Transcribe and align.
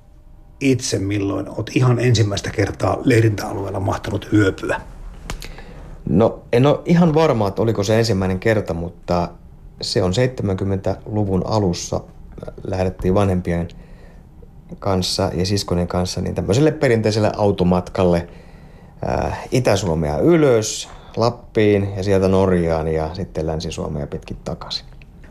itse 0.60 0.98
milloin 0.98 1.48
olet 1.48 1.70
ihan 1.74 1.98
ensimmäistä 1.98 2.50
kertaa 2.50 2.98
leirintäalueella 3.04 3.80
mahtanut 3.80 4.28
yöpyä? 4.32 4.80
No 6.08 6.42
en 6.52 6.66
ole 6.66 6.80
ihan 6.84 7.14
varma, 7.14 7.48
että 7.48 7.62
oliko 7.62 7.82
se 7.82 7.98
ensimmäinen 7.98 8.38
kerta, 8.40 8.74
mutta 8.74 9.28
se 9.80 10.02
on 10.02 10.12
70-luvun 10.12 11.46
alussa. 11.46 12.00
Lähdettiin 12.64 13.14
vanhempien 13.14 13.68
kanssa 14.78 15.30
ja 15.34 15.46
siskonen 15.46 15.88
kanssa 15.88 16.20
niin 16.20 16.34
tämmöiselle 16.34 16.70
perinteiselle 16.70 17.32
automatkalle 17.36 18.28
Itä-Suomea 19.50 20.18
ylös, 20.18 20.88
Lappiin 21.16 21.88
ja 21.96 22.02
sieltä 22.02 22.28
Norjaan 22.28 22.88
ja 22.88 23.14
sitten 23.14 23.46
Länsi-Suomea 23.46 24.06
pitkin 24.06 24.36
takaisin. 24.44 24.86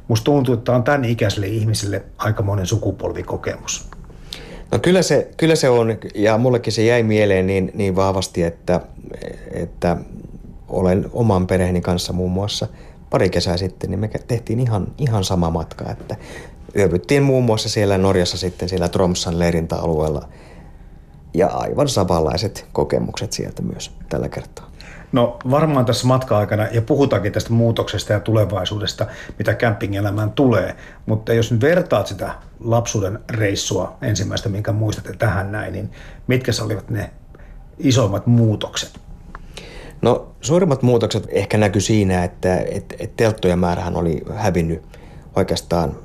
Musta 0.10 0.26
tuntuu, 0.26 0.54
että 0.54 0.72
on 0.72 0.84
tämän 0.84 1.06
ikäiselle 1.06 1.48
ihmiselle 1.48 2.04
aikamoinen 2.18 2.66
sukupolvikokemus. 2.66 3.90
No 4.72 4.80
kyllä 4.80 5.02
se, 5.02 5.32
kyllä 5.38 5.56
se 5.56 5.70
on, 5.70 5.98
ja 6.16 6.38
mullekin 6.38 6.74
se 6.74 6.84
jäi 6.84 7.04
mieleen 7.04 7.48
niin, 7.48 7.72
niin 7.74 7.96
vahvasti, 7.96 8.44
että, 8.44 8.82
että 9.52 9.98
olen 10.68 11.06
oman 11.14 11.48
perheeni 11.48 11.82
kanssa 11.82 12.14
muun 12.14 12.32
muassa 12.32 12.68
pari 13.10 13.30
kesää 13.30 13.58
sitten, 13.58 13.90
niin 13.90 14.00
me 14.00 14.10
tehtiin 14.28 14.60
ihan, 14.60 14.88
ihan 14.98 15.24
sama 15.24 15.50
matka, 15.50 15.92
että 15.92 16.16
yövyttiin 16.76 17.24
muun 17.24 17.44
muassa 17.44 17.70
siellä 17.70 17.98
Norjassa 17.98 18.38
sitten 18.38 18.70
siellä 18.70 18.88
Tromsan 18.88 19.40
leirintäalueella 19.40 20.30
ja 21.34 21.48
aivan 21.48 21.90
samanlaiset 21.90 22.66
kokemukset 22.74 23.32
sieltä 23.32 23.62
myös 23.62 23.92
tällä 24.10 24.30
kertaa. 24.30 24.69
No 25.12 25.38
varmaan 25.52 25.86
tässä 25.86 26.08
matka-aikana, 26.08 26.68
ja 26.72 26.82
puhutaankin 26.82 27.32
tästä 27.32 27.54
muutoksesta 27.54 28.14
ja 28.14 28.20
tulevaisuudesta, 28.20 29.08
mitä 29.38 29.54
camping-elämään 29.54 30.32
tulee, 30.32 30.76
mutta 31.06 31.34
jos 31.34 31.52
nyt 31.52 31.62
vertaat 31.62 32.08
sitä 32.08 32.32
lapsuuden 32.60 33.20
reissua 33.30 33.98
ensimmäistä, 34.02 34.50
minkä 34.50 34.72
muistatte 34.72 35.14
tähän 35.14 35.52
näin, 35.52 35.74
niin 35.74 35.92
mitkä 36.28 36.52
olivat 36.66 36.90
ne 36.90 37.10
isoimmat 37.78 38.28
muutokset? 38.28 39.00
No 40.02 40.28
suurimmat 40.42 40.82
muutokset 40.82 41.28
ehkä 41.30 41.58
näkyy 41.58 41.82
siinä, 41.82 42.24
että, 42.24 42.58
että, 42.58 42.96
että 43.00 43.14
telttojen 43.18 43.60
määrähän 43.60 43.96
oli 43.96 44.22
hävinnyt 44.36 44.82
oikeastaan, 45.36 45.96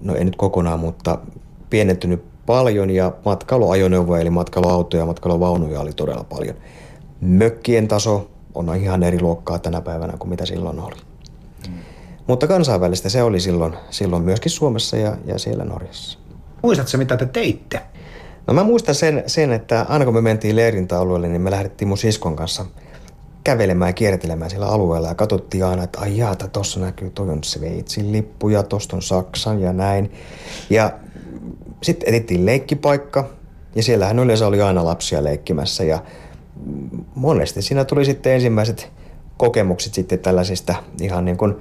no 0.00 0.14
ei 0.14 0.24
nyt 0.24 0.36
kokonaan, 0.36 0.80
mutta 0.80 1.18
pienentynyt 1.70 2.24
paljon 2.46 2.90
ja 2.90 3.12
matkailuajoneuvoja 3.24 4.22
eli 4.22 4.30
matkailuautoja 4.30 5.02
ja 5.02 5.06
matkailuvaunuja 5.06 5.80
oli 5.80 5.92
todella 5.92 6.24
paljon– 6.24 6.56
mökkien 7.28 7.88
taso 7.88 8.30
on 8.54 8.76
ihan 8.76 9.02
eri 9.02 9.20
luokkaa 9.20 9.58
tänä 9.58 9.80
päivänä 9.80 10.14
kuin 10.18 10.30
mitä 10.30 10.46
silloin 10.46 10.80
oli. 10.80 10.96
Mm. 11.68 11.74
Mutta 12.26 12.46
kansainvälistä 12.46 13.08
se 13.08 13.22
oli 13.22 13.40
silloin, 13.40 13.74
silloin 13.90 14.22
myöskin 14.22 14.50
Suomessa 14.50 14.96
ja, 14.96 15.16
ja 15.24 15.38
siellä 15.38 15.64
Norjassa. 15.64 16.18
Muistatko 16.62 16.98
mitä 16.98 17.16
te 17.16 17.26
teitte? 17.26 17.80
No 18.46 18.54
mä 18.54 18.64
muistan 18.64 18.94
sen, 18.94 19.24
sen, 19.26 19.52
että 19.52 19.86
aina 19.88 20.04
kun 20.04 20.14
me 20.14 20.20
mentiin 20.20 20.56
leirintäalueelle, 20.56 21.28
niin 21.28 21.40
me 21.40 21.50
lähdettiin 21.50 21.88
mun 21.88 21.98
siskon 21.98 22.36
kanssa 22.36 22.64
kävelemään 23.44 23.88
ja 23.88 23.92
kiertelemään 23.92 24.50
siellä 24.50 24.66
alueella 24.66 25.08
ja 25.08 25.14
katsottiin 25.14 25.64
aina, 25.64 25.82
että 25.82 26.00
ai 26.00 26.18
jaata, 26.18 26.48
tossa 26.48 26.80
näkyy, 26.80 27.10
toi 27.10 27.30
on 27.30 27.44
Sveitsin 27.44 28.12
lippu 28.12 28.48
ja 28.48 28.62
tosta 28.62 28.96
on 28.96 29.02
Saksan 29.02 29.60
ja 29.60 29.72
näin. 29.72 30.12
Ja 30.70 30.92
sitten 31.82 32.08
etittiin 32.08 32.46
leikkipaikka 32.46 33.28
ja 33.74 33.82
siellähän 33.82 34.18
yleensä 34.18 34.46
oli 34.46 34.62
aina 34.62 34.84
lapsia 34.84 35.24
leikkimässä 35.24 35.84
ja 35.84 36.02
monesti 37.14 37.62
siinä 37.62 37.84
tuli 37.84 38.04
sitten 38.04 38.32
ensimmäiset 38.32 38.92
kokemukset 39.36 39.94
sitten 39.94 40.18
tällaisista 40.18 40.74
ihan 41.00 41.24
niin 41.24 41.36
kuin 41.36 41.54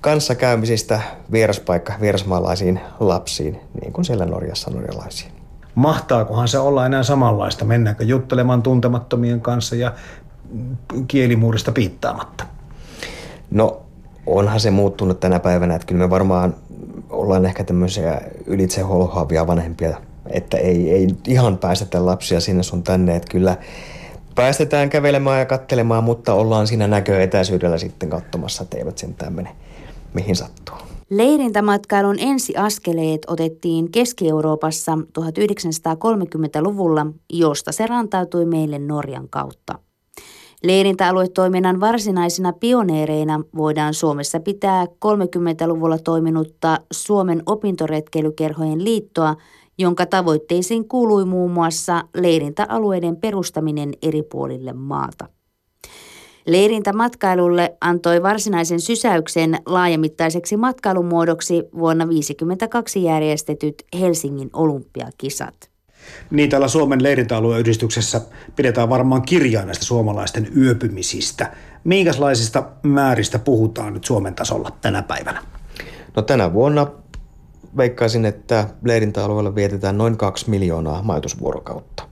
kanssakäymisistä 0.00 1.00
vieraspaikka, 1.32 1.92
vierasmaalaisiin 2.00 2.80
lapsiin, 3.00 3.60
niin 3.80 3.92
kuin 3.92 4.04
siellä 4.04 4.26
Norjassa 4.26 4.70
norjalaisiin. 4.70 5.32
Mahtaakohan 5.74 6.48
se 6.48 6.58
olla 6.58 6.86
enää 6.86 7.02
samanlaista? 7.02 7.64
Mennäänkö 7.64 8.04
juttelemaan 8.04 8.62
tuntemattomien 8.62 9.40
kanssa 9.40 9.76
ja 9.76 9.92
kielimuurista 11.08 11.72
piittaamatta? 11.72 12.44
No 13.50 13.82
onhan 14.26 14.60
se 14.60 14.70
muuttunut 14.70 15.20
tänä 15.20 15.40
päivänä, 15.40 15.74
että 15.74 15.86
kyllä 15.86 16.04
me 16.04 16.10
varmaan 16.10 16.54
ollaan 17.10 17.46
ehkä 17.46 17.64
tämmöisiä 17.64 18.20
ylitse 18.46 18.80
holhoavia 18.80 19.46
vanhempia, 19.46 19.96
että 20.26 20.56
ei, 20.56 20.90
ei 20.90 21.08
ihan 21.26 21.58
päästetä 21.58 22.06
lapsia 22.06 22.40
sinne 22.40 22.62
sun 22.62 22.82
tänne, 22.82 23.16
että 23.16 23.30
kyllä 23.30 23.56
päästetään 24.34 24.90
kävelemään 24.90 25.38
ja 25.38 25.46
kattelemaan, 25.46 26.04
mutta 26.04 26.34
ollaan 26.34 26.66
siinä 26.66 26.86
näköetäisyydellä 26.86 27.78
sitten 27.78 28.10
katsomassa, 28.10 28.62
että 28.62 28.76
eivät 28.76 28.98
sentään 28.98 29.32
mene 29.32 29.56
mihin 30.14 30.36
sattuu. 30.36 30.76
Leirintämatkailun 31.10 32.16
ensiaskeleet 32.18 33.20
otettiin 33.26 33.92
Keski-Euroopassa 33.92 34.98
1930-luvulla, 35.18 37.06
josta 37.32 37.72
se 37.72 37.86
rantautui 37.86 38.44
meille 38.44 38.78
Norjan 38.78 39.28
kautta. 39.28 39.78
Leirintäaluetoiminnan 40.62 41.80
varsinaisina 41.80 42.52
pioneereina 42.52 43.40
voidaan 43.56 43.94
Suomessa 43.94 44.40
pitää 44.40 44.84
30-luvulla 44.84 45.98
toiminutta 45.98 46.78
Suomen 46.92 47.42
opintoretkeilykerhojen 47.46 48.84
liittoa– 48.84 49.36
jonka 49.82 50.06
tavoitteisiin 50.06 50.88
kuului 50.88 51.24
muun 51.24 51.50
muassa 51.50 52.04
leirintäalueiden 52.14 53.16
perustaminen 53.16 53.92
eri 54.02 54.22
puolille 54.22 54.72
maata. 54.72 55.28
Leirintämatkailulle 56.46 57.76
antoi 57.80 58.22
varsinaisen 58.22 58.80
sysäyksen 58.80 59.58
laajamittaiseksi 59.66 60.56
matkailumuodoksi 60.56 61.54
vuonna 61.54 62.04
1952 62.04 63.04
järjestetyt 63.04 63.84
Helsingin 64.00 64.50
olympiakisat. 64.52 65.70
Niin, 66.30 66.50
täällä 66.50 66.68
Suomen 66.68 67.02
leirintäalueyhdistyksessä 67.02 68.20
pidetään 68.56 68.88
varmaan 68.88 69.22
kirjaa 69.22 69.64
näistä 69.64 69.84
suomalaisten 69.84 70.48
yöpymisistä. 70.56 71.52
Minkälaisista 71.84 72.68
määristä 72.82 73.38
puhutaan 73.38 73.92
nyt 73.92 74.04
Suomen 74.04 74.34
tasolla 74.34 74.70
tänä 74.80 75.02
päivänä? 75.02 75.42
No 76.16 76.22
tänä 76.22 76.52
vuonna 76.52 76.86
veikkaisin, 77.76 78.24
että 78.24 78.68
leirintäalueella 78.84 79.54
vietetään 79.54 79.98
noin 79.98 80.16
kaksi 80.16 80.50
miljoonaa 80.50 81.02
majoitusvuorokautta. 81.02 82.08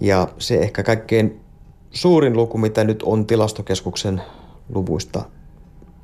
Ja 0.00 0.28
se 0.38 0.58
ehkä 0.58 0.82
kaikkein 0.82 1.40
suurin 1.90 2.36
luku, 2.36 2.58
mitä 2.58 2.84
nyt 2.84 3.02
on 3.02 3.26
tilastokeskuksen 3.26 4.22
luvuista 4.68 5.22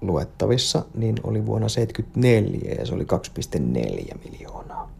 luettavissa, 0.00 0.84
niin 0.94 1.16
oli 1.22 1.46
vuonna 1.46 1.66
1974 1.68 2.74
ja 2.78 2.86
se 2.86 2.94
oli 2.94 3.04
2,4 3.04 4.30
miljoonaa. 4.30 4.90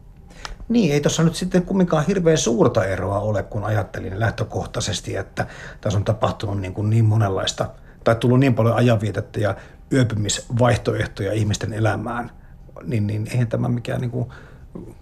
Niin, 0.68 0.92
ei 0.92 1.00
tuossa 1.00 1.22
nyt 1.22 1.34
sitten 1.34 1.62
kumminkaan 1.62 2.06
hirveän 2.06 2.38
suurta 2.38 2.84
eroa 2.84 3.20
ole, 3.20 3.42
kun 3.42 3.64
ajattelin 3.64 4.20
lähtökohtaisesti, 4.20 5.16
että 5.16 5.46
tässä 5.80 5.98
on 5.98 6.04
tapahtunut 6.04 6.60
niin, 6.60 6.74
kuin 6.74 6.90
niin 6.90 7.04
monenlaista, 7.04 7.68
tai 8.04 8.16
tullut 8.16 8.40
niin 8.40 8.54
paljon 8.54 8.76
ajanvietettä 8.76 9.40
ja 9.40 9.56
yöpymisvaihtoehtoja 9.92 11.32
ihmisten 11.32 11.72
elämään, 11.72 12.30
niin, 12.84 13.06
niin 13.06 13.28
eihän 13.32 13.48
tämä 13.48 13.68
mikään 13.68 14.00
niin 14.00 14.10
kuin 14.10 14.26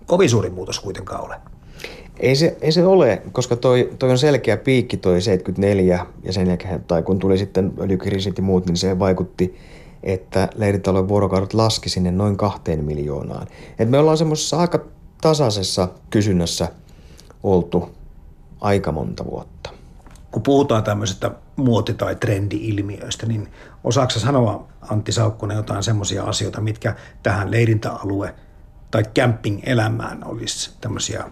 kovin 0.07 0.31
suuri 0.31 0.51
muutos 0.51 0.81
kuitenkaan 0.81 1.25
ole. 1.25 1.37
Ei 2.21 2.37
se, 2.37 2.57
ei 2.61 2.73
se 2.73 2.87
ole, 2.87 3.23
koska 3.33 3.57
toi, 3.57 3.91
toi 3.99 4.11
on 4.11 4.19
selkeä 4.19 4.57
piikki 4.57 4.97
toi 4.97 5.23
74 5.23 6.07
ja 6.23 6.33
sen 6.33 6.47
jälkeen, 6.47 6.85
tai 6.85 7.03
kun 7.03 7.19
tuli 7.19 7.39
sitten 7.39 7.73
öljykriisit 7.81 8.39
ja 8.39 8.43
muut, 8.43 8.67
niin 8.67 8.77
se 8.77 8.99
vaikutti, 8.99 9.57
että 10.03 10.49
leiritalojen 10.55 11.09
vuorokaudet 11.09 11.55
laski 11.55 11.89
sinne 11.89 12.11
noin 12.11 12.37
kahteen 12.37 12.85
miljoonaan. 12.85 13.47
Et 13.79 13.91
me 13.91 13.99
ollaan 13.99 14.19
semmoisessa 14.19 14.59
aika 14.59 14.85
tasaisessa 15.21 15.89
kysynnässä 16.11 16.69
oltu 17.43 17.89
aika 18.61 18.93
monta 18.93 19.25
vuotta. 19.25 19.71
Kun 20.31 20.43
puhutaan 20.43 20.85
tämmöisestä 20.85 21.31
muoti- 21.57 21.95
tai 21.95 22.17
trendi-ilmiöistä, 22.17 23.27
niin 23.27 23.49
osaako 23.85 24.11
sanoa 24.11 24.69
Antti 24.91 25.13
Saukkonen 25.13 25.57
jotain 25.57 25.83
semmoisia 25.83 26.25
asioita, 26.25 26.61
mitkä 26.61 26.95
tähän 27.23 27.51
leirintäalue- 27.51 28.35
tai 28.91 29.03
camping-elämään 29.19 30.25
olisi 30.25 30.71
tämmöisiä 30.81 31.25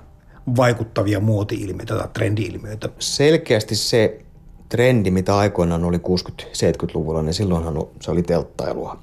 vaikuttavia 0.57 1.21
muoti-ilmiöitä 1.21 1.95
tai 1.95 2.09
trendi-ilmiöitä? 2.13 2.89
Selkeästi 2.99 3.77
se 3.77 4.19
trendi, 4.69 5.11
mitä 5.11 5.37
aikoinaan 5.37 5.85
oli 5.85 5.99
60-70-luvulla, 5.99 7.23
niin 7.23 7.35
silloinhan 7.35 7.75
se 8.01 8.11
oli 8.11 8.23
telttailua. 8.23 8.99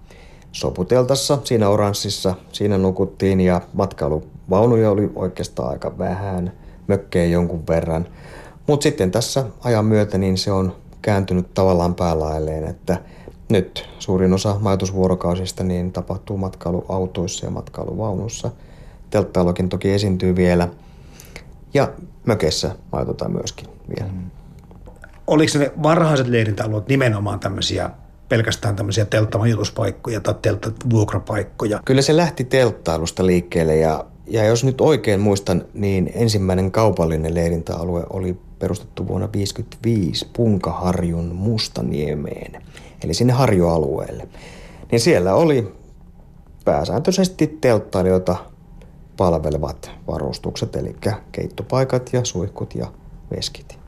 Soputeltassa, 0.52 1.38
siinä 1.44 1.70
oranssissa, 1.70 2.36
siinä 2.52 2.78
nukuttiin 2.78 3.42
ja 3.42 3.62
matkailuvaunuja 3.74 4.92
oli 4.92 5.12
oikeastaan 5.16 5.70
aika 5.70 5.98
vähän, 5.98 6.52
mökkejä 6.88 7.26
jonkun 7.26 7.68
verran. 7.68 8.08
Mutta 8.68 8.84
sitten 8.84 9.12
tässä 9.12 9.46
ajan 9.64 9.86
myötä 9.86 10.18
niin 10.18 10.38
se 10.38 10.52
on 10.52 10.76
kääntynyt 11.02 11.54
tavallaan 11.54 11.96
päälailleen, 11.96 12.64
että 12.64 12.98
nyt 13.50 13.90
suurin 14.00 14.34
osa 14.34 14.56
majoitusvuorokausista 14.60 15.64
niin 15.64 15.92
tapahtuu 15.92 16.38
matkailuautoissa 16.38 17.46
ja 17.46 17.52
matkailuvaunussa. 17.52 18.52
Telttailukin 19.10 19.70
toki 19.70 19.92
esiintyy 19.92 20.36
vielä– 20.36 20.70
ja 21.76 21.92
mökeissä 22.26 22.76
majoitutaan 22.92 23.32
myöskin 23.32 23.68
vielä. 23.90 24.12
Mm. 24.12 24.32
Oliko 25.28 25.60
ne 25.60 25.72
varhaiset 25.84 26.28
leirintäalueet 26.28 26.88
nimenomaan 26.88 27.40
tämmöisiä 27.40 27.90
pelkästään 28.30 28.76
tämmöisiä 28.76 29.06
telttamajoituspaikkoja 29.06 30.22
tai 30.22 30.36
telttavuokrapaikkoja? 30.42 31.80
Kyllä 31.86 32.02
se 32.02 32.18
lähti 32.18 32.44
telttailusta 32.44 33.26
liikkeelle 33.26 33.76
ja, 33.76 34.06
ja 34.28 34.44
jos 34.44 34.64
nyt 34.64 34.82
oikein 34.82 35.20
muistan, 35.20 35.66
niin 35.74 36.12
ensimmäinen 36.16 36.72
kaupallinen 36.72 37.36
leirintäalue 37.36 38.04
oli 38.10 38.38
perustettu 38.66 39.08
vuonna 39.08 39.28
1955 39.28 40.30
Punkaharjun 40.34 41.36
Mustaniemeen, 41.36 42.62
eli 43.04 43.14
sinne 43.14 43.34
harjoalueelle. 43.34 44.28
Niin 44.92 45.00
siellä 45.00 45.34
oli 45.34 45.76
pääsääntöisesti 46.66 47.58
telttailijoita 47.62 48.36
palvelevat 49.18 49.92
varustukset, 50.08 50.76
eli 50.76 50.96
keittopaikat 51.32 52.10
ja 52.14 52.26
suihkut 52.26 52.76
ja 52.76 52.88
veskit. 53.36 53.80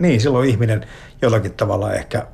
Niin, 0.00 0.20
silloin 0.20 0.48
ihminen 0.48 0.86
jollakin 1.22 1.52
tavalla 1.52 1.92
ehkä 1.92 2.26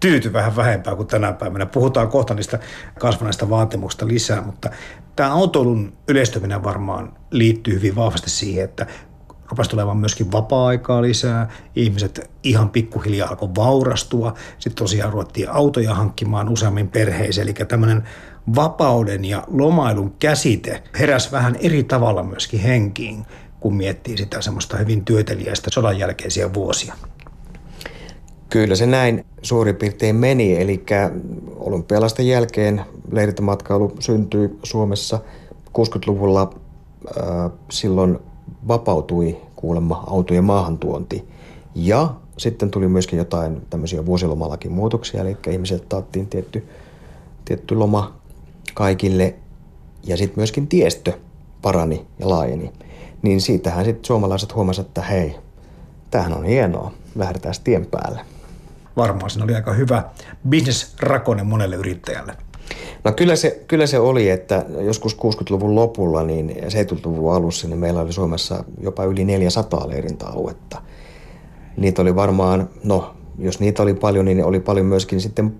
tyyty 0.00 0.32
vähän 0.32 0.56
vähempää 0.56 0.96
kuin 0.96 1.08
tänä 1.08 1.32
päivänä. 1.32 1.66
Puhutaan 1.66 2.08
kohta 2.08 2.34
niistä 2.34 2.58
kasvaneista 2.98 3.50
vaatimuksista 3.50 4.08
lisää, 4.08 4.40
mutta 4.40 4.70
tämä 5.16 5.34
autoilun 5.34 5.92
yleistyminen 6.08 6.64
varmaan 6.64 7.12
liittyy 7.30 7.74
hyvin 7.74 7.96
vahvasti 7.96 8.30
siihen, 8.30 8.64
että 8.64 8.86
rupesi 9.54 9.70
tulemaan 9.70 9.96
myöskin 9.96 10.32
vapaa-aikaa 10.32 11.02
lisää. 11.02 11.48
Ihmiset 11.76 12.30
ihan 12.42 12.70
pikkuhiljaa 12.70 13.28
alkoi 13.28 13.48
vaurastua. 13.56 14.34
Sitten 14.58 14.84
tosiaan 14.84 15.12
ruvettiin 15.12 15.50
autoja 15.50 15.94
hankkimaan 15.94 16.48
useammin 16.48 16.88
perheisiin. 16.88 17.42
Eli 17.42 17.54
tämmöinen 17.54 18.02
vapauden 18.54 19.24
ja 19.24 19.44
lomailun 19.46 20.14
käsite 20.18 20.82
heräsi 20.98 21.32
vähän 21.32 21.56
eri 21.60 21.84
tavalla 21.84 22.22
myöskin 22.22 22.60
henkiin, 22.60 23.26
kun 23.60 23.76
miettii 23.76 24.16
sitä 24.16 24.40
semmoista 24.40 24.76
hyvin 24.76 25.04
työtelijäistä 25.04 25.70
sodan 25.72 25.98
jälkeisiä 25.98 26.54
vuosia. 26.54 26.94
Kyllä 28.50 28.74
se 28.74 28.86
näin 28.86 29.24
suurin 29.42 29.76
piirtein 29.76 30.16
meni, 30.16 30.60
eli 30.60 30.84
olympialaisten 31.56 32.28
jälkeen 32.28 32.80
leirintämatkailu 33.12 33.92
syntyi 34.00 34.50
Suomessa 34.62 35.18
60-luvulla. 35.78 36.54
Äh, 37.18 37.50
silloin 37.70 38.18
vapautui 38.68 39.36
kuulemma 39.56 40.04
autojen 40.06 40.44
maahantuonti 40.44 41.28
ja 41.74 42.14
sitten 42.36 42.70
tuli 42.70 42.88
myöskin 42.88 43.16
jotain 43.16 43.62
tämmöisiä 43.70 44.06
vuosilomalakin 44.06 44.72
muutoksia, 44.72 45.20
eli 45.20 45.36
ihmiset 45.50 45.88
taattiin 45.88 46.26
tietty, 46.26 46.68
tietty 47.44 47.74
loma 47.74 48.14
kaikille 48.74 49.34
ja 50.04 50.16
sitten 50.16 50.38
myöskin 50.38 50.68
tiestö 50.68 51.12
parani 51.62 52.06
ja 52.18 52.28
laajeni. 52.28 52.72
Niin 53.22 53.40
siitähän 53.40 53.84
sitten 53.84 54.04
suomalaiset 54.04 54.54
huomasivat, 54.54 54.88
että 54.88 55.02
hei, 55.02 55.36
tämähän 56.10 56.32
on 56.32 56.44
hienoa, 56.44 56.92
lähdetään 57.14 57.54
tien 57.64 57.86
päälle. 57.86 58.20
Varmaan 58.96 59.30
siinä 59.30 59.44
oli 59.44 59.54
aika 59.54 59.72
hyvä 59.72 60.04
bisnesrakone 60.48 61.42
monelle 61.42 61.76
yrittäjälle. 61.76 62.36
No 63.04 63.12
kyllä 63.12 63.36
se, 63.36 63.64
kyllä 63.68 63.86
se 63.86 63.98
oli, 63.98 64.30
että 64.30 64.64
joskus 64.80 65.16
60-luvun 65.16 65.74
lopulla 65.74 66.22
niin 66.22 66.50
70-luvun 66.50 67.34
alussa 67.34 67.68
niin 67.68 67.78
meillä 67.78 68.00
oli 68.00 68.12
Suomessa 68.12 68.64
jopa 68.80 69.04
yli 69.04 69.24
400 69.24 69.88
leirintäaluetta. 69.88 70.82
Niitä 71.76 72.02
oli 72.02 72.14
varmaan, 72.14 72.68
no 72.84 73.14
jos 73.38 73.60
niitä 73.60 73.82
oli 73.82 73.94
paljon, 73.94 74.24
niin 74.24 74.44
oli 74.44 74.60
paljon 74.60 74.86
myöskin 74.86 75.20
sitten 75.20 75.54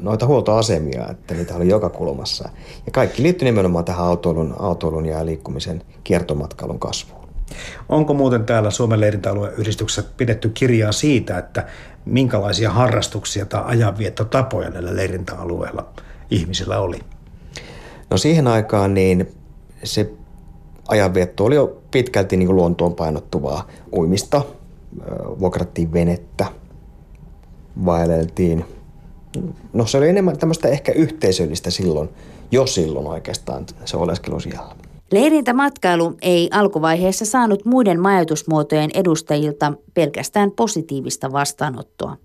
noita 0.00 0.26
huoltoasemia, 0.26 1.08
että 1.10 1.34
niitä 1.34 1.54
oli 1.56 1.68
joka 1.68 1.88
kulmassa. 1.88 2.48
Ja 2.86 2.92
kaikki 2.92 3.22
liittyi 3.22 3.46
nimenomaan 3.46 3.84
tähän 3.84 4.06
autoilun, 4.06 4.54
autoilun 4.58 5.06
ja 5.06 5.26
liikkumisen 5.26 5.82
kiertomatkailun 6.04 6.78
kasvuun. 6.78 7.28
Onko 7.88 8.14
muuten 8.14 8.44
täällä 8.44 8.70
Suomen 8.70 9.00
leirintäalueen 9.00 9.54
yhdistyksessä 9.54 10.10
pidetty 10.16 10.48
kirjaa 10.48 10.92
siitä, 10.92 11.38
että 11.38 11.66
minkälaisia 12.04 12.70
harrastuksia 12.70 13.46
tai 13.46 13.62
ajanviettotapoja 13.66 14.70
näillä 14.70 14.96
leirintäalueilla 14.96 15.86
ihmisillä 16.30 16.80
oli? 16.80 16.98
No 18.10 18.16
siihen 18.16 18.46
aikaan 18.46 18.94
niin 18.94 19.28
se 19.84 20.12
ajanvietto 20.88 21.44
oli 21.44 21.54
jo 21.54 21.82
pitkälti 21.90 22.36
niin 22.36 22.46
kuin 22.46 22.56
luontoon 22.56 22.94
painottuvaa 22.94 23.66
uimista. 23.92 24.42
Vuokrattiin 25.38 25.92
venettä, 25.92 26.46
vaeleltiin– 27.84 28.64
no 29.72 29.86
se 29.86 29.98
oli 29.98 30.08
enemmän 30.08 30.38
tämmöistä 30.38 30.68
ehkä 30.68 30.92
yhteisöllistä 30.92 31.70
silloin, 31.70 32.08
jo 32.50 32.66
silloin 32.66 33.06
oikeastaan 33.06 33.66
se 33.84 33.96
oleskelu 33.96 34.40
siellä. 34.40 34.74
Leirintämatkailu 35.12 36.16
ei 36.22 36.48
alkuvaiheessa 36.52 37.24
saanut 37.24 37.64
muiden 37.64 38.00
majoitusmuotojen 38.00 38.90
edustajilta 38.94 39.72
pelkästään 39.94 40.50
positiivista 40.50 41.32
vastaanottoa. 41.32 42.16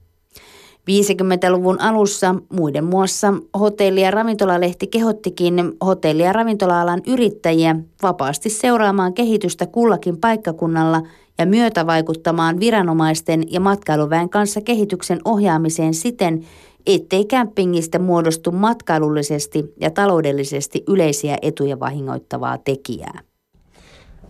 50-luvun 0.91 1.81
alussa 1.81 2.35
muiden 2.53 2.83
muassa 2.83 3.33
hotelli- 3.59 4.01
ja 4.01 4.11
ravintolalehti 4.11 4.87
kehottikin 4.87 5.73
hotelli- 5.85 6.23
ja 6.23 6.33
ravintola-alan 6.33 7.01
yrittäjiä 7.07 7.75
vapaasti 8.03 8.49
seuraamaan 8.49 9.13
kehitystä 9.13 9.65
kullakin 9.65 10.17
paikkakunnalla 10.17 11.01
ja 11.37 11.45
myötävaikuttamaan 11.45 12.59
viranomaisten 12.59 13.53
ja 13.53 13.59
matkailuväen 13.59 14.29
kanssa 14.29 14.61
kehityksen 14.61 15.19
ohjaamiseen 15.25 15.93
siten, 15.93 16.45
ettei 16.85 17.25
kämpingistä 17.25 17.99
muodostu 17.99 18.51
matkailullisesti 18.51 19.73
ja 19.79 19.91
taloudellisesti 19.91 20.83
yleisiä 20.87 21.37
etuja 21.41 21.79
vahingoittavaa 21.79 22.57
tekijää. 22.57 23.19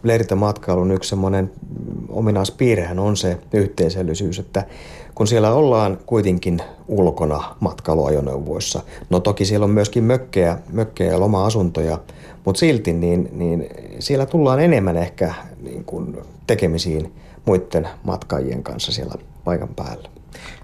Leiritämatkailun 0.04 0.92
yksi 0.92 1.10
semmoinen 1.10 1.52
ominaispiirrehän 2.10 3.00
on 3.00 3.18
se 3.18 3.38
yhteisöllisyys, 3.54 4.40
että 4.40 4.66
kun 5.16 5.28
siellä 5.28 5.54
ollaan 5.54 5.98
kuitenkin 6.06 6.62
ulkona 6.88 7.56
matkailuajoneuvoissa, 7.60 8.82
no 9.10 9.20
toki 9.20 9.46
siellä 9.46 9.64
on 9.64 9.70
myöskin 9.70 10.04
mökkejä, 10.04 10.58
mökkejä 10.72 11.12
ja 11.12 11.20
loma-asuntoja, 11.20 12.00
mutta 12.46 12.60
silti 12.60 12.94
niin, 12.94 13.30
niin 13.32 13.70
siellä 14.00 14.26
tullaan 14.26 14.60
enemmän 14.60 14.98
ehkä 14.98 15.34
niin 15.62 15.86
kuin 15.86 16.18
tekemisiin 16.48 17.14
muiden 17.46 17.88
matkaajien 18.04 18.64
kanssa 18.64 18.92
siellä 18.92 19.16
paikan 19.44 19.76
päällä. 19.76 20.10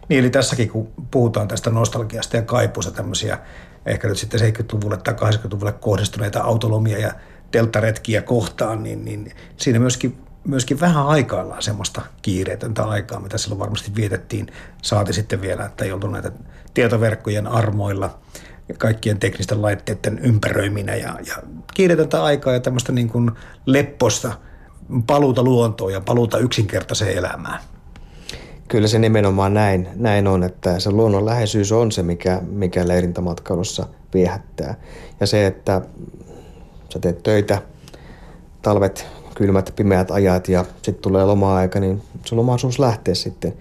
Niin, 0.10 0.20
eli 0.20 0.30
tässäkin 0.30 0.70
kun 0.70 0.88
puhutaan 1.12 1.48
tästä 1.48 1.70
nostalgiasta 1.70 2.36
ja 2.36 2.42
kaipuusta 2.42 2.92
tämmöisiä 2.92 3.38
ehkä 3.86 4.08
nyt 4.08 4.18
sitten 4.18 4.40
70-luvulle 4.40 4.98
tai 4.98 5.14
80-luvulle 5.14 5.72
kohdistuneita 5.72 6.42
autolomia 6.42 6.98
ja 6.98 7.14
telttaretkiä 7.52 8.22
kohtaan, 8.22 8.84
niin, 8.84 9.06
niin 9.06 9.32
siinä 9.58 9.80
myöskin 9.80 10.18
myöskin 10.44 10.80
vähän 10.80 11.08
aikaillaan 11.08 11.62
semmoista 11.62 12.02
kiireetöntä 12.22 12.84
aikaa, 12.84 13.20
mitä 13.20 13.38
silloin 13.38 13.60
varmasti 13.60 13.92
vietettiin. 13.96 14.48
Saati 14.82 15.14
sitten 15.14 15.42
vielä, 15.42 15.66
että 15.66 15.86
ei 15.86 15.92
oltu 15.92 16.08
näitä 16.08 16.32
tietoverkkojen 16.74 17.48
armoilla 17.48 18.20
ja 18.70 18.76
kaikkien 18.78 19.20
teknisten 19.20 19.62
laitteiden 19.62 20.20
ympäröiminä 20.20 20.96
ja, 20.96 21.16
ja 21.28 21.36
kiireetöntä 21.74 22.24
aikaa 22.24 22.54
ja 22.54 22.60
tämmöistä 22.60 22.92
niin 22.92 23.10
kuin 23.10 23.32
lepposta 23.66 24.34
paluuta 25.08 25.44
luontoon 25.44 25.94
ja 25.94 26.02
paluuta 26.02 26.38
yksinkertaiseen 26.38 27.18
elämään. 27.18 27.60
Kyllä 28.68 28.88
se 28.88 29.00
nimenomaan 29.00 29.54
näin, 29.54 29.88
näin 29.96 30.28
on, 30.28 30.44
että 30.44 30.80
se 30.80 30.92
luonnon 30.92 31.26
läheisyys 31.26 31.72
on 31.72 31.92
se, 31.92 32.04
mikä, 32.04 32.42
mikä 32.50 32.88
leirintämatkailussa 32.88 33.88
viehättää. 34.14 34.76
Ja 35.20 35.28
se, 35.28 35.48
että 35.48 35.82
sä 36.94 37.00
teet 37.00 37.24
töitä, 37.24 37.62
talvet, 38.62 39.08
kylmät, 39.40 39.74
pimeät 39.76 40.12
ajat 40.12 40.48
ja 40.48 40.66
sitten 40.82 41.02
tulee 41.02 41.26
loma-aika, 41.26 41.80
niin 41.80 42.02
sulla 42.26 42.40
on 42.40 42.46
mahdollisuus 42.46 42.80
lähteä 42.80 43.16
sitten 43.16 43.54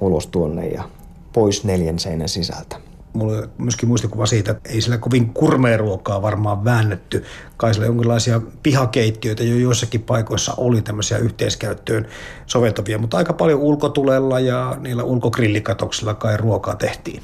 ulos 0.00 0.26
tuonne 0.26 0.66
ja 0.66 0.84
pois 1.32 1.64
neljän 1.64 1.98
seinän 1.98 2.28
sisältä 2.28 2.76
mulla 3.14 3.38
on 3.38 3.50
myöskin 3.58 3.88
muistikuva 3.88 4.26
siitä, 4.26 4.52
että 4.52 4.70
ei 4.70 4.80
sillä 4.80 4.98
kovin 4.98 5.34
kurmea 5.34 5.76
ruokaa 5.76 6.22
varmaan 6.22 6.64
väännetty. 6.64 7.24
Kai 7.56 7.74
sillä 7.74 7.86
jonkinlaisia 7.86 8.40
pihakeittiöitä 8.62 9.44
jo 9.44 9.56
joissakin 9.56 10.02
paikoissa 10.02 10.54
oli 10.56 10.82
tämmöisiä 10.82 11.18
yhteiskäyttöön 11.18 12.06
soveltavia, 12.46 12.98
mutta 12.98 13.16
aika 13.16 13.32
paljon 13.32 13.60
ulkotulella 13.60 14.40
ja 14.40 14.76
niillä 14.80 15.04
ulkogrillikatoksilla 15.04 16.14
kai 16.14 16.36
ruokaa 16.36 16.76
tehtiin. 16.76 17.22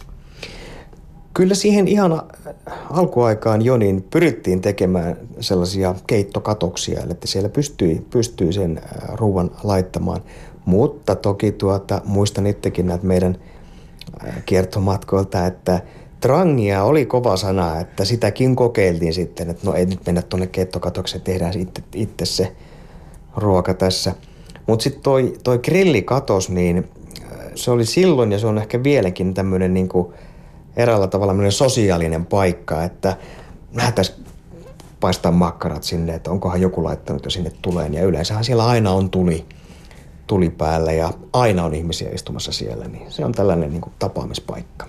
Kyllä 1.34 1.54
siihen 1.54 1.88
ihan 1.88 2.22
alkuaikaan 2.90 3.62
jo 3.62 3.76
niin 3.76 4.06
pyrittiin 4.10 4.60
tekemään 4.60 5.16
sellaisia 5.40 5.94
keittokatoksia, 6.06 7.02
että 7.10 7.26
siellä 7.26 7.48
pystyi, 7.48 8.06
pystyi 8.10 8.52
sen 8.52 8.80
ruoan 9.12 9.50
laittamaan. 9.62 10.20
Mutta 10.64 11.16
toki 11.16 11.52
tuota, 11.52 12.02
muistan 12.04 12.46
itsekin 12.46 12.86
näitä 12.86 13.06
meidän– 13.06 13.38
kiertomatkoilta, 14.46 15.46
että 15.46 15.80
trangia 16.20 16.84
oli 16.84 17.06
kova 17.06 17.36
sana, 17.36 17.80
että 17.80 18.04
sitäkin 18.04 18.56
kokeiltiin 18.56 19.14
sitten, 19.14 19.50
että 19.50 19.66
no 19.66 19.74
ei 19.74 19.86
nyt 19.86 20.06
mennä 20.06 20.22
tuonne 20.22 20.46
keittokatokseen, 20.46 21.24
tehdään 21.24 21.58
itse, 21.58 21.82
itse 21.94 22.24
se 22.24 22.52
ruoka 23.36 23.74
tässä. 23.74 24.14
Mutta 24.66 24.82
sitten 24.82 25.02
toi, 25.02 25.34
toi 25.44 25.58
grillikatos, 25.58 26.50
niin 26.50 26.88
se 27.54 27.70
oli 27.70 27.86
silloin 27.86 28.32
ja 28.32 28.38
se 28.38 28.46
on 28.46 28.58
ehkä 28.58 28.82
vieläkin 28.82 29.34
tämmöinen 29.34 29.74
niin 29.74 29.88
eräällä 30.76 31.06
tavalla 31.06 31.50
sosiaalinen 31.50 32.26
paikka, 32.26 32.84
että 32.84 33.16
lähdettäisiin 33.74 34.24
paistaa 35.00 35.32
makkarat 35.32 35.82
sinne, 35.82 36.14
että 36.14 36.30
onkohan 36.30 36.60
joku 36.60 36.84
laittanut 36.84 37.24
jo 37.24 37.30
sinne 37.30 37.52
tuleen. 37.62 37.94
Ja 37.94 38.04
yleensähän 38.04 38.44
siellä 38.44 38.66
aina 38.66 38.90
on 38.90 39.10
tuli 39.10 39.46
tuli 40.30 40.50
päällä 40.50 40.92
ja 40.92 41.10
aina 41.32 41.64
on 41.64 41.74
ihmisiä 41.74 42.10
istumassa 42.10 42.52
siellä, 42.52 42.88
niin 42.88 43.12
se 43.12 43.24
on 43.24 43.32
tällainen 43.32 43.70
niin 43.70 43.80
kuin 43.80 43.92
tapaamispaikka. 43.98 44.86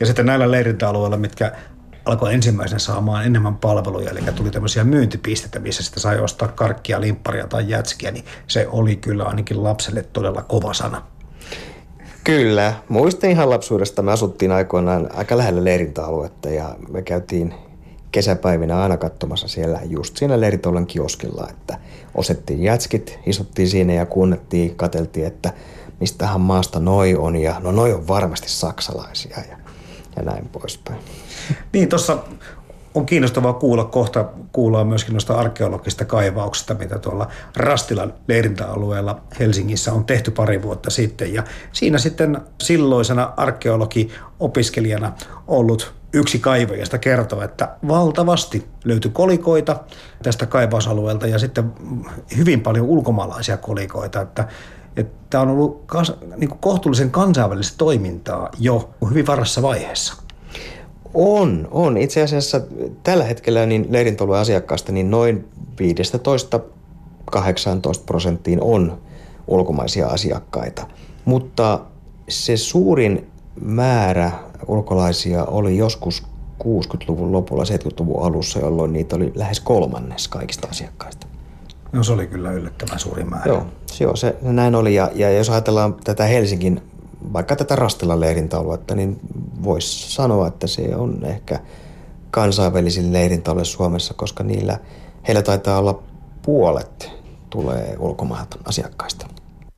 Ja 0.00 0.06
sitten 0.06 0.26
näillä 0.26 0.50
leirintäalueilla, 0.50 1.16
mitkä 1.16 1.52
alkoi 2.04 2.34
ensimmäisenä 2.34 2.78
saamaan 2.78 3.26
enemmän 3.26 3.56
palveluja, 3.56 4.10
eli 4.10 4.20
tuli 4.20 4.50
tämmöisiä 4.50 4.84
myyntipisteitä, 4.84 5.58
missä 5.58 5.82
sitä 5.82 6.00
sai 6.00 6.18
ostaa 6.18 6.48
karkkia, 6.48 7.00
limpparia 7.00 7.46
tai 7.46 7.68
jätskiä, 7.68 8.10
niin 8.10 8.24
se 8.46 8.66
oli 8.68 8.96
kyllä 8.96 9.24
ainakin 9.24 9.62
lapselle 9.62 10.02
todella 10.02 10.42
kova 10.42 10.74
sana. 10.74 11.02
Kyllä. 12.24 12.74
Muistin 12.88 13.30
ihan 13.30 13.50
lapsuudesta. 13.50 14.02
Me 14.02 14.12
asuttiin 14.12 14.52
aikoinaan 14.52 15.10
aika 15.14 15.38
lähellä 15.38 15.64
leirintäaluetta 15.64 16.48
ja 16.48 16.76
me 16.88 17.02
käytiin 17.02 17.54
kesäpäivinä 18.12 18.82
aina 18.82 18.96
katsomassa 18.96 19.48
siellä 19.48 19.80
just 19.84 20.16
siinä 20.16 20.40
Leiritolan 20.40 20.86
kioskilla, 20.86 21.48
että 21.50 21.78
osettiin 22.14 22.62
jätskit, 22.62 23.18
istuttiin 23.26 23.68
siinä 23.68 23.92
ja 23.92 24.06
kuunnettiin, 24.06 24.76
kateltiin, 24.76 25.26
että 25.26 25.52
mistähän 26.00 26.40
maasta 26.40 26.80
noi 26.80 27.16
on 27.16 27.36
ja 27.36 27.60
no 27.60 27.72
noi 27.72 27.92
on 27.92 28.08
varmasti 28.08 28.50
saksalaisia 28.50 29.36
ja, 29.50 29.56
ja 30.16 30.22
näin 30.22 30.48
poispäin. 30.48 31.00
Niin, 31.72 31.88
tuossa 31.88 32.18
on 32.94 33.06
kiinnostavaa 33.06 33.52
kuulla, 33.52 33.84
kohta 33.84 34.24
kuullaan 34.52 34.86
myöskin 34.86 35.12
noista 35.12 35.34
arkeologista 35.34 36.04
kaivauksista, 36.04 36.74
mitä 36.74 36.98
tuolla 36.98 37.28
Rastilan 37.56 38.14
leirintäalueella 38.28 39.20
Helsingissä 39.38 39.92
on 39.92 40.04
tehty 40.04 40.30
pari 40.30 40.62
vuotta 40.62 40.90
sitten. 40.90 41.34
Ja 41.34 41.44
siinä 41.72 41.98
sitten 41.98 42.40
silloisena 42.62 43.32
arkeologi-opiskelijana 43.36 45.12
ollut 45.48 45.92
yksi 46.12 46.38
kaivajasta 46.38 46.98
kertoo, 46.98 47.42
että 47.42 47.68
valtavasti 47.88 48.66
löytyi 48.84 49.10
kolikoita 49.10 49.76
tästä 50.22 50.46
kaivausalueelta 50.46 51.26
ja 51.26 51.38
sitten 51.38 51.72
hyvin 52.36 52.60
paljon 52.60 52.86
ulkomaalaisia 52.86 53.56
kolikoita, 53.56 54.20
että 54.20 54.48
Tämä 55.30 55.42
on 55.42 55.48
ollut 55.48 55.82
kas, 55.86 56.12
niin 56.36 56.50
kohtuullisen 56.60 57.10
kansainvälistä 57.10 57.74
toimintaa 57.78 58.50
jo 58.58 58.90
hyvin 59.10 59.26
varassa 59.26 59.62
vaiheessa. 59.62 60.14
On, 61.14 61.68
on. 61.70 61.96
Itse 61.96 62.22
asiassa 62.22 62.60
tällä 63.02 63.24
hetkellä 63.24 63.66
niin 63.66 63.86
leirintolujen 63.90 64.40
asiakkaista 64.40 64.92
niin 64.92 65.10
noin 65.10 65.48
15-18 67.30 67.34
prosenttiin 68.06 68.62
on 68.62 68.98
ulkomaisia 69.46 70.06
asiakkaita. 70.06 70.86
Mutta 71.24 71.80
se 72.28 72.56
suurin 72.56 73.30
määrä 73.60 74.30
ulkolaisia 74.66 75.44
oli 75.44 75.76
joskus 75.76 76.22
60-luvun 76.64 77.32
lopulla, 77.32 77.64
70-luvun 77.64 78.22
alussa, 78.22 78.58
jolloin 78.58 78.92
niitä 78.92 79.16
oli 79.16 79.32
lähes 79.34 79.60
kolmannes 79.60 80.28
kaikista 80.28 80.68
asiakkaista. 80.70 81.26
No 81.92 82.04
se 82.04 82.12
oli 82.12 82.26
kyllä 82.26 82.52
yllättävän 82.52 82.98
suuri 82.98 83.24
määrä. 83.24 83.52
Joo, 83.52 83.66
joo 84.00 84.16
se 84.16 84.36
näin 84.42 84.74
oli. 84.74 84.94
Ja, 84.94 85.10
ja 85.14 85.30
jos 85.30 85.50
ajatellaan 85.50 85.94
tätä 86.04 86.24
Helsingin, 86.24 86.82
vaikka 87.32 87.56
tätä 87.56 87.76
Rastilan 87.76 88.20
leirintäaluetta, 88.20 88.94
niin 88.94 89.20
voisi 89.62 90.12
sanoa, 90.12 90.46
että 90.46 90.66
se 90.66 90.96
on 90.96 91.24
ehkä 91.24 91.58
kansainvälisin 92.30 93.12
leirintäalue 93.12 93.64
Suomessa, 93.64 94.14
koska 94.14 94.44
niillä, 94.44 94.78
heillä 95.28 95.42
taitaa 95.42 95.78
olla 95.78 96.02
puolet 96.42 97.10
tulee 97.50 97.96
ulkomailta 97.98 98.58
asiakkaista. 98.64 99.26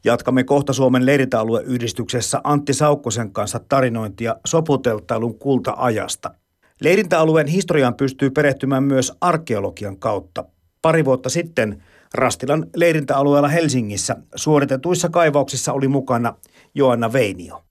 Jatkamme 0.04 0.44
kohta 0.44 0.72
Suomen 0.72 1.06
leirintäalueyhdistyksessä 1.06 2.40
Antti 2.44 2.74
Saukkosen 2.74 3.32
kanssa 3.32 3.60
tarinointia 3.68 4.36
soputeltailun 4.46 5.38
kulta-ajasta. 5.38 6.34
Leirintäalueen 6.80 7.46
historiaan 7.46 7.94
pystyy 7.94 8.30
perehtymään 8.30 8.82
myös 8.82 9.12
arkeologian 9.20 9.96
kautta. 9.96 10.44
Pari 10.82 11.04
vuotta 11.04 11.28
sitten 11.28 11.82
Rastilan 12.14 12.66
leirintäalueella 12.76 13.48
Helsingissä 13.48 14.16
suoritetuissa 14.34 15.08
kaivauksissa 15.08 15.72
oli 15.72 15.88
mukana 15.88 16.34
Joanna 16.74 17.12
Veinio. 17.12 17.62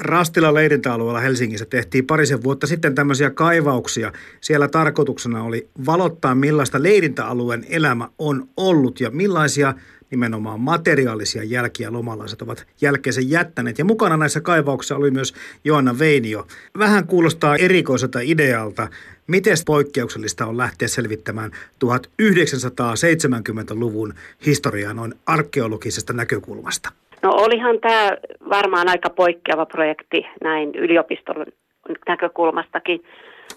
Rastila 0.00 0.54
leirintäalueella 0.54 1.20
Helsingissä 1.20 1.66
tehtiin 1.66 2.06
parisen 2.06 2.42
vuotta 2.42 2.66
sitten 2.66 2.94
tämmöisiä 2.94 3.30
kaivauksia. 3.30 4.12
Siellä 4.40 4.68
tarkoituksena 4.68 5.44
oli 5.44 5.68
valottaa, 5.86 6.34
millaista 6.34 6.82
leirintäalueen 6.82 7.66
elämä 7.68 8.08
on 8.18 8.48
ollut 8.56 9.00
ja 9.00 9.10
millaisia 9.10 9.74
nimenomaan 10.12 10.60
materiaalisia 10.60 11.44
jälkiä 11.44 11.92
lomalaiset 11.92 12.42
ovat 12.42 12.66
jälkeensä 12.80 13.20
jättäneet. 13.24 13.78
Ja 13.78 13.84
mukana 13.84 14.16
näissä 14.16 14.40
kaivauksissa 14.40 14.96
oli 14.96 15.10
myös 15.10 15.34
Joanna 15.64 15.98
Veinio. 15.98 16.46
Vähän 16.78 17.06
kuulostaa 17.06 17.56
erikoiselta 17.56 18.18
idealta. 18.22 18.88
Miten 19.26 19.56
poikkeuksellista 19.66 20.46
on 20.46 20.56
lähteä 20.56 20.88
selvittämään 20.88 21.50
1970-luvun 21.84 24.14
historiaa 24.46 24.94
noin 24.94 25.14
arkeologisesta 25.26 26.12
näkökulmasta? 26.12 26.92
No 27.22 27.30
olihan 27.30 27.80
tämä 27.80 28.10
varmaan 28.50 28.88
aika 28.88 29.10
poikkeava 29.10 29.66
projekti 29.66 30.26
näin 30.44 30.74
yliopiston 30.74 31.46
näkökulmastakin. 32.08 33.04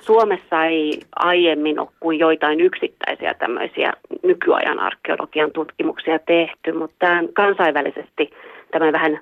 Suomessa 0.01 0.65
ei 0.65 1.01
aiemmin 1.15 1.79
ole 1.79 1.88
kuin 2.00 2.19
joitain 2.19 2.62
yksittäisiä 2.62 3.33
tämmöisiä 3.33 3.93
nykyajan 4.27 4.79
arkeologian 4.79 5.51
tutkimuksia 5.51 6.20
tehty, 6.20 6.72
mutta 6.72 6.96
tämän 7.00 7.34
kansainvälisesti 7.34 8.29
tämä 8.72 8.91
vähän 8.91 9.20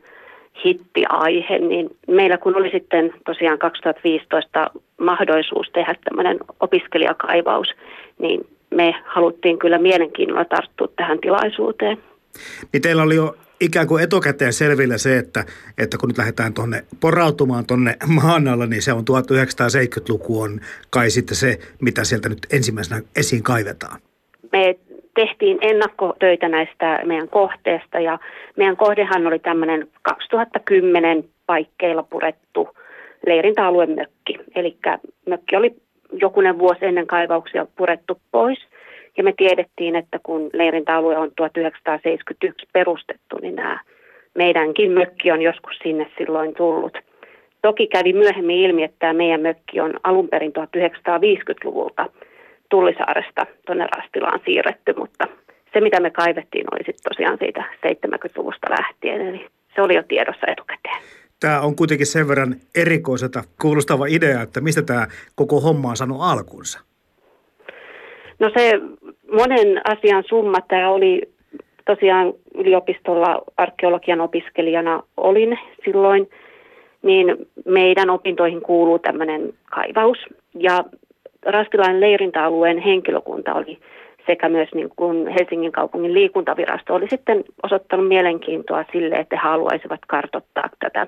hittiaihe, 0.66 1.60
niin 1.60 1.90
meillä 2.08 2.38
kun 2.38 2.56
oli 2.56 2.70
sitten 2.72 3.14
tosiaan 3.26 3.60
2015 3.60 4.72
mahdollisuus 5.02 5.70
tehdä 5.74 5.96
tämmöinen 6.04 6.38
opiskelijakaivaus, 6.60 7.68
niin 8.20 8.48
me 8.70 8.96
haluttiin 9.06 9.60
kyllä 9.60 9.78
mielenkiinnolla 9.78 10.46
tarttua 10.46 10.88
tähän 10.96 11.20
tilaisuuteen. 11.20 11.98
Niin 12.74 12.82
teillä 12.82 13.04
oli 13.04 13.16
jo 13.16 13.36
ikään 13.62 13.88
kuin 13.88 14.04
etukäteen 14.04 14.54
selvillä 14.54 14.98
se, 14.98 15.18
että, 15.18 15.46
että 15.78 15.98
kun 15.98 16.10
nyt 16.10 16.18
lähdetään 16.18 16.54
tuonne 16.54 16.86
porautumaan 17.00 17.66
tuonne 17.66 17.96
maan 18.08 18.48
alla, 18.48 18.66
niin 18.66 18.82
se 18.82 18.94
on 18.94 19.04
1970-luku 19.10 20.42
on 20.42 20.60
kai 20.90 21.10
sitten 21.10 21.36
se, 21.36 21.60
mitä 21.82 22.04
sieltä 22.04 22.30
nyt 22.30 22.48
ensimmäisenä 22.52 23.02
esiin 23.16 23.44
kaivetaan. 23.44 24.00
Me 24.52 24.76
tehtiin 25.16 25.58
ennakkotöitä 25.62 26.50
näistä 26.50 27.00
meidän 27.06 27.30
kohteesta 27.30 28.00
ja 28.00 28.20
meidän 28.56 28.78
kohdehan 28.78 29.28
oli 29.28 29.40
tämmöinen 29.40 29.88
2010 30.02 31.24
paikkeilla 31.46 32.04
purettu 32.04 32.70
leirintäalueen 33.28 33.96
mökki. 33.96 34.40
Eli 34.56 34.78
mökki 35.26 35.56
oli 35.56 35.76
jokunen 36.22 36.60
vuosi 36.60 36.86
ennen 36.86 37.08
kaivauksia 37.08 37.66
purettu 37.76 38.20
pois 38.32 38.60
Ja 39.18 39.24
me 39.24 39.34
tiedettiin, 39.38 39.96
että 39.96 40.20
kun 40.24 40.50
leirintäalue 40.54 41.18
on 41.18 41.32
1971 41.36 42.68
perustettu, 42.74 43.38
niin 43.42 43.56
nämä 43.56 43.80
meidänkin 44.36 44.92
mökki 44.92 45.32
on 45.32 45.42
joskus 45.42 45.80
sinne 45.84 46.08
silloin 46.18 46.56
tullut. 46.56 46.98
Toki 47.62 47.88
kävi 47.88 48.14
myöhemmin 48.14 48.58
ilmi, 48.58 48.84
että 48.84 48.98
tämä 49.00 49.14
meidän 49.14 49.42
mökki 49.42 49.80
on 49.80 49.94
alun 50.04 50.30
perin 50.30 50.54
1950-luvulta 50.60 52.06
Tullisaaresta 52.74 53.46
tuonne 53.66 53.88
Rastilaan 53.98 54.40
siirretty, 54.46 54.94
mutta 54.98 55.28
se 55.74 55.82
mitä 55.82 56.00
me 56.00 56.10
kaivettiin 56.12 56.66
oli 56.72 56.84
sitten 56.86 57.12
tosiaan 57.12 57.38
siitä 57.38 57.64
70-luvusta 57.88 58.70
lähtien, 58.70 59.22
eli 59.22 59.48
se 59.76 59.82
oli 59.82 59.96
jo 59.96 60.04
tiedossa 60.04 60.48
etukäteen. 60.48 61.02
Tämä 61.40 61.62
on 61.62 61.76
kuitenkin 61.76 62.08
sen 62.08 62.28
verran 62.28 62.56
erikoiselta 62.76 63.44
kuulostava 63.62 64.06
idea, 64.06 64.42
että 64.42 64.62
mistä 64.62 64.82
tämä 64.82 65.08
koko 65.36 65.60
homma 65.60 65.90
on 65.90 65.98
saanut 65.98 66.22
alkunsa? 66.22 66.80
No 68.40 68.52
se 68.58 68.72
monen 69.32 69.82
asian 69.84 70.24
summa, 70.30 70.62
tämä 70.62 70.90
oli 70.90 71.22
tosiaan 71.86 72.34
yliopistolla 72.56 73.42
arkeologian 73.58 74.22
opiskelijana 74.22 75.04
olin 75.18 75.60
silloin, 75.86 76.30
niin 77.02 77.28
meidän 77.66 78.10
opintoihin 78.10 78.62
kuuluu 78.62 79.00
tämmöinen 79.00 79.54
kaivaus. 79.76 80.18
Ja 80.60 80.84
Rastilainen 81.46 82.02
leirintäalueen 82.02 82.78
henkilökunta 82.78 83.54
oli 83.54 83.78
sekä 84.26 84.50
myös 84.50 84.70
niin 84.74 84.90
kuin 84.96 85.28
Helsingin 85.28 85.72
kaupungin 85.72 86.14
liikuntavirasto 86.14 86.96
oli 86.96 87.08
sitten 87.10 87.44
osoittanut 87.64 88.08
mielenkiintoa 88.08 88.86
sille, 88.92 89.16
että 89.16 89.36
he 89.36 89.42
haluaisivat 89.42 90.00
kartottaa 90.08 90.70
tätä 90.80 91.08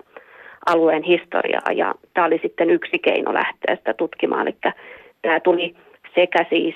alueen 0.65 1.03
historiaa 1.03 1.71
ja 1.75 1.95
tämä 2.13 2.27
oli 2.27 2.39
sitten 2.41 2.69
yksi 2.69 2.99
keino 2.99 3.33
lähteä 3.33 3.75
sitä 3.75 3.93
tutkimaan. 3.93 4.47
Eli 4.47 4.73
tämä 5.21 5.39
tuli 5.39 5.75
sekä 6.15 6.45
siis 6.49 6.75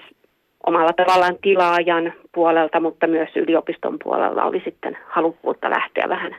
omalla 0.65 0.93
tavallaan 0.93 1.37
tilaajan 1.41 2.13
puolelta, 2.31 2.79
mutta 2.79 3.07
myös 3.07 3.29
yliopiston 3.35 3.97
puolella 4.03 4.43
oli 4.43 4.61
sitten 4.65 4.97
halukkuutta 5.07 5.69
lähteä 5.69 6.09
vähän 6.09 6.35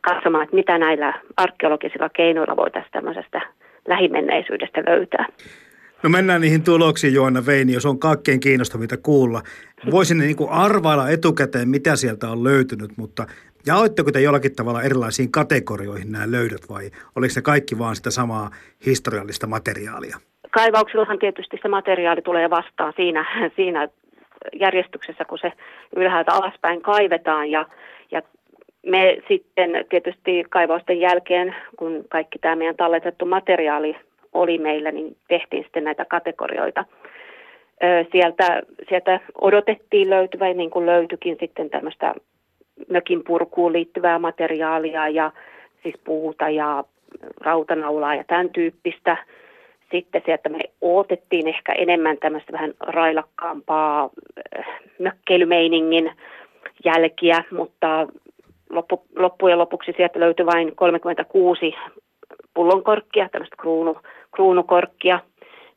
katsomaan, 0.00 0.44
että 0.44 0.56
mitä 0.56 0.78
näillä 0.78 1.12
arkeologisilla 1.36 2.08
keinoilla 2.08 2.56
voitaisiin 2.56 2.92
tämmöisestä 2.92 3.40
lähimenneisyydestä 3.88 4.82
löytää. 4.86 5.26
No 6.02 6.10
mennään 6.10 6.40
niihin 6.40 6.62
tuloksiin, 6.62 7.14
Joanna 7.14 7.46
Veini, 7.46 7.72
jos 7.72 7.86
on 7.86 7.98
kaikkein 7.98 8.40
kiinnostavinta 8.40 8.96
kuulla. 8.96 9.42
Voisin 9.90 10.18
niin 10.18 10.36
kuin 10.36 10.50
arvailla 10.50 11.10
etukäteen, 11.10 11.68
mitä 11.68 11.96
sieltä 11.96 12.30
on 12.30 12.44
löytynyt, 12.44 12.90
mutta 12.96 13.26
jaoitteko 13.66 14.12
te 14.12 14.20
jollakin 14.20 14.56
tavalla 14.56 14.82
erilaisiin 14.82 15.32
kategorioihin 15.32 16.12
nämä 16.12 16.30
löydöt 16.30 16.68
vai 16.68 16.90
oliko 17.16 17.32
se 17.32 17.42
kaikki 17.42 17.78
vaan 17.78 17.96
sitä 17.96 18.10
samaa 18.10 18.50
historiallista 18.86 19.46
materiaalia? 19.46 20.16
Kaivauksillahan 20.50 21.18
tietysti 21.18 21.58
se 21.62 21.68
materiaali 21.68 22.22
tulee 22.22 22.50
vastaan 22.50 22.92
siinä, 22.96 23.50
siinä 23.56 23.88
järjestyksessä, 24.60 25.24
kun 25.24 25.38
se 25.38 25.52
ylhäältä 25.96 26.32
alaspäin 26.32 26.82
kaivetaan 26.82 27.50
ja, 27.50 27.66
ja 28.10 28.22
me 28.86 29.18
sitten 29.28 29.70
tietysti 29.90 30.44
kaivausten 30.50 31.00
jälkeen, 31.00 31.54
kun 31.76 32.04
kaikki 32.08 32.38
tämä 32.38 32.56
meidän 32.56 32.76
talletettu 32.76 33.26
materiaali 33.26 33.96
oli 34.36 34.58
meillä, 34.58 34.92
niin 34.92 35.16
tehtiin 35.28 35.62
sitten 35.62 35.84
näitä 35.84 36.04
kategorioita. 36.04 36.84
Sieltä, 38.12 38.62
sieltä 38.88 39.20
odotettiin 39.40 40.10
löytyvä, 40.10 40.54
niin 40.54 40.70
kuin 40.70 40.86
löytyikin 40.86 41.36
sitten 41.40 41.70
tämmöistä 41.70 42.14
mökin 42.88 43.24
purkuun 43.24 43.72
liittyvää 43.72 44.18
materiaalia 44.18 45.08
ja 45.08 45.32
siis 45.82 45.94
puuta 46.04 46.48
ja 46.48 46.84
rautanaulaa 47.40 48.14
ja 48.14 48.24
tämän 48.24 48.50
tyyppistä. 48.50 49.16
Sitten 49.90 50.22
sieltä 50.24 50.48
me 50.48 50.58
odotettiin 50.80 51.48
ehkä 51.48 51.72
enemmän 51.72 52.18
tämmöistä 52.18 52.52
vähän 52.52 52.74
railakkaampaa 52.80 54.10
mökkeilymeiningin 54.98 56.12
jälkiä, 56.84 57.44
mutta 57.50 58.06
loppu, 58.70 59.02
loppujen 59.16 59.58
lopuksi 59.58 59.94
sieltä 59.96 60.20
löytyi 60.20 60.46
vain 60.46 60.76
36 60.76 61.74
pullonkorkkia, 62.54 63.28
tämmöistä 63.28 63.56
kruunu, 63.60 63.96
kruunukorkkia. 64.36 65.20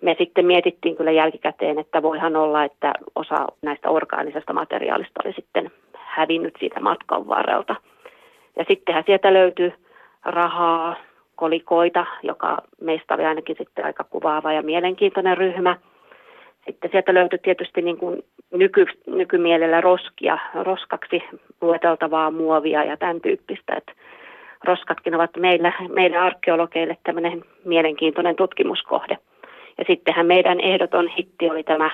Me 0.01 0.15
sitten 0.17 0.45
mietittiin 0.45 0.95
kyllä 0.95 1.11
jälkikäteen, 1.11 1.79
että 1.79 2.01
voihan 2.01 2.35
olla, 2.35 2.63
että 2.63 2.93
osa 3.15 3.47
näistä 3.61 3.89
orgaanisesta 3.89 4.53
materiaalista 4.53 5.21
oli 5.25 5.33
sitten 5.33 5.71
hävinnyt 5.93 6.53
siitä 6.59 6.79
matkan 6.79 7.27
varrelta. 7.27 7.75
Ja 8.57 8.65
sittenhän 8.67 9.03
sieltä 9.05 9.33
löytyi 9.33 9.73
rahaa, 10.25 10.95
kolikoita, 11.35 12.05
joka 12.23 12.57
meistä 12.81 13.13
oli 13.13 13.25
ainakin 13.25 13.55
sitten 13.59 13.85
aika 13.85 14.03
kuvaava 14.03 14.53
ja 14.53 14.61
mielenkiintoinen 14.61 15.37
ryhmä. 15.37 15.77
Sitten 16.65 16.91
sieltä 16.91 17.13
löytyi 17.13 17.39
tietysti 17.39 17.81
niin 17.81 17.97
kuin 17.97 18.23
nyky, 18.51 18.85
nykymielellä 19.07 19.81
roskia, 19.81 20.37
roskaksi 20.63 21.23
lueteltavaa 21.61 22.31
muovia 22.31 22.83
ja 22.83 22.97
tämän 22.97 23.21
tyyppistä. 23.21 23.73
Että 23.77 23.91
roskatkin 24.63 25.15
ovat 25.15 25.29
meillä, 25.37 25.73
meidän 25.93 26.23
arkeologeille 26.23 26.97
tämmöinen 27.03 27.43
mielenkiintoinen 27.65 28.35
tutkimuskohde. 28.35 29.17
Ja 29.77 29.83
sittenhän 29.87 30.25
meidän 30.25 30.59
ehdoton 30.59 31.07
hitti 31.07 31.49
oli 31.49 31.63
tämä 31.63 31.91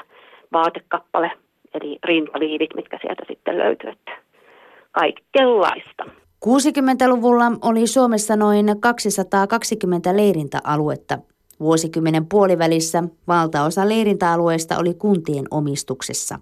vaatekappale, 0.53 1.31
eli 1.73 1.99
rintaliivit, 2.03 2.75
mitkä 2.75 2.99
sieltä 3.01 3.23
sitten 3.27 3.57
löytyvät. 3.57 3.99
Kaikenlaista. 4.91 6.03
60-luvulla 6.45 7.45
oli 7.61 7.87
Suomessa 7.87 8.35
noin 8.35 8.65
220 8.79 10.17
leirintäaluetta. 10.17 11.17
Vuosikymmenen 11.59 12.25
puolivälissä 12.25 13.03
valtaosa 13.27 13.89
leirintäalueista 13.89 14.77
oli 14.77 14.93
kuntien 14.93 15.45
omistuksessa. 15.51 16.39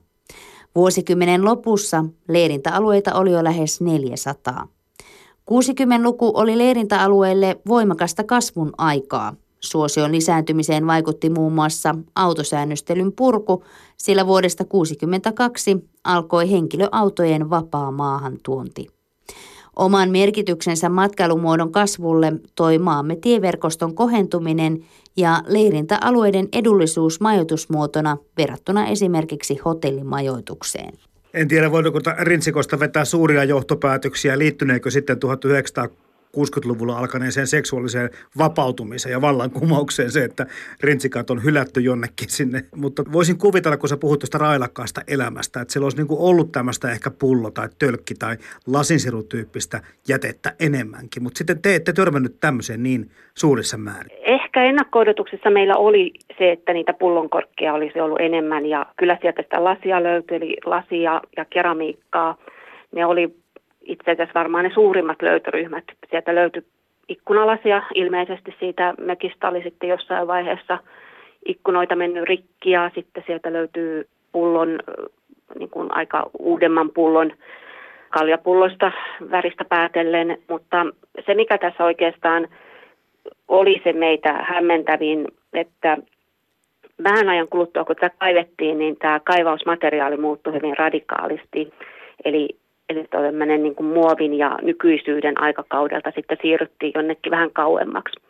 Vuosikymmenen 0.76 1.46
lopussa 1.46 2.06
leirintäalueita 2.28 3.16
oli 3.16 3.32
jo 3.32 3.44
lähes 3.44 3.82
400. 3.82 4.68
60-luku 5.52 6.32
oli 6.34 6.58
leirintäalueelle 6.58 7.60
voimakasta 7.68 8.24
kasvun 8.24 8.72
aikaa. 8.78 9.36
Suosion 9.60 10.12
lisääntymiseen 10.12 10.88
vaikutti 10.88 11.30
muun 11.30 11.54
muassa 11.54 11.96
autosäännöstelyn 12.16 13.14
purku, 13.14 13.64
sillä 13.98 14.28
vuodesta 14.28 14.64
1962 14.64 15.90
alkoi 16.04 16.52
henkilöautojen 16.52 17.50
vapaa 17.50 17.92
maahantuonti. 17.92 18.88
Oman 19.76 20.10
merkityksensä 20.10 20.90
matkailumuodon 20.90 21.72
kasvulle 21.72 22.34
toi 22.56 22.78
maamme 22.78 23.16
tieverkoston 23.16 23.96
kohentuminen 23.96 24.86
ja 25.18 25.44
leirintäalueiden 25.48 26.48
edullisuus 26.54 27.20
majoitusmuotona 27.20 28.18
verrattuna 28.38 28.88
esimerkiksi 28.88 29.60
hotellimajoitukseen. 29.66 30.94
En 31.34 31.48
tiedä, 31.48 31.72
voidaanko 31.72 32.00
Rintsikosta 32.20 32.80
vetää 32.80 33.06
suuria 33.06 33.44
johtopäätöksiä, 33.44 34.38
liittyneekö 34.38 34.92
sitten 34.92 35.20
1900 35.20 35.88
60-luvulla 36.38 36.98
alkaneeseen 36.98 37.48
seksuaaliseen 37.48 38.10
vapautumiseen 38.38 39.14
ja 39.14 39.22
vallankumoukseen 39.22 40.12
se, 40.12 40.24
että 40.24 40.46
rintsikat 40.84 41.30
on 41.30 41.44
hylätty 41.44 41.82
jonnekin 41.82 42.30
sinne. 42.30 42.64
Mutta 42.76 43.04
voisin 43.12 43.38
kuvitella, 43.38 43.78
kun 43.78 43.90
sä 43.90 43.98
puhut 43.98 44.20
tuosta 44.20 44.38
railakkaasta 44.38 45.02
elämästä, 45.08 45.62
että 45.62 45.72
siellä 45.72 45.86
olisi 45.86 45.98
niin 45.98 46.08
ollut 46.10 46.52
tämmöistä 46.52 46.92
ehkä 46.92 47.12
pullo 47.12 47.52
tai 47.52 47.70
tölkki 47.80 48.14
tai 48.16 48.38
lasinsirutyyppistä 48.68 49.82
jätettä 50.08 50.56
enemmänkin. 50.60 51.24
Mutta 51.24 51.38
sitten 51.38 51.62
te 51.62 51.76
ette 51.76 51.94
törmännyt 51.94 52.36
tämmöiseen 52.40 52.84
niin 52.84 53.12
suurissa 53.36 53.78
määrin. 53.78 54.18
Ehkä 54.22 54.64
ennakko 54.64 55.00
meillä 55.54 55.76
oli 55.78 56.12
se, 56.38 56.52
että 56.52 56.74
niitä 56.74 56.94
pullonkorkkeja 56.94 57.74
olisi 57.74 58.00
ollut 58.00 58.22
enemmän 58.22 58.66
ja 58.66 58.86
kyllä 58.98 59.18
sieltä 59.22 59.42
sitä 59.42 59.64
lasia 59.64 60.04
löytyi, 60.04 60.38
eli 60.38 60.58
lasia 60.66 61.22
ja 61.38 61.46
keramiikkaa. 61.46 62.38
Ne 62.96 63.06
oli 63.06 63.43
itse 63.84 64.12
asiassa 64.12 64.40
varmaan 64.40 64.64
ne 64.64 64.72
suurimmat 64.74 65.22
löytöryhmät. 65.22 65.84
Sieltä 66.10 66.36
löytyi 66.36 66.64
ikkunalasia 67.08 67.84
ilmeisesti 67.96 68.56
siitä 68.60 68.94
mökistä 69.02 69.48
oli 69.48 69.64
sitten 69.64 69.90
jossain 69.90 70.28
vaiheessa 70.28 70.78
ikkunoita 71.46 71.96
mennyt 71.96 72.24
rikki 72.24 72.72
ja 72.72 72.92
sitten 72.96 73.24
sieltä 73.26 73.54
löytyy 73.54 74.08
pullon, 74.32 74.80
niin 75.60 75.70
kuin 75.70 75.96
aika 75.96 76.30
uudemman 76.40 76.90
pullon 76.90 77.32
kaljapulloista 78.10 78.92
väristä 79.32 79.66
päätellen, 79.66 80.38
mutta 80.50 80.86
se 81.26 81.34
mikä 81.34 81.58
tässä 81.58 81.84
oikeastaan 81.84 82.48
oli 83.48 83.82
se 83.84 83.94
meitä 83.94 84.34
hämmentävin, 84.34 85.28
että 85.54 85.98
vähän 87.04 87.30
ajan 87.30 87.48
kuluttua 87.48 87.86
kun 87.86 87.96
tätä 87.96 88.16
kaivettiin, 88.20 88.80
niin 88.80 88.98
tämä 88.98 89.20
kaivausmateriaali 89.20 90.18
muuttui 90.18 90.54
hyvin 90.54 90.78
radikaalisti. 90.78 91.74
Eli 92.26 92.50
eli 92.90 93.06
tämmöinen 93.10 93.64
niin 93.64 93.76
kuin 93.76 93.88
muovin 93.88 94.34
ja 94.34 94.60
nykyisyyden 94.62 95.42
aikakaudelta 95.42 96.12
sitten 96.16 96.38
siirryttiin 96.42 96.92
jonnekin 96.96 97.32
vähän 97.32 97.52
kauemmaksi. 97.52 98.22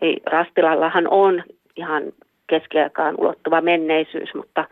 Eli 0.00 0.16
Rastilallahan 0.26 1.08
on 1.10 1.42
ihan 1.76 2.02
keskiaikaan 2.46 3.14
ulottuva 3.18 3.60
menneisyys, 3.60 4.34
mutta 4.34 4.64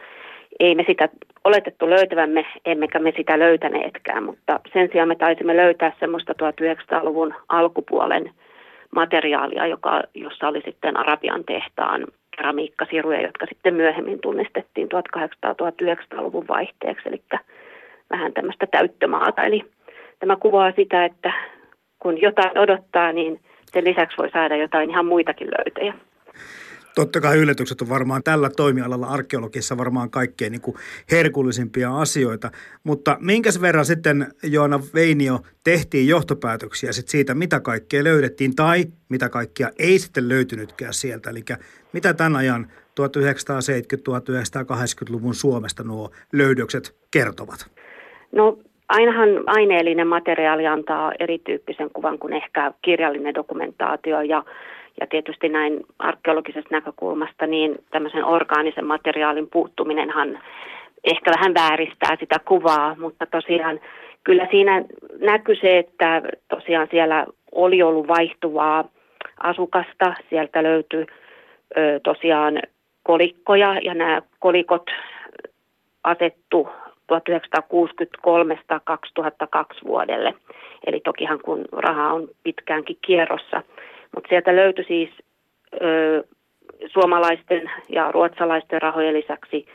ei 0.60 0.74
me 0.74 0.84
sitä 0.86 1.08
oletettu 1.44 1.90
löytävämme, 1.90 2.44
emmekä 2.64 2.98
me 2.98 3.12
sitä 3.16 3.38
löytäneetkään, 3.38 4.24
mutta 4.24 4.60
sen 4.72 4.88
sijaan 4.92 5.08
me 5.08 5.16
taisimme 5.16 5.56
löytää 5.56 5.92
semmoista 6.00 6.32
1900-luvun 6.32 7.34
alkupuolen 7.48 8.30
materiaalia, 8.94 9.66
joka, 9.66 10.02
jossa 10.14 10.48
oli 10.48 10.62
sitten 10.64 10.96
Arabian 10.96 11.44
tehtaan 11.44 12.06
keramiikkasiruja, 12.36 13.22
jotka 13.22 13.46
sitten 13.46 13.74
myöhemmin 13.74 14.20
tunnistettiin 14.20 14.88
1800-1900-luvun 15.16 16.48
vaihteeksi, 16.48 17.08
eli 17.08 17.22
vähän 18.12 18.32
tämmöistä 18.32 18.66
täyttömaata. 18.66 19.42
Eli 19.42 19.64
tämä 20.18 20.36
kuvaa 20.36 20.72
sitä, 20.76 21.04
että 21.04 21.32
kun 21.98 22.20
jotain 22.20 22.58
odottaa, 22.58 23.12
niin 23.12 23.40
sen 23.72 23.84
lisäksi 23.84 24.18
voi 24.18 24.30
saada 24.30 24.56
jotain 24.56 24.90
ihan 24.90 25.06
muitakin 25.06 25.48
löytöjä. 25.50 25.94
Totta 26.94 27.20
kai 27.20 27.38
yllätykset 27.38 27.82
on 27.82 27.88
varmaan 27.88 28.22
tällä 28.22 28.50
toimialalla 28.56 29.06
arkeologissa 29.06 29.76
varmaan 29.76 30.10
kaikkein 30.10 30.52
niin 30.52 30.60
kuin 30.60 30.76
herkullisimpia 31.10 31.96
asioita, 31.96 32.50
mutta 32.84 33.16
minkäs 33.20 33.60
verran 33.60 33.84
sitten 33.84 34.26
Joana 34.42 34.80
Veinio 34.94 35.40
tehtiin 35.64 36.08
johtopäätöksiä 36.08 36.92
sit 36.92 37.08
siitä, 37.08 37.34
mitä 37.34 37.60
kaikkea 37.60 38.04
löydettiin 38.04 38.56
tai 38.56 38.84
mitä 39.08 39.28
kaikkea 39.28 39.70
ei 39.78 39.98
sitten 39.98 40.28
löytynytkään 40.28 40.94
sieltä. 40.94 41.30
Eli 41.30 41.44
mitä 41.92 42.14
tämän 42.14 42.36
ajan 42.36 42.72
1970-1980-luvun 43.00 45.34
Suomesta 45.34 45.82
nuo 45.82 46.10
löydökset 46.32 46.96
kertovat? 47.10 47.70
No 48.32 48.58
ainahan 48.88 49.28
aineellinen 49.46 50.06
materiaali 50.06 50.66
antaa 50.66 51.12
erityyppisen 51.18 51.90
kuvan 51.92 52.18
kuin 52.18 52.32
ehkä 52.32 52.72
kirjallinen 52.82 53.34
dokumentaatio 53.34 54.20
ja 54.20 54.44
ja 55.00 55.06
tietysti 55.06 55.48
näin 55.48 55.80
arkeologisesta 55.98 56.68
näkökulmasta 56.74 57.46
niin 57.46 57.78
tämmöisen 57.90 58.24
orgaanisen 58.24 58.86
materiaalin 58.86 59.48
puuttuminenhan 59.52 60.38
ehkä 61.04 61.30
vähän 61.30 61.54
vääristää 61.54 62.16
sitä 62.20 62.38
kuvaa, 62.44 62.96
mutta 62.98 63.26
tosiaan 63.26 63.80
kyllä 64.24 64.46
siinä 64.50 64.84
näkyy 65.20 65.56
se, 65.56 65.78
että 65.78 66.22
tosiaan 66.48 66.88
siellä 66.90 67.26
oli 67.52 67.82
ollut 67.82 68.08
vaihtuvaa 68.08 68.84
asukasta. 69.42 70.14
Sieltä 70.30 70.62
löytyi 70.62 71.06
ö, 71.76 72.00
tosiaan 72.02 72.62
kolikkoja 73.02 73.78
ja 73.82 73.94
nämä 73.94 74.22
kolikot 74.38 74.90
asettu 76.04 76.68
1963-2002 77.18 77.22
vuodelle. 79.86 80.34
Eli 80.86 81.00
tokihan 81.00 81.40
kun 81.44 81.64
raha 81.72 82.12
on 82.12 82.28
pitkäänkin 82.44 82.98
kierrossa– 83.02 83.62
mutta 84.14 84.28
sieltä 84.28 84.56
löytyi 84.56 84.84
siis 84.84 85.10
ö, 85.82 86.24
suomalaisten 86.86 87.70
ja 87.88 88.12
ruotsalaisten 88.12 88.82
rahojen 88.82 89.14
lisäksi 89.14 89.66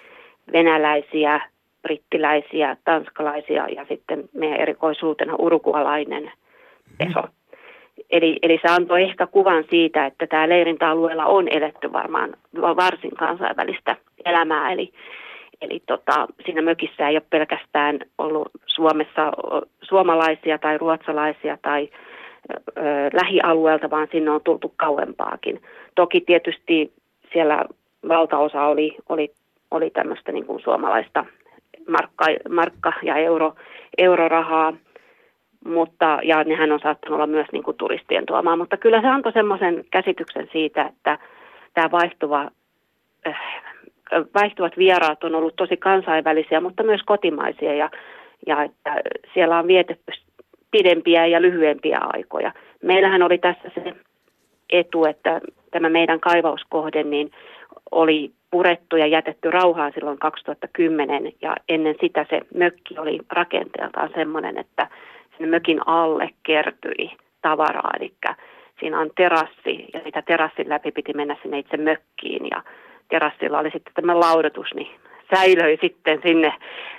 venäläisiä, 0.54 1.42
brittiläisiä, 1.82 2.78
tanskalaisia 2.86 3.68
ja 3.68 3.86
sitten 3.90 4.30
meidän 4.34 4.60
erikoisuutena 4.60 5.36
urukualainen 5.36 6.32
peso. 6.98 7.22
Mm. 7.22 7.28
Eli, 8.10 8.40
eli 8.42 8.60
se 8.62 8.68
antoi 8.68 9.04
ehkä 9.04 9.28
kuvan 9.28 9.64
siitä, 9.70 10.06
että 10.06 10.28
tämä 10.28 10.50
leirintäalueella 10.50 11.26
on 11.26 11.48
eletty 11.48 11.94
varmaan 11.94 12.34
varsin 12.62 13.12
kansainvälistä 13.12 13.96
elämää. 14.26 14.72
Eli, 14.72 14.94
eli 15.62 15.82
tota, 15.88 16.28
siinä 16.46 16.62
mökissä 16.62 17.08
ei 17.08 17.16
ole 17.16 17.24
pelkästään 17.30 18.00
ollut 18.18 18.52
Suomessa 18.66 19.32
suomalaisia 19.82 20.58
tai 20.58 20.78
ruotsalaisia 20.78 21.58
tai 21.62 21.90
lähialueelta, 23.14 23.90
vaan 23.90 24.08
sinne 24.12 24.32
on 24.32 24.42
tultu 24.44 24.74
kauempaakin. 24.78 25.62
Toki 25.96 26.22
tietysti 26.22 26.94
siellä 27.34 27.66
valtaosa 28.08 28.64
oli, 28.64 28.98
oli, 29.10 29.32
oli 29.72 29.90
tämmöistä 29.90 30.32
niin 30.32 30.46
kuin 30.46 30.60
suomalaista 30.64 31.26
markka, 31.90 32.26
markka- 32.50 32.94
ja 33.04 33.16
euro, 33.16 33.56
eurorahaa, 33.98 34.74
mutta, 35.66 36.20
ja 36.24 36.44
nehän 36.44 36.72
on 36.72 36.80
saattanut 36.80 37.16
olla 37.16 37.28
myös 37.28 37.48
niin 37.52 37.64
kuin 37.64 37.78
turistien 37.78 38.26
tuomaa, 38.26 38.56
mutta 38.56 38.78
kyllä 38.78 39.02
se 39.02 39.08
antoi 39.08 39.32
semmoisen 39.32 39.86
käsityksen 39.92 40.50
siitä, 40.52 40.82
että 40.82 41.20
tämä 41.74 41.92
vaihtuva, 41.92 42.52
äh, 43.28 43.64
vaihtuvat 44.12 44.78
vieraat 44.78 45.24
on 45.24 45.36
ollut 45.36 45.56
tosi 45.56 45.78
kansainvälisiä, 45.78 46.62
mutta 46.62 46.84
myös 46.84 47.02
kotimaisia 47.06 47.74
ja, 47.74 47.90
ja 48.48 48.64
että 48.64 48.96
siellä 49.34 49.60
on 49.60 49.68
vietetty 49.68 50.12
pidempiä 50.72 51.26
ja 51.26 51.42
lyhyempiä 51.42 51.98
aikoja. 52.02 52.52
Meillähän 52.84 53.24
oli 53.24 53.38
tässä 53.38 53.72
se 53.74 53.94
etu, 54.70 55.06
että 55.06 55.42
tämä 55.72 55.90
meidän 55.90 56.20
kaivauskohde 56.20 57.04
niin 57.04 57.32
oli 57.92 58.32
purettu 58.52 58.96
ja 58.96 59.08
jätetty 59.08 59.52
rauhaan 59.52 59.92
silloin 59.94 60.20
2010 60.20 61.32
ja 61.42 61.56
ennen 61.70 61.96
sitä 62.02 62.26
se 62.30 62.42
mökki 62.54 63.00
oli 63.00 63.20
rakenteeltaan 63.30 64.10
sellainen, 64.16 64.58
että 64.58 64.88
sen 65.38 65.50
mökin 65.50 65.88
alle 65.88 66.30
kertyi 66.44 67.12
tavaraa, 67.42 67.92
eli 68.00 68.14
siinä 68.80 69.00
on 69.00 69.10
terassi 69.18 69.86
ja 69.94 70.02
sitä 70.04 70.22
terassin 70.22 70.70
läpi 70.70 70.92
piti 70.92 71.14
mennä 71.14 71.36
sinne 71.42 71.60
itse 71.60 71.78
mökkiin 71.78 72.48
ja 72.52 72.64
terassilla 73.10 73.60
oli 73.60 73.72
sitten 73.72 73.94
tämä 73.94 74.20
laudotus, 74.20 74.68
niin 74.76 74.88
säilöi 75.36 75.78
sitten 75.82 76.20
sinne 76.24 76.54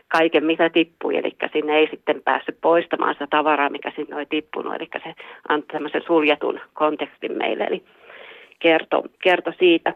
kaiken, 0.08 0.44
mitä 0.44 0.70
tippui, 0.70 1.16
eli 1.16 1.36
sinne 1.52 1.76
ei 1.78 1.88
sitten 1.90 2.22
päässyt 2.24 2.56
poistamaan 2.60 3.14
sitä 3.14 3.26
tavaraa, 3.30 3.70
mikä 3.70 3.92
sinne 3.96 4.16
oli 4.16 4.26
tippunut, 4.26 4.74
eli 4.74 4.88
se 5.02 5.14
antoi 5.48 5.72
tämmöisen 5.72 6.02
suljetun 6.06 6.60
kontekstin 6.74 7.32
meille, 7.32 7.64
eli 7.64 7.82
kerto, 8.58 9.04
kerto 9.22 9.52
siitä. 9.58 9.94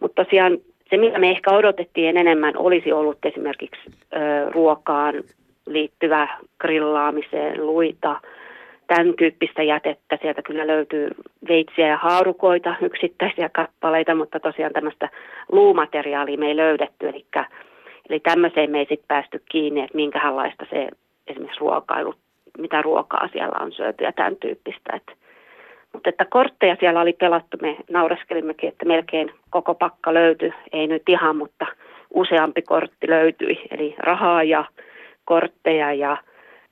Mutta 0.00 0.24
tosiaan 0.24 0.58
se, 0.90 0.96
mitä 0.96 1.18
me 1.18 1.30
ehkä 1.30 1.50
odotettiin 1.50 2.16
enemmän, 2.16 2.56
olisi 2.56 2.92
ollut 2.92 3.18
esimerkiksi 3.24 3.80
ö, 3.86 4.50
ruokaan 4.50 5.14
liittyvä 5.66 6.28
grillaamiseen, 6.60 7.66
luita, 7.66 8.20
tämän 8.86 9.14
tyyppistä 9.14 9.62
jätettä. 9.62 10.18
Sieltä 10.22 10.42
kyllä 10.42 10.66
löytyy 10.66 11.10
veitsiä 11.48 11.88
ja 11.88 11.96
haarukoita, 11.96 12.74
yksittäisiä 12.88 13.48
kappaleita, 13.48 14.14
mutta 14.14 14.40
tosiaan 14.40 14.72
tämmöistä 14.72 15.08
luumateriaalia 15.52 16.38
me 16.38 16.46
ei 16.46 16.56
löydetty. 16.56 17.08
Eli, 17.08 17.26
eli 18.10 18.20
tämmöiseen 18.20 18.70
me 18.70 18.78
ei 18.78 18.86
sitten 18.88 19.08
päästy 19.08 19.42
kiinni, 19.50 19.80
että 19.80 19.96
minkälaista 19.96 20.66
se 20.70 20.88
esimerkiksi 21.26 21.60
ruokailu, 21.60 22.14
mitä 22.58 22.82
ruokaa 22.82 23.28
siellä 23.32 23.58
on 23.60 23.72
syöty 23.72 24.04
ja 24.04 24.12
tämän 24.12 24.36
tyyppistä. 24.36 24.92
Että, 24.96 25.12
mutta 25.92 26.08
että 26.08 26.24
kortteja 26.24 26.76
siellä 26.80 27.00
oli 27.00 27.12
pelattu, 27.12 27.56
me 27.62 27.76
naureskelimmekin, 27.90 28.68
että 28.68 28.86
melkein 28.86 29.30
koko 29.50 29.74
pakka 29.74 30.14
löytyi, 30.14 30.52
ei 30.72 30.86
nyt 30.86 31.02
ihan, 31.08 31.36
mutta 31.36 31.66
useampi 32.14 32.62
kortti 32.62 33.08
löytyi, 33.08 33.62
eli 33.70 33.94
rahaa 33.98 34.42
ja 34.42 34.64
kortteja 35.24 35.92
ja 35.92 36.16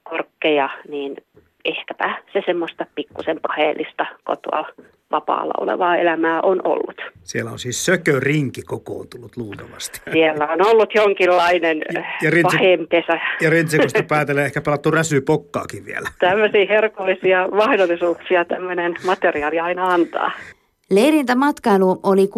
korkkeja, 0.02 0.68
niin 0.88 1.16
ehkäpä 1.64 2.22
se 2.32 2.42
semmoista 2.46 2.86
pikkusen 2.94 3.40
paheellista 3.42 4.06
kotoa 4.24 4.66
vapaalla 5.10 5.54
olevaa 5.60 5.96
elämää 5.96 6.40
on 6.40 6.60
ollut. 6.64 6.96
Siellä 7.22 7.50
on 7.50 7.58
siis 7.58 7.84
sökörinki 7.84 8.62
kokoontunut 8.62 9.36
luultavasti. 9.36 10.00
Siellä 10.12 10.46
on 10.46 10.66
ollut 10.66 10.94
jonkinlainen 10.94 11.82
ja, 11.94 12.02
ja 12.22 12.30
rinsi, 12.30 12.56
pahenpesä. 12.56 13.20
Ja 13.40 13.50
rintsikosta 13.50 14.02
päätellä 14.02 14.44
ehkä 14.44 14.60
pelattu 14.60 14.90
räsypokkaakin 14.90 15.84
vielä. 15.84 16.08
Tämmöisiä 16.18 16.66
herkullisia 16.68 17.48
mahdollisuuksia 17.48 18.44
tämmöinen 18.44 18.94
materiaali 19.06 19.60
aina 19.60 19.86
antaa. 19.86 20.30
Leirintämatkailu 20.90 22.00
oli 22.02 22.26
60- 22.26 22.30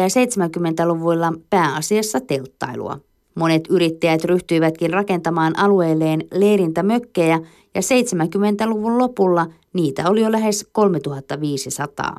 ja 0.00 0.06
70-luvuilla 0.06 1.32
pääasiassa 1.50 2.20
telttailua. 2.20 2.98
Monet 3.34 3.64
yrittäjät 3.70 4.24
ryhtyivätkin 4.24 4.90
rakentamaan 4.90 5.58
alueelleen 5.58 6.24
leirintämökkejä 6.32 7.40
ja 7.74 7.80
70-luvun 7.80 8.98
lopulla 8.98 9.46
niitä 9.72 10.10
oli 10.10 10.20
jo 10.20 10.32
lähes 10.32 10.68
3500. 10.72 12.16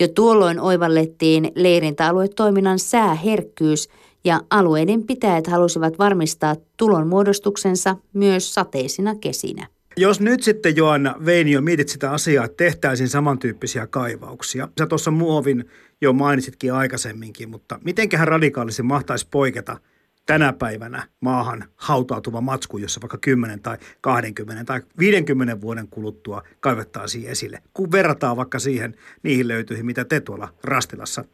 Jo 0.00 0.08
tuolloin 0.08 0.60
oivallettiin 0.60 1.52
leirintäaluetoiminnan 1.54 2.78
sääherkkyys 2.78 3.88
ja 4.24 4.40
alueiden 4.50 5.02
pitäjät 5.02 5.46
halusivat 5.46 5.98
varmistaa 5.98 6.56
tulonmuodostuksensa 6.76 7.96
myös 8.12 8.54
sateisina 8.54 9.14
kesinä. 9.14 9.66
Jos 9.96 10.20
nyt 10.20 10.42
sitten 10.42 10.76
Joanna 10.76 11.14
Veinio 11.24 11.60
mietit 11.60 11.88
sitä 11.88 12.10
asiaa, 12.10 12.44
että 12.44 12.56
tehtäisiin 12.56 13.08
samantyyppisiä 13.08 13.86
kaivauksia. 13.86 14.68
Sä 14.78 14.86
tuossa 14.86 15.10
muovin 15.10 15.64
jo 16.00 16.12
mainitsitkin 16.12 16.72
aikaisemminkin, 16.72 17.50
mutta 17.50 17.78
mitenköhän 17.84 18.28
radikaalisesti 18.28 18.82
mahtaisi 18.82 19.26
poiketa– 19.30 19.76
tänä 20.26 20.52
päivänä 20.58 21.02
maahan 21.20 21.64
hautautuva 21.76 22.40
matsku, 22.40 22.78
jossa 22.78 23.00
vaikka 23.00 23.18
10 23.20 23.62
tai 23.62 23.76
20 24.00 24.64
tai 24.64 24.80
50 24.98 25.60
vuoden 25.60 25.88
kuluttua 25.90 26.42
kaivettaisiin 26.60 27.30
esille. 27.30 27.58
Kun 27.74 27.92
verrataan 27.92 28.36
vaikka 28.36 28.58
siihen 28.58 28.94
niihin 29.22 29.48
löytyihin, 29.48 29.86
mitä 29.86 30.04
te 30.04 30.20
tuolla 30.20 30.48
Rastilassa 30.64 31.24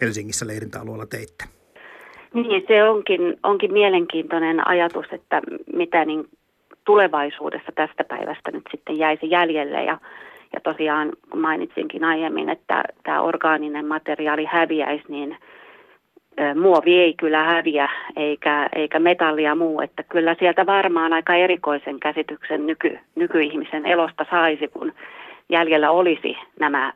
Helsingissä 0.00 0.46
leirintäalueella 0.46 1.06
teitte. 1.06 1.44
Niin, 2.34 2.64
se 2.68 2.84
onkin, 2.84 3.36
onkin 3.42 3.72
mielenkiintoinen 3.72 4.68
ajatus, 4.68 5.06
että 5.12 5.42
mitä 5.74 6.04
niin 6.04 6.28
tulevaisuudessa 6.84 7.72
tästä 7.74 8.04
päivästä 8.04 8.50
nyt 8.50 8.64
sitten 8.70 8.98
jäisi 8.98 9.30
jäljelle. 9.30 9.84
Ja, 9.84 9.98
ja 10.52 10.60
tosiaan, 10.60 11.12
kun 11.30 11.40
mainitsinkin 11.40 12.04
aiemmin, 12.04 12.48
että 12.48 12.84
tämä 13.02 13.22
orgaaninen 13.22 13.86
materiaali 13.86 14.44
häviäisi, 14.44 15.04
niin– 15.08 15.36
muovi 16.60 16.98
ei 16.98 17.14
kyllä 17.14 17.44
häviä 17.44 17.88
eikä, 18.16 18.68
eikä 18.76 18.98
metallia 18.98 19.54
muu, 19.54 19.80
että 19.80 20.02
kyllä 20.02 20.36
sieltä 20.38 20.66
varmaan 20.66 21.12
aika 21.12 21.34
erikoisen 21.34 22.00
käsityksen 22.00 22.66
nyky, 22.66 22.98
nykyihmisen 23.14 23.86
elosta 23.86 24.26
saisi, 24.30 24.68
kun 24.68 24.92
jäljellä 25.48 25.90
olisi 25.90 26.36
nämä 26.60 26.92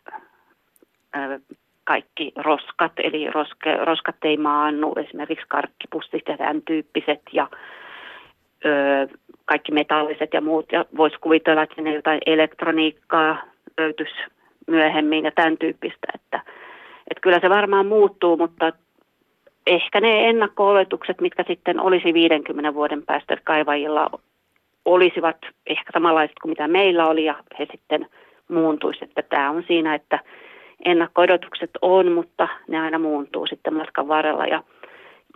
ö, 1.16 1.40
kaikki 1.84 2.32
roskat, 2.36 2.92
eli 2.96 3.30
roske, 3.30 3.76
roskat 3.76 4.16
ei 4.24 4.36
maannu, 4.36 4.92
esimerkiksi 4.96 5.46
karkkipussit 5.48 6.22
ja 6.28 6.36
tämän 6.36 6.62
tyyppiset 6.62 7.20
ja 7.32 7.48
ö, 8.64 9.08
kaikki 9.44 9.72
metalliset 9.72 10.34
ja 10.34 10.40
muut. 10.40 10.72
Ja 10.72 10.84
voisi 10.96 11.16
kuvitella, 11.20 11.62
että 11.62 11.74
sinne 11.74 11.94
jotain 11.94 12.20
elektroniikkaa 12.26 13.42
löytyisi 13.78 14.14
myöhemmin 14.66 15.24
ja 15.24 15.32
tämän 15.34 15.58
tyyppistä, 15.58 16.06
että, 16.14 16.40
että 17.10 17.20
kyllä 17.20 17.40
se 17.40 17.48
varmaan 17.48 17.86
muuttuu, 17.86 18.36
mutta 18.36 18.72
ehkä 19.66 20.00
ne 20.00 20.28
ennakko-oletukset, 20.28 21.20
mitkä 21.20 21.44
sitten 21.48 21.80
olisi 21.80 22.14
50 22.14 22.74
vuoden 22.74 23.02
päästä 23.02 23.36
kaivajilla, 23.44 24.10
olisivat 24.84 25.36
ehkä 25.66 25.90
samanlaiset 25.92 26.36
kuin 26.42 26.50
mitä 26.50 26.68
meillä 26.68 27.06
oli 27.06 27.24
ja 27.24 27.34
he 27.58 27.66
sitten 27.72 28.06
muuntuisivat. 28.48 29.08
Että 29.08 29.22
tämä 29.22 29.50
on 29.50 29.64
siinä, 29.66 29.94
että 29.94 30.18
ennakko-odotukset 30.84 31.70
on, 31.82 32.12
mutta 32.12 32.48
ne 32.68 32.80
aina 32.80 32.98
muuntuu 32.98 33.46
sitten 33.46 33.74
matkan 33.74 34.08
varrella 34.08 34.46
ja 34.46 34.62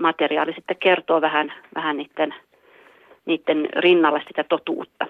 materiaali 0.01 0.53
sitten 0.53 0.77
kertoo 0.77 1.21
vähän, 1.21 1.53
vähän 1.75 1.97
niiden, 1.97 2.35
niiden 3.27 3.69
rinnalla 3.77 4.21
sitä 4.29 4.45
totuutta. 4.45 5.07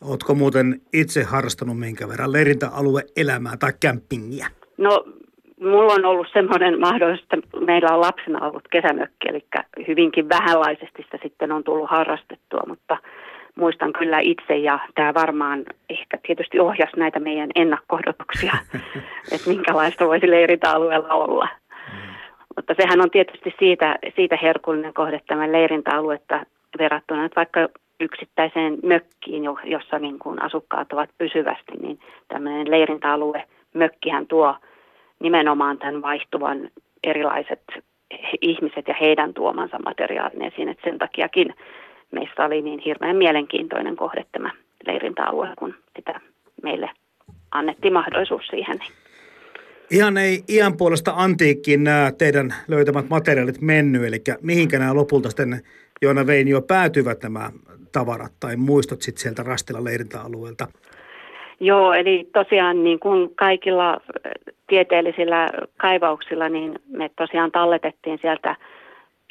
Oletko 0.00 0.34
muuten 0.34 0.80
itse 0.92 1.22
harrastanut 1.22 1.78
minkä 1.78 2.08
verran 2.08 2.32
leirintäalue-elämää 2.32 3.56
tai 3.56 3.72
kämpingiä? 3.80 4.46
No 4.78 5.04
mulla 5.62 5.92
on 5.92 6.04
ollut 6.04 6.26
semmoinen 6.32 6.80
mahdollisuus, 6.80 7.28
että 7.32 7.56
meillä 7.60 7.94
on 7.94 8.00
lapsena 8.00 8.46
ollut 8.46 8.68
kesämökki, 8.70 9.28
eli 9.28 9.44
hyvinkin 9.88 10.28
vähänlaisesti 10.28 11.02
sitä 11.02 11.18
sitten 11.22 11.52
on 11.52 11.64
tullut 11.64 11.90
harrastettua, 11.90 12.62
mutta 12.68 12.98
muistan 13.54 13.92
kyllä 13.92 14.18
itse 14.18 14.56
ja 14.56 14.78
tämä 14.94 15.14
varmaan 15.14 15.64
ehkä 15.90 16.18
tietysti 16.26 16.60
ohjasi 16.60 16.96
näitä 16.96 17.20
meidän 17.20 17.50
ennakkohdotuksia, 17.54 18.52
että 19.32 19.50
minkälaista 19.50 20.06
voisi 20.06 20.30
leirintäalueella 20.30 21.14
olla. 21.14 21.48
Mm. 21.92 21.98
Mutta 22.56 22.74
sehän 22.80 23.00
on 23.00 23.10
tietysti 23.10 23.54
siitä, 23.58 23.98
siitä 24.16 24.38
herkullinen 24.42 24.94
kohde 24.94 25.20
tämä 25.26 25.52
leirintäaluetta 25.52 26.40
verrattuna 26.78 27.24
että 27.24 27.36
vaikka 27.36 27.68
yksittäiseen 28.00 28.78
mökkiin, 28.82 29.44
jossa 29.64 29.98
niin 29.98 30.18
kuin 30.18 30.42
asukkaat 30.42 30.92
ovat 30.92 31.10
pysyvästi, 31.18 31.72
niin 31.82 32.00
tämmöinen 32.28 32.70
leirintäalue, 32.70 33.44
mökkihän 33.74 34.26
tuo 34.26 34.56
nimenomaan 35.22 35.78
tämän 35.78 36.02
vaihtuvan 36.02 36.70
erilaiset 37.04 37.62
ihmiset 38.40 38.88
ja 38.88 38.94
heidän 39.00 39.34
tuomansa 39.34 39.78
materiaalin 39.78 40.42
esiin. 40.42 40.68
että 40.68 40.90
sen 40.90 40.98
takiakin 40.98 41.54
meistä 42.10 42.44
oli 42.44 42.62
niin 42.62 42.78
hirveän 42.78 43.16
mielenkiintoinen 43.16 43.96
kohde 43.96 44.24
tämä 44.32 44.50
leirintäalue, 44.86 45.48
kun 45.58 45.74
sitä 45.96 46.20
meille 46.62 46.90
annettiin 47.50 47.92
mahdollisuus 47.92 48.46
siihen. 48.46 48.78
Ihan 49.90 50.16
ei 50.16 50.38
iän 50.48 50.76
puolesta 50.76 51.12
antiikkiin 51.16 51.84
nämä 51.84 52.12
teidän 52.18 52.54
löytämät 52.68 53.08
materiaalit 53.10 53.60
mennyt, 53.60 54.04
eli 54.04 54.16
mihinkä 54.42 54.78
nämä 54.78 54.94
lopulta 54.94 55.28
sitten 55.28 55.60
Joona 56.02 56.26
Veinio 56.26 56.62
päätyvät 56.62 57.22
nämä 57.22 57.50
tavarat 57.92 58.32
tai 58.40 58.56
muistot 58.56 59.02
sitten 59.02 59.22
sieltä 59.22 59.42
Rastila 59.42 59.84
leirintäalueelta? 59.84 60.66
Joo, 61.60 61.92
eli 61.92 62.28
tosiaan 62.32 62.84
niin 62.84 63.00
kuin 63.00 63.34
kaikilla 63.34 64.00
tieteellisillä 64.72 65.48
kaivauksilla, 65.76 66.48
niin 66.48 66.78
me 66.88 67.10
tosiaan 67.16 67.52
talletettiin 67.52 68.18
sieltä 68.22 68.56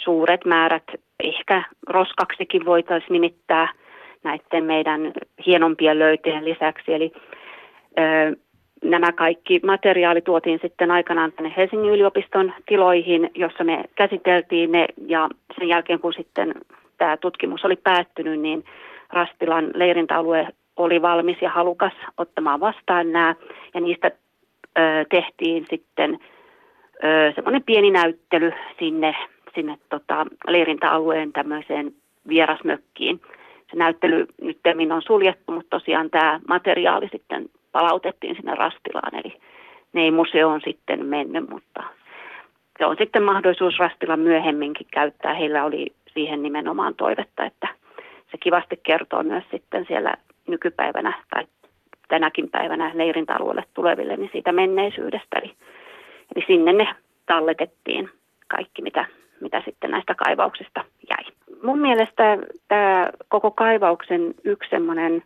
suuret 0.02 0.46
määrät, 0.46 0.84
ehkä 1.24 1.64
roskaksikin 1.88 2.66
voitaisiin 2.66 3.12
nimittää 3.14 3.74
näiden 4.24 4.64
meidän 4.64 5.12
hienompien 5.46 6.00
löytöjen 6.00 6.46
lisäksi. 6.46 6.94
Eli 6.94 7.12
ö, 8.00 8.36
nämä 8.84 9.12
kaikki 9.12 9.60
materiaali 9.66 10.22
tuotiin 10.22 10.60
sitten 10.62 10.92
aikanaan 10.92 11.32
tänne 11.32 11.54
Helsingin 11.58 11.94
yliopiston 11.94 12.54
tiloihin, 12.66 13.32
jossa 13.36 13.64
me 13.64 13.84
käsiteltiin 13.96 14.72
ne. 14.72 14.86
Ja 15.08 15.30
sen 15.60 15.68
jälkeen 15.68 16.00
kun 16.00 16.14
sitten 16.14 16.54
tämä 16.98 17.18
tutkimus 17.18 17.66
oli 17.66 17.76
päättynyt, 17.76 18.40
niin 18.40 18.64
Rastilan 19.10 19.72
leirintäalue 19.74 20.48
oli 20.76 21.02
valmis 21.02 21.38
ja 21.42 21.50
halukas 21.50 21.94
ottamaan 22.18 22.60
vastaan 22.60 23.12
nämä. 23.12 23.36
Ja 23.74 23.82
niistä 23.82 24.12
tehtiin 25.10 25.66
sitten 25.70 26.20
semmoinen 27.36 27.64
pieni 27.64 27.92
näyttely 27.92 28.54
sinne, 28.80 29.16
sinne 29.56 29.78
tota, 29.90 30.26
leirintäalueen 30.48 31.32
tämmöiseen 31.34 31.92
vierasmökkiin. 32.28 33.22
Se 33.72 33.78
näyttely 33.78 34.26
nyt 34.42 34.60
on 34.94 35.02
suljettu, 35.02 35.52
mutta 35.52 35.80
tosiaan 35.80 36.10
tämä 36.10 36.40
materiaali 36.48 37.08
sitten 37.12 37.50
palautettiin 37.72 38.36
sinne 38.36 38.56
Rastilaan, 38.56 39.16
eli 39.16 39.34
ne 39.94 40.02
ei 40.02 40.12
museoon 40.12 40.62
sitten 40.64 41.06
mennyt, 41.06 41.50
mutta 41.50 41.84
se 42.78 42.86
on 42.86 42.96
sitten 43.00 43.24
mahdollisuus 43.24 43.80
Rastila 43.80 44.18
myöhemminkin 44.18 44.88
käyttää. 44.92 45.34
Heillä 45.34 45.66
oli 45.66 45.94
siihen 46.14 46.44
nimenomaan 46.44 46.96
toivetta, 46.96 47.46
että 47.46 47.68
se 48.32 48.38
kivasti 48.38 48.80
kertoo 48.84 49.24
myös 49.24 49.44
sitten 49.52 49.86
siellä 49.88 50.14
nykypäivänä 50.48 51.24
tai 51.30 51.44
tänäkin 52.12 52.50
päivänä 52.50 52.92
leirintäalueelle 52.94 53.64
tuleville 53.74 54.18
niin 54.18 54.30
siitä 54.32 54.52
menneisyydestä. 54.52 55.40
Eli, 55.40 55.54
eli 56.36 56.44
sinne 56.48 56.74
ne 56.74 56.88
talletettiin 57.26 58.10
kaikki, 58.48 58.82
mitä, 58.82 59.06
mitä 59.42 59.62
sitten 59.66 59.92
näistä 59.92 60.16
kaivauksista 60.16 60.84
jäi. 61.10 61.34
Mun 61.64 61.80
mielestä 61.80 62.38
tämä 62.68 63.10
koko 63.28 63.52
kaivauksen 63.52 64.34
yksi 64.44 64.70
semmoinen 64.70 65.24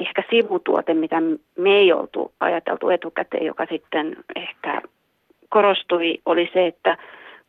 ehkä 0.00 0.22
sivutuote, 0.30 0.94
mitä 0.94 1.16
me 1.58 1.70
ei 1.70 1.92
oltu 1.92 2.32
ajateltu 2.40 2.88
etukäteen, 2.88 3.46
joka 3.46 3.66
sitten 3.70 4.16
ehkä 4.36 4.82
korostui, 5.48 6.18
oli 6.26 6.50
se, 6.52 6.66
että 6.66 6.96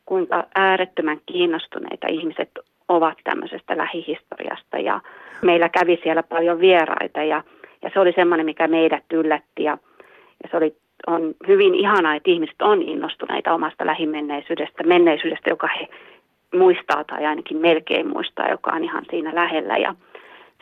kuinka 0.06 0.44
äärettömän 0.54 1.20
kiinnostuneita 1.26 2.06
ihmiset 2.10 2.50
ovat 2.88 3.18
tämmöisestä 3.24 3.76
lähihistoriasta 3.76 4.78
ja 4.78 5.00
meillä 5.42 5.68
kävi 5.68 6.00
siellä 6.02 6.22
paljon 6.22 6.60
vieraita 6.60 7.22
ja, 7.22 7.42
ja 7.82 7.90
se 7.94 8.00
oli 8.00 8.12
semmoinen, 8.12 8.46
mikä 8.46 8.68
meidät 8.68 9.04
yllätti 9.12 9.62
ja, 9.62 9.78
ja 10.42 10.48
se 10.50 10.56
oli, 10.56 10.76
on 11.06 11.34
hyvin 11.48 11.74
ihanaa, 11.74 12.14
että 12.14 12.30
ihmiset 12.30 12.62
on 12.62 12.82
innostuneita 12.82 13.54
omasta 13.54 13.86
lähimenneisyydestä, 13.86 14.82
menneisyydestä, 14.82 15.50
joka 15.50 15.66
he 15.66 15.88
muistaa 16.54 17.04
tai 17.04 17.26
ainakin 17.26 17.56
melkein 17.56 18.08
muistaa, 18.08 18.50
joka 18.50 18.70
on 18.70 18.84
ihan 18.84 19.04
siinä 19.10 19.34
lähellä 19.34 19.76
ja 19.76 19.94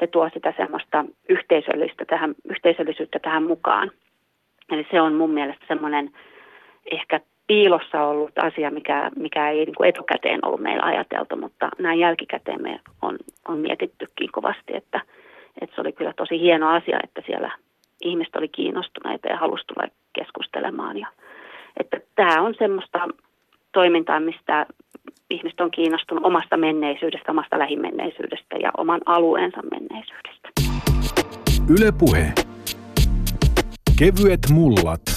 se 0.01 0.07
tuo 0.07 0.31
sitä 0.35 0.55
semmoista 0.57 1.05
yhteisöllistä 1.29 2.05
tähän, 2.05 2.35
yhteisöllisyyttä 2.51 3.19
tähän 3.19 3.43
mukaan. 3.43 3.91
Eli 4.73 4.87
se 4.91 5.01
on 5.01 5.15
mun 5.15 5.31
mielestä 5.31 5.65
semmoinen 5.69 6.11
ehkä 6.91 7.21
piilossa 7.47 8.03
ollut 8.03 8.39
asia, 8.39 8.71
mikä, 8.71 9.11
mikä 9.17 9.51
ei 9.51 9.65
niin 9.65 9.75
kuin 9.75 9.89
etukäteen 9.89 10.41
ollut 10.47 10.61
meillä 10.61 10.83
ajateltu, 10.83 11.37
mutta 11.37 11.69
näin 11.79 11.99
jälkikäteen 11.99 12.63
me 12.63 12.81
on, 13.03 13.17
on 13.49 13.59
mietittykin 13.59 14.33
kovasti, 14.33 14.77
että, 14.77 15.01
että 15.61 15.75
se 15.75 15.81
oli 15.81 15.93
kyllä 15.93 16.13
tosi 16.13 16.41
hieno 16.41 16.69
asia, 16.69 16.99
että 17.05 17.23
siellä 17.27 17.51
ihmiset 18.03 18.37
oli 18.37 18.49
kiinnostuneita 18.49 19.29
ja 19.29 19.37
halusi 19.37 19.65
tulla 19.67 19.89
keskustelemaan. 20.13 20.99
Ja, 20.99 21.07
että 21.81 22.01
tämä 22.15 22.43
on 22.43 22.55
semmoista 22.59 23.09
toimintaa, 23.73 24.21
mistä 24.21 24.67
ihmiset 25.31 25.61
on 25.61 25.71
kiinnostunut 25.71 26.25
omasta 26.25 26.57
menneisyydestä, 26.57 27.33
omasta 27.33 27.59
lähimenneisyydestä 27.59 28.57
ja 28.57 28.71
oman 28.77 29.01
alueensa 29.07 29.63
menneisyydestä. 29.71 30.49
Ylepuhe. 31.69 32.33
Kevyet 33.99 34.41
mullat. 34.51 35.16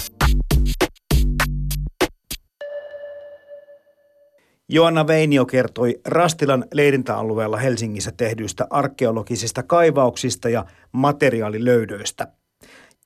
Joanna 4.72 5.06
Veinio 5.06 5.46
kertoi 5.46 6.00
Rastilan 6.06 6.64
leirintäalueella 6.72 7.56
Helsingissä 7.56 8.12
tehdyistä 8.16 8.66
arkeologisista 8.70 9.62
kaivauksista 9.62 10.48
ja 10.48 10.64
materiaalilöydöistä. 10.92 12.28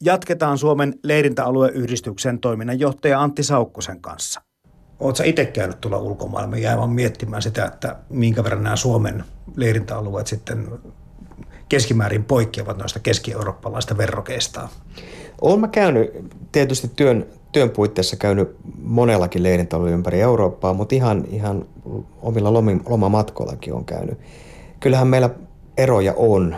Jatketaan 0.01 0.59
Suomen 0.59 0.95
leirintäalueyhdistyksen 1.03 2.39
toiminnanjohtaja 2.39 3.21
Antti 3.21 3.43
Saukkosen 3.43 4.01
kanssa. 4.01 4.43
Oletko 5.01 5.23
itse 5.27 5.45
käynyt 5.45 5.81
tulla 5.81 5.99
ulkomailla? 5.99 6.49
Mä 6.49 6.77
vaan 6.77 6.91
miettimään 6.91 7.43
sitä, 7.43 7.65
että 7.65 7.97
minkä 8.09 8.45
verran 8.45 8.63
nämä 8.63 8.77
Suomen 8.77 9.25
leirintäalueet 9.57 10.27
sitten 10.27 10.69
keskimäärin 11.69 12.25
poikkeavat 12.25 12.79
noista 12.79 13.01
keski-eurooppalaista 13.01 13.97
verrokeista. 13.97 14.69
Olen 15.45 15.61
mä 15.61 15.69
käynyt 15.69 16.11
tietysti 16.53 16.91
työn, 16.97 17.27
työn 17.53 17.71
puitteissa 17.71 18.17
käynyt 18.17 18.57
monellakin 18.83 19.43
leirintäalueella 19.43 19.95
ympäri 19.95 20.21
Eurooppaa, 20.21 20.75
mutta 20.75 20.95
ihan, 20.95 21.25
ihan 21.31 21.67
omilla 22.23 22.53
lomamatkoillakin 22.89 23.75
on 23.75 23.85
käynyt. 23.85 24.19
Kyllähän 24.81 25.09
meillä 25.09 25.31
eroja 25.77 26.15
on 26.17 26.57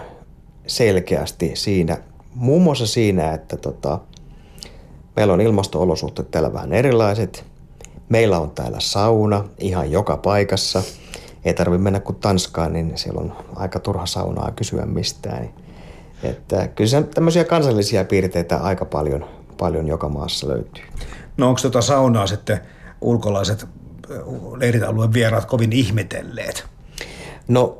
selkeästi 0.66 1.50
siinä, 1.54 1.98
muun 2.34 2.62
muassa 2.62 2.86
siinä, 2.86 3.34
että 3.34 3.56
tota, 3.56 3.98
meillä 5.16 5.32
on 5.32 5.40
ilmasto-olosuhteet 5.40 6.30
täällä 6.30 6.52
vähän 6.52 6.72
erilaiset. 6.72 7.44
Meillä 8.08 8.38
on 8.38 8.50
täällä 8.50 8.80
sauna 8.80 9.44
ihan 9.58 9.90
joka 9.90 10.16
paikassa. 10.16 10.82
Ei 11.44 11.54
tarvitse 11.54 11.82
mennä 11.82 12.00
kuin 12.00 12.16
Tanskaan, 12.16 12.72
niin 12.72 12.92
siellä 12.94 13.20
on 13.20 13.32
aika 13.56 13.78
turha 13.80 14.06
saunaa 14.06 14.50
kysyä 14.50 14.86
mistään. 14.86 15.48
Että 16.22 16.68
kyllä 16.68 16.88
se 16.88 17.02
tämmöisiä 17.02 17.44
kansallisia 17.44 18.04
piirteitä 18.04 18.56
aika 18.56 18.84
paljon, 18.84 19.24
paljon 19.58 19.88
joka 19.88 20.08
maassa 20.08 20.48
löytyy. 20.48 20.84
No 21.36 21.48
onko 21.48 21.60
tota 21.62 21.82
saunaa 21.82 22.26
sitten 22.26 22.60
ulkolaiset 23.00 23.66
leiritalueen 24.56 25.12
vieraat 25.12 25.44
kovin 25.44 25.72
ihmetelleet? 25.72 26.64
No 27.48 27.78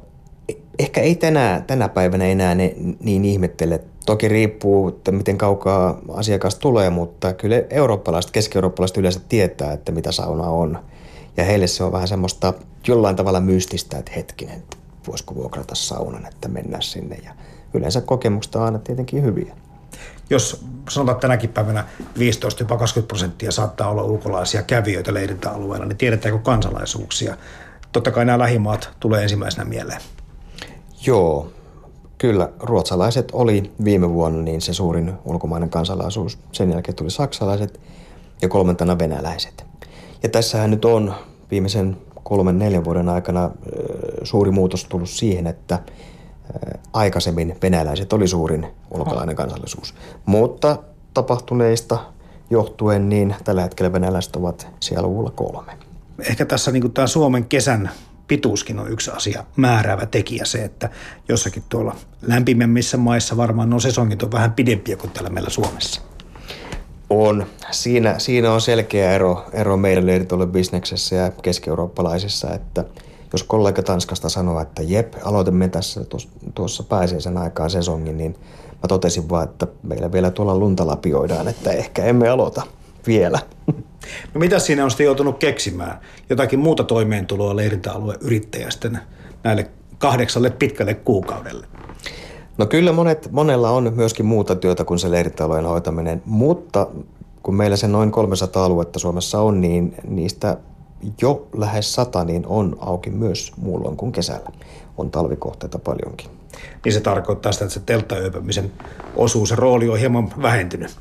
ehkä 0.78 1.00
ei 1.00 1.14
tänä, 1.14 1.62
tänä 1.66 1.88
päivänä 1.88 2.24
enää 2.24 2.54
ne 2.54 2.74
niin 3.00 3.24
ihmettele. 3.24 3.80
Toki 4.06 4.28
riippuu, 4.28 4.88
että 4.88 5.12
miten 5.12 5.38
kaukaa 5.38 6.00
asiakas 6.14 6.54
tulee, 6.54 6.90
mutta 6.90 7.32
kyllä 7.32 7.56
eurooppalaiset, 7.70 8.30
keski-eurooppalaiset 8.30 8.96
yleensä 8.96 9.20
tietää, 9.28 9.72
että 9.72 9.92
mitä 9.92 10.12
sauna 10.12 10.48
on. 10.48 10.78
Ja 11.36 11.44
heille 11.44 11.66
se 11.66 11.84
on 11.84 11.92
vähän 11.92 12.08
semmoista 12.08 12.54
jollain 12.86 13.16
tavalla 13.16 13.40
mystistä, 13.40 13.98
että 13.98 14.12
hetkinen, 14.16 14.62
voisiko 15.08 15.34
vuokrata 15.34 15.74
saunan, 15.74 16.26
että 16.26 16.48
mennään 16.48 16.82
sinne. 16.82 17.18
Ja 17.24 17.30
yleensä 17.76 18.00
kokemukset 18.00 18.54
on 18.54 18.62
aina 18.62 18.78
tietenkin 18.78 19.22
hyviä. 19.22 19.54
Jos 20.30 20.64
sanotaan 20.90 21.16
että 21.16 21.20
tänäkin 21.20 21.50
päivänä 21.50 21.84
15 22.18 22.64
20 22.64 23.08
prosenttia 23.08 23.52
saattaa 23.52 23.90
olla 23.90 24.02
ulkolaisia 24.02 24.62
kävijöitä 24.62 25.14
leirintäalueella, 25.14 25.86
niin 25.86 25.96
tiedetäänkö 25.96 26.40
kansalaisuuksia? 26.42 27.36
Totta 27.92 28.10
kai 28.10 28.24
nämä 28.24 28.38
lähimaat 28.38 28.90
tulee 29.00 29.22
ensimmäisenä 29.22 29.64
mieleen. 29.64 30.00
Joo, 31.06 31.50
kyllä 32.18 32.50
ruotsalaiset 32.60 33.28
oli 33.32 33.72
viime 33.84 34.10
vuonna 34.10 34.42
niin 34.42 34.60
se 34.60 34.74
suurin 34.74 35.12
ulkomainen 35.24 35.70
kansalaisuus. 35.70 36.38
Sen 36.52 36.70
jälkeen 36.70 36.96
tuli 36.96 37.10
saksalaiset 37.10 37.80
ja 38.42 38.48
kolmantena 38.48 38.98
venäläiset. 38.98 39.64
Ja 40.22 40.28
tässähän 40.28 40.70
nyt 40.70 40.84
on 40.84 41.14
viimeisen 41.50 41.96
kolmen 42.22 42.58
neljän 42.58 42.84
vuoden 42.84 43.08
aikana 43.08 43.50
suuri 44.22 44.50
muutos 44.50 44.84
tullut 44.84 45.10
siihen, 45.10 45.46
että 45.46 45.78
aikaisemmin 46.92 47.56
venäläiset 47.62 48.12
oli 48.12 48.28
suurin 48.28 48.66
ulkolainen 48.90 49.36
kansallisuus. 49.36 49.94
Mutta 50.26 50.78
tapahtuneista 51.14 51.98
johtuen 52.50 53.08
niin 53.08 53.34
tällä 53.44 53.62
hetkellä 53.62 53.92
venäläiset 53.92 54.36
ovat 54.36 54.68
siellä 54.80 55.08
luvulla 55.08 55.30
kolme. 55.30 55.72
Ehkä 56.18 56.44
tässä 56.44 56.72
niin 56.72 56.92
tämä 56.92 57.06
Suomen 57.06 57.44
kesän 57.44 57.90
pituuskin 58.28 58.78
on 58.78 58.90
yksi 58.90 59.10
asia, 59.10 59.44
määräävä 59.56 60.06
tekijä 60.06 60.44
se, 60.44 60.64
että 60.64 60.90
jossakin 61.28 61.62
tuolla 61.68 61.96
lämpimemmissä 62.22 62.96
maissa 62.96 63.36
varmaan 63.36 63.70
nuo 63.70 63.80
sesongit 63.80 64.22
on 64.22 64.32
vähän 64.32 64.52
pidempiä 64.52 64.96
kuin 64.96 65.10
täällä 65.10 65.30
meillä 65.30 65.50
Suomessa. 65.50 66.00
On. 67.10 67.46
Siinä, 67.70 68.18
siinä 68.18 68.52
on 68.52 68.60
selkeä 68.60 69.12
ero, 69.12 69.44
ero 69.52 69.76
meidän 69.76 70.06
leiritolle 70.06 70.46
bisneksessä 70.46 71.16
ja 71.16 71.30
keski-eurooppalaisissa, 71.30 72.54
että 72.54 72.84
jos 73.32 73.42
kollega 73.42 73.82
Tanskasta 73.82 74.28
sanoo, 74.28 74.60
että 74.60 74.82
jep, 74.82 75.14
aloitamme 75.24 75.68
tässä 75.68 76.00
tuossa 76.54 76.82
pääsiäisen 76.82 77.38
aikaan 77.38 77.70
sesongin, 77.70 78.16
niin 78.16 78.36
mä 78.82 78.88
totesin 78.88 79.28
vaan, 79.28 79.44
että 79.44 79.66
meillä 79.82 80.12
vielä 80.12 80.30
tuolla 80.30 80.58
lunta 80.58 80.86
lapioidaan, 80.86 81.48
että 81.48 81.70
ehkä 81.70 82.04
emme 82.04 82.28
aloita 82.28 82.62
vielä. 83.06 83.38
No 84.34 84.38
mitä 84.38 84.58
siinä 84.58 84.84
on 84.84 84.90
sitten 84.90 85.04
joutunut 85.04 85.38
keksimään? 85.38 86.00
Jotakin 86.30 86.58
muuta 86.58 86.84
toimeentuloa 86.84 87.56
leirintäalueen 87.56 88.20
yrittäjästä 88.22 88.90
näille 89.44 89.70
kahdeksalle 89.98 90.50
pitkälle 90.50 90.94
kuukaudelle? 90.94 91.66
No 92.58 92.66
kyllä 92.66 92.92
monet, 92.92 93.28
monella 93.32 93.70
on 93.70 93.92
myöskin 93.96 94.26
muuta 94.26 94.56
työtä 94.56 94.84
kuin 94.84 94.98
se 94.98 95.10
leirintäalueen 95.10 95.64
hoitaminen, 95.64 96.22
mutta 96.24 96.86
kun 97.42 97.54
meillä 97.54 97.76
se 97.76 97.88
noin 97.88 98.12
300 98.12 98.64
aluetta 98.64 98.98
Suomessa 98.98 99.40
on, 99.40 99.60
niin 99.60 99.94
niistä 100.08 100.56
jo 101.22 101.48
lähes 101.56 101.92
sata 101.92 102.24
niin 102.24 102.46
on 102.46 102.76
auki 102.80 103.10
myös 103.10 103.52
muulloin 103.56 103.96
kuin 103.96 104.12
kesällä. 104.12 104.50
On 104.96 105.10
talvikohteita 105.10 105.78
paljonkin. 105.78 106.30
Niin 106.84 106.92
se 106.92 107.00
tarkoittaa 107.00 107.52
sitä, 107.52 107.64
että 107.64 107.74
se 107.74 107.80
telttayöpymisen 107.86 108.72
osuus 109.16 109.50
ja 109.50 109.56
rooli 109.56 109.88
on 109.88 109.98
hieman 109.98 110.32
vähentynyt. 110.42 110.96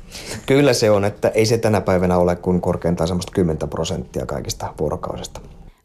Kyllä 0.46 0.72
se 0.72 0.90
on, 0.90 1.04
että 1.04 1.28
ei 1.28 1.46
se 1.46 1.58
tänä 1.58 1.80
päivänä 1.80 2.18
ole 2.18 2.36
kuin 2.36 2.60
korkeintaan 2.60 3.08
semmoista 3.08 3.32
10 3.32 3.68
prosenttia 3.68 4.26
kaikista 4.26 4.74
vuorokausista. 4.80 5.40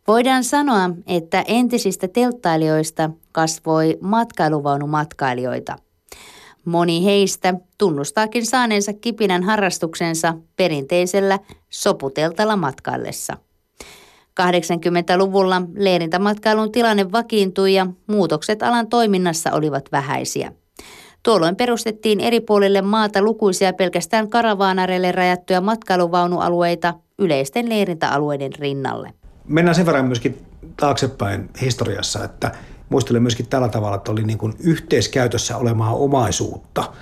Voidaan 0.08 0.44
sanoa, 0.44 0.90
että 1.08 1.44
entisistä 1.48 2.08
telttailijoista 2.08 3.10
kasvoi 3.32 3.98
matkailuvaunumatkailijoita. 4.02 5.76
Moni 6.66 7.06
heistä 7.06 7.54
tunnustaakin 7.78 8.46
saaneensa 8.46 8.94
kipinän 8.94 9.44
harrastuksensa 9.44 10.34
perinteisellä 10.56 11.40
soputeltalla 11.70 12.56
matkaillessa. 12.56 13.38
80-luvulla 14.42 15.62
leirintämatkailun 15.76 16.72
tilanne 16.72 17.12
vakiintui 17.12 17.74
ja 17.74 17.88
muutokset 18.08 18.64
alan 18.64 18.88
toiminnassa 18.88 19.52
olivat 19.52 19.92
vähäisiä. 19.92 20.52
Tuolloin 21.24 21.56
perustettiin 21.56 22.20
eri 22.20 22.40
puolille 22.40 22.82
maata 22.82 23.22
lukuisia 23.22 23.74
pelkästään 23.74 24.30
karavaanareille 24.30 25.12
rajattuja 25.12 25.62
matkailuvaunualueita 25.62 26.94
yleisten 27.20 27.70
leirintäalueiden 27.70 28.52
rinnalle. 28.60 29.14
Mennään 29.48 29.76
sen 29.76 29.86
verran 29.86 30.06
myöskin 30.06 30.46
taaksepäin 30.78 31.50
historiassa, 31.62 32.24
että 32.24 32.52
muistelen 32.90 33.22
myöskin 33.22 33.48
tällä 33.48 33.70
tavalla, 33.70 33.96
että 33.96 34.12
oli 34.12 34.24
niin 34.24 34.38
kuin 34.38 34.54
yhteiskäytössä 34.60 35.58
olemaa 35.58 35.94
omaisuutta– 35.94 36.84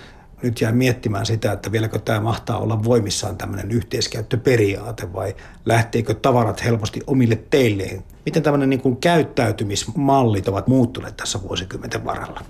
nyt 0.43 0.61
jää 0.61 0.71
miettimään 0.71 1.25
sitä, 1.25 1.51
että 1.51 1.71
vieläkö 1.71 1.99
tämä 1.99 2.19
mahtaa 2.19 2.57
olla 2.57 2.83
voimissaan 2.83 3.37
tämmöinen 3.37 3.71
yhteiskäyttöperiaate 3.71 5.13
vai 5.13 5.35
lähteekö 5.65 6.13
tavarat 6.13 6.63
helposti 6.63 7.01
omille 7.07 7.43
teilleen? 7.49 8.03
Miten 8.25 8.43
tämmöinen 8.43 8.69
niin 8.69 8.81
kuin 8.81 8.97
käyttäytymismallit 8.97 10.47
ovat 10.47 10.67
muuttuneet 10.67 11.17
tässä 11.17 11.41
vuosikymmenten 11.41 12.05
varrella? 12.05 12.41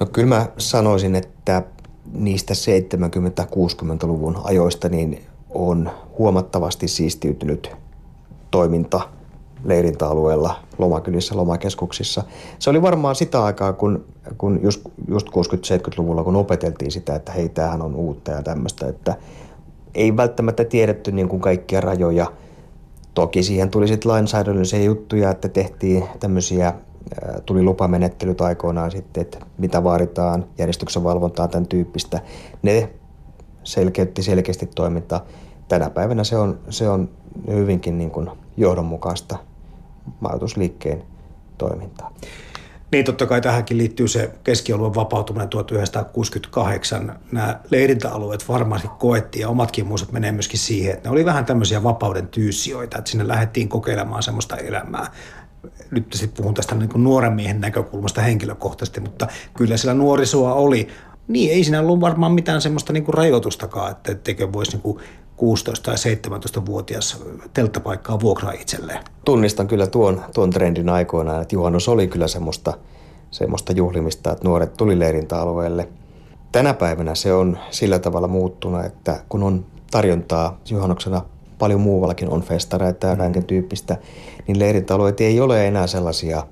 No 0.00 0.06
kyllä 0.06 0.28
mä 0.28 0.48
sanoisin, 0.58 1.14
että 1.14 1.62
niistä 2.12 2.54
70-60-luvun 2.54 4.40
ajoista 4.44 4.88
niin 4.88 5.22
on 5.50 5.90
huomattavasti 6.18 6.88
siistiytynyt 6.88 7.70
toiminta– 8.50 9.00
leirintäalueella, 9.64 10.54
lomakylissä, 10.78 11.36
lomakeskuksissa. 11.36 12.24
Se 12.58 12.70
oli 12.70 12.82
varmaan 12.82 13.14
sitä 13.14 13.44
aikaa, 13.44 13.72
kun, 13.72 14.04
kun 14.38 14.60
just, 14.62 14.80
just 15.08 15.28
60-70-luvulla, 15.28 16.24
kun 16.24 16.36
opeteltiin 16.36 16.90
sitä, 16.90 17.14
että 17.14 17.32
hei, 17.32 17.48
tämähän 17.48 17.82
on 17.82 17.94
uutta 17.94 18.30
ja 18.30 18.42
tämmöistä, 18.42 18.88
että 18.88 19.14
ei 19.94 20.16
välttämättä 20.16 20.64
tiedetty 20.64 21.12
niin 21.12 21.28
kuin 21.28 21.40
kaikkia 21.40 21.80
rajoja. 21.80 22.32
Toki 23.14 23.42
siihen 23.42 23.70
tuli 23.70 23.88
sitten 23.88 24.12
lainsäädännöllisiä 24.12 24.82
juttuja, 24.82 25.30
että 25.30 25.48
tehtiin 25.48 26.04
tämmöisiä, 26.20 26.74
tuli 27.46 27.62
lupamenettelyt 27.62 28.40
aikoinaan 28.40 28.90
sitten, 28.90 29.20
että 29.20 29.38
mitä 29.58 29.84
vaaditaan, 29.84 30.44
järjestyksen 30.58 31.04
valvontaa, 31.04 31.48
tämän 31.48 31.66
tyyppistä. 31.66 32.20
Ne 32.62 32.90
selkeytti 33.64 34.22
selkeästi 34.22 34.66
toimintaa. 34.74 35.24
Tänä 35.68 35.90
päivänä 35.90 36.24
se 36.24 36.36
on, 36.36 36.58
se 36.70 36.88
on 36.88 37.08
hyvinkin 37.48 37.98
niin 37.98 38.10
kuin 38.10 38.30
johdonmukaista 38.56 39.38
majoitusliikkeen 40.20 41.02
toimintaa. 41.58 42.12
Niin, 42.92 43.04
totta 43.04 43.26
kai 43.26 43.40
tähänkin 43.40 43.78
liittyy 43.78 44.08
se 44.08 44.30
keskialueen 44.44 44.94
vapautuminen 44.94 45.48
1968. 45.48 47.18
Nämä 47.32 47.60
leirintäalueet 47.70 48.48
varmasti 48.48 48.88
koettiin 48.98 49.42
ja 49.42 49.48
omatkin 49.48 49.86
muistot 49.86 50.12
menee 50.12 50.32
myöskin 50.32 50.58
siihen, 50.58 50.92
että 50.92 51.08
ne 51.08 51.12
oli 51.12 51.24
vähän 51.24 51.44
tämmöisiä 51.44 51.82
vapauden 51.82 52.28
tyysioita, 52.28 52.98
että 52.98 53.10
sinne 53.10 53.28
lähdettiin 53.28 53.68
kokeilemaan 53.68 54.22
semmoista 54.22 54.56
elämää. 54.56 55.12
Nyt 55.90 56.12
sitten 56.12 56.36
puhun 56.42 56.54
tästä 56.54 56.74
niin 56.74 56.88
kuin 56.88 57.04
nuoren 57.04 57.32
miehen 57.32 57.60
näkökulmasta 57.60 58.20
henkilökohtaisesti, 58.20 59.00
mutta 59.00 59.28
kyllä 59.54 59.76
sillä 59.76 59.94
nuorisoa 59.94 60.54
oli. 60.54 60.88
Niin, 61.28 61.52
ei 61.52 61.64
siinä 61.64 61.80
ollut 61.80 62.00
varmaan 62.00 62.32
mitään 62.32 62.60
semmoista 62.60 62.92
niin 62.92 63.04
kuin 63.04 63.14
rajoitustakaan, 63.14 63.90
että 63.90 64.52
voisi 64.52 64.72
niin 64.72 64.82
kuin 64.82 64.98
16- 65.38 65.82
tai 65.82 65.94
17-vuotias 65.94 67.24
telttapaikkaa 67.54 68.20
vuokraa 68.20 68.52
itselleen. 68.52 69.04
Tunnistan 69.24 69.68
kyllä 69.68 69.86
tuon, 69.86 70.24
tuon 70.34 70.50
trendin 70.50 70.88
aikoinaan, 70.88 71.42
että 71.42 71.54
juhannus 71.54 71.88
oli 71.88 72.08
kyllä 72.08 72.28
semmoista, 72.28 72.74
semmoista 73.30 73.72
juhlimista, 73.72 74.32
että 74.32 74.48
nuoret 74.48 74.74
tuli 74.74 74.98
leirintäalueelle. 74.98 75.88
Tänä 76.52 76.74
päivänä 76.74 77.14
se 77.14 77.32
on 77.32 77.58
sillä 77.70 77.98
tavalla 77.98 78.28
muuttunut, 78.28 78.84
että 78.84 79.20
kun 79.28 79.42
on 79.42 79.66
tarjontaa 79.90 80.60
juhannuksena 80.70 81.22
paljon 81.58 81.80
muuallakin 81.80 82.30
on 82.30 82.42
festareita 82.42 83.06
ja 83.06 83.16
kaiken 83.16 83.44
tyyppistä, 83.44 83.96
niin 84.46 84.58
leirintäalueet 84.58 85.20
ei 85.20 85.40
ole 85.40 85.66
enää 85.66 85.86
sellaisia 85.86 86.46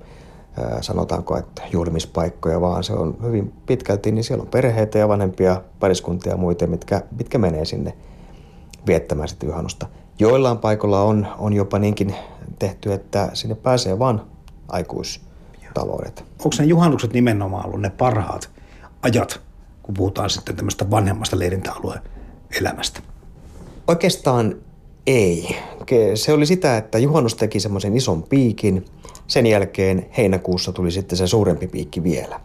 sanotaanko, 0.81 1.37
että 1.37 1.61
juhlimispaikkoja, 1.71 2.61
vaan 2.61 2.83
se 2.83 2.93
on 2.93 3.17
hyvin 3.23 3.53
pitkälti, 3.65 4.11
niin 4.11 4.23
siellä 4.23 4.41
on 4.41 4.47
perheitä 4.47 4.97
ja 4.97 5.07
vanhempia 5.07 5.61
pariskuntia 5.79 6.31
ja 6.31 6.37
muita, 6.37 6.67
mitkä, 6.67 7.01
mitkä 7.17 7.37
menee 7.37 7.65
sinne 7.65 7.93
viettämään 8.87 9.27
sitä 9.27 9.45
juhannusta. 9.45 9.87
Joillain 10.19 10.57
paikoilla 10.57 11.01
on, 11.03 11.27
on 11.37 11.53
jopa 11.53 11.79
niinkin 11.79 12.15
tehty, 12.59 12.93
että 12.93 13.29
sinne 13.33 13.55
pääsee 13.55 13.99
vain 13.99 14.21
aikuistaloudet. 14.67 16.23
Onko 16.39 16.55
ne 16.59 16.65
juhannukset 16.65 17.13
nimenomaan 17.13 17.65
ollut 17.65 17.81
ne 17.81 17.89
parhaat 17.89 18.49
ajat, 19.01 19.41
kun 19.83 19.93
puhutaan 19.93 20.29
sitten 20.29 20.55
tämmöistä 20.55 20.91
vanhemmasta 20.91 21.39
leirintäalueen 21.39 22.01
elämästä? 22.59 22.99
Oikeastaan 23.87 24.55
ei. 25.07 25.55
Se 26.15 26.33
oli 26.33 26.45
sitä, 26.45 26.77
että 26.77 26.97
juhannus 26.97 27.35
teki 27.35 27.59
semmoisen 27.59 27.97
ison 27.97 28.23
piikin. 28.23 28.85
Sen 29.27 29.45
jälkeen 29.45 30.09
heinäkuussa 30.17 30.71
tuli 30.71 30.91
sitten 30.91 31.17
se 31.17 31.27
suurempi 31.27 31.67
piikki 31.67 32.03
vielä. 32.03 32.39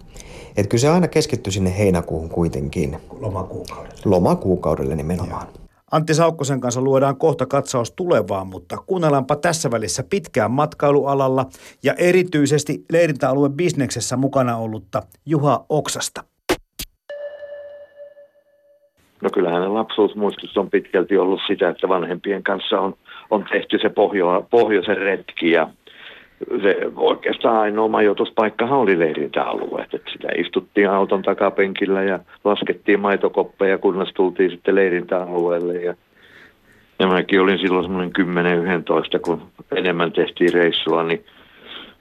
Et 0.57 0.67
kyllä 0.67 0.81
se 0.81 0.89
aina 0.89 1.09
keskittyi 1.09 1.53
sinne 1.53 1.79
heinäkuuhun 1.79 2.29
kuitenkin. 2.29 2.99
Lomakuukaudelle. 3.11 3.95
Lomakuukaudelle 4.05 4.97
nimenomaan. 4.97 5.47
Joo 5.47 5.62
Antti 5.93 6.15
Saukkosen 6.15 6.61
kanssa 6.61 6.81
luodaan 6.81 7.17
kohta 7.17 7.47
katsaus 7.47 7.93
tulevaan, 7.93 8.47
mutta 8.47 8.77
kuunnellaanpa 8.87 9.37
tässä 9.37 9.71
välissä 9.71 10.05
pitkään 10.11 10.51
matkailualalla 10.51 11.47
ja 11.83 11.95
erityisesti 11.99 12.85
leirintäalueen 12.93 13.53
bisneksessä 13.53 14.17
mukana 14.17 14.57
ollutta 14.57 15.03
Juha 15.27 15.65
Oksasta. 15.69 16.25
No 19.23 19.31
kyllähän 19.35 19.75
lapsuusmuistus 19.75 20.57
on 20.57 20.71
pitkälti 20.71 21.19
ollut 21.19 21.41
sitä, 21.47 21.69
että 21.69 21.89
vanhempien 21.89 22.43
kanssa 22.43 22.81
on, 22.81 22.95
on 23.31 23.45
tehty 23.53 23.79
se 23.83 23.89
pohjo, 23.89 24.47
pohjoisen 24.51 24.97
retki 24.97 25.51
ja 25.51 25.69
se 26.63 26.77
oikeastaan 26.97 27.57
ainoa 27.57 27.89
majoituspaikkahan 27.89 28.79
oli 28.79 28.99
leirintäalueet. 28.99 29.95
Että 29.95 30.13
sitä 30.13 30.29
istuttiin 30.37 30.91
auton 30.91 31.23
takapenkillä 31.23 32.03
ja 32.03 32.19
laskettiin 32.45 33.01
maitokoppeja, 33.01 33.79
kunnes 33.79 34.09
tultiin 34.15 34.51
sitten 34.51 34.75
leirintäalueelle. 34.75 35.75
Ja, 35.75 35.95
ja 36.99 37.07
mäkin 37.07 37.41
olin 37.41 37.59
silloin 37.59 37.85
semmoinen 37.85 38.13
10-11, 39.17 39.19
kun 39.25 39.43
enemmän 39.77 40.13
tehtiin 40.13 40.53
reissua, 40.53 41.03
niin, 41.03 41.25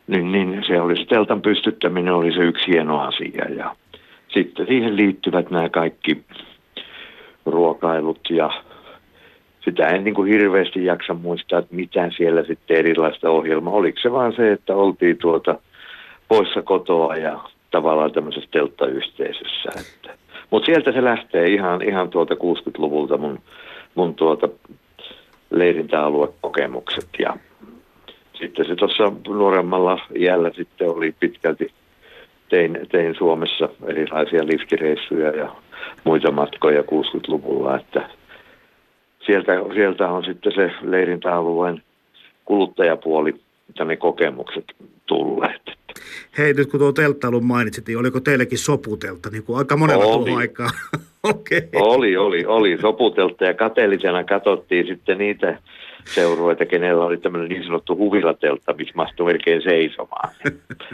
niin, 0.07 0.31
niin 0.31 0.63
se 0.67 0.81
oli 0.81 0.97
se 0.97 1.05
teltan 1.05 1.41
pystyttäminen 1.41 2.13
oli 2.13 2.33
se 2.33 2.39
yksi 2.39 2.67
hieno 2.67 2.99
asia. 2.99 3.45
Ja 3.57 3.75
sitten 4.27 4.67
siihen 4.67 4.95
liittyvät 4.95 5.51
nämä 5.51 5.69
kaikki 5.69 6.23
ruokailut 7.45 8.19
ja 8.29 8.51
sitä 9.65 9.87
en 9.87 10.03
niin 10.03 10.13
kuin 10.13 10.31
hirveästi 10.31 10.85
jaksa 10.85 11.13
muistaa, 11.13 11.59
että 11.59 11.75
mitä 11.75 12.11
siellä 12.17 12.43
sitten 12.43 12.77
erilaista 12.77 13.29
ohjelmaa. 13.29 13.73
Oliko 13.73 13.99
se 14.01 14.11
vaan 14.11 14.33
se, 14.35 14.51
että 14.51 14.75
oltiin 14.75 15.17
tuota 15.17 15.59
poissa 16.27 16.61
kotoa 16.61 17.15
ja 17.15 17.39
tavallaan 17.71 18.11
tämmöisessä 18.11 18.49
telttayhteisössä. 18.51 19.69
Mutta 20.49 20.65
sieltä 20.65 20.91
se 20.91 21.03
lähtee 21.03 21.47
ihan, 21.47 21.81
ihan 21.81 22.09
tuolta 22.09 22.33
60-luvulta 22.33 23.17
mun, 23.17 23.39
mun 23.95 24.15
tuota 24.15 24.49
leirintäaluekokemukset 25.49 27.09
ja 27.19 27.37
sitten 28.33 28.65
se 28.65 28.75
tuossa 28.75 29.11
nuoremmalla 29.27 29.99
iällä 30.15 30.51
sitten 30.55 30.89
oli 30.89 31.15
pitkälti, 31.19 31.71
tein, 32.49 32.79
tein 32.91 33.15
Suomessa 33.15 33.69
erilaisia 33.87 34.47
liftireissuja 34.47 35.29
ja 35.29 35.55
muita 36.03 36.31
matkoja 36.31 36.81
60-luvulla, 36.81 37.75
että 37.75 38.09
sieltä, 39.25 39.51
sieltä 39.73 40.09
on 40.09 40.25
sitten 40.25 40.51
se 40.55 40.71
leirintäalueen 40.81 41.83
kuluttajapuoli, 42.45 43.35
mitä 43.67 43.85
ne 43.85 43.97
kokemukset 43.97 44.65
tulleet. 45.05 45.61
Hei, 46.37 46.53
nyt 46.53 46.71
kun 46.71 46.79
tuo 46.79 46.91
telttailun 46.91 47.45
mainitsit, 47.45 47.87
niin 47.87 47.97
oliko 47.97 48.19
teillekin 48.19 48.57
soputelta, 48.57 49.29
niin 49.29 49.43
kuin 49.43 49.57
aika 49.57 49.77
monella 49.77 50.05
oli. 50.05 50.25
tuohon 50.25 50.37
aikaa? 50.37 50.69
okay. 51.23 51.61
Oli, 51.75 52.17
oli, 52.17 52.45
oli 52.45 52.77
soputelta 52.81 53.45
ja 53.45 53.53
kateellisena 53.53 54.23
katsottiin 54.23 54.87
sitten 54.87 55.17
niitä 55.17 55.57
seurueita, 56.05 56.65
kenellä 56.65 57.05
oli 57.05 57.17
tämmöinen 57.17 57.49
niin 57.49 57.63
sanottu 57.63 57.97
huvilateltta, 57.97 58.73
missä 58.73 58.93
mahtui 58.95 59.25
melkein 59.25 59.61
seisomaan. 59.61 60.29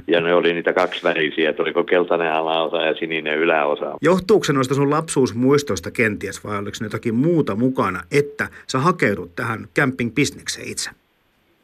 Ja 0.08 0.22
ne 0.22 0.34
oli 0.34 0.54
niitä 0.54 0.74
kaksivärisiä, 0.74 1.50
että 1.50 1.64
oliko 1.64 1.84
keltainen 1.84 2.34
alaosa 2.34 2.82
ja 2.82 2.96
sininen 2.96 3.38
yläosa. 3.38 3.98
Johtuuko 4.02 4.44
se 4.44 4.54
noista 4.54 4.74
sun 4.74 4.90
lapsuusmuistoista 4.90 5.92
kenties 5.92 6.44
vai 6.44 6.58
oliko 6.58 6.78
jotakin 6.84 7.16
muuta 7.16 7.56
mukana, 7.56 8.00
että 8.12 8.48
sä 8.68 8.80
hakeudut 8.80 9.36
tähän 9.36 9.68
camping-bisnekseen 9.80 10.68
itse? 10.68 10.90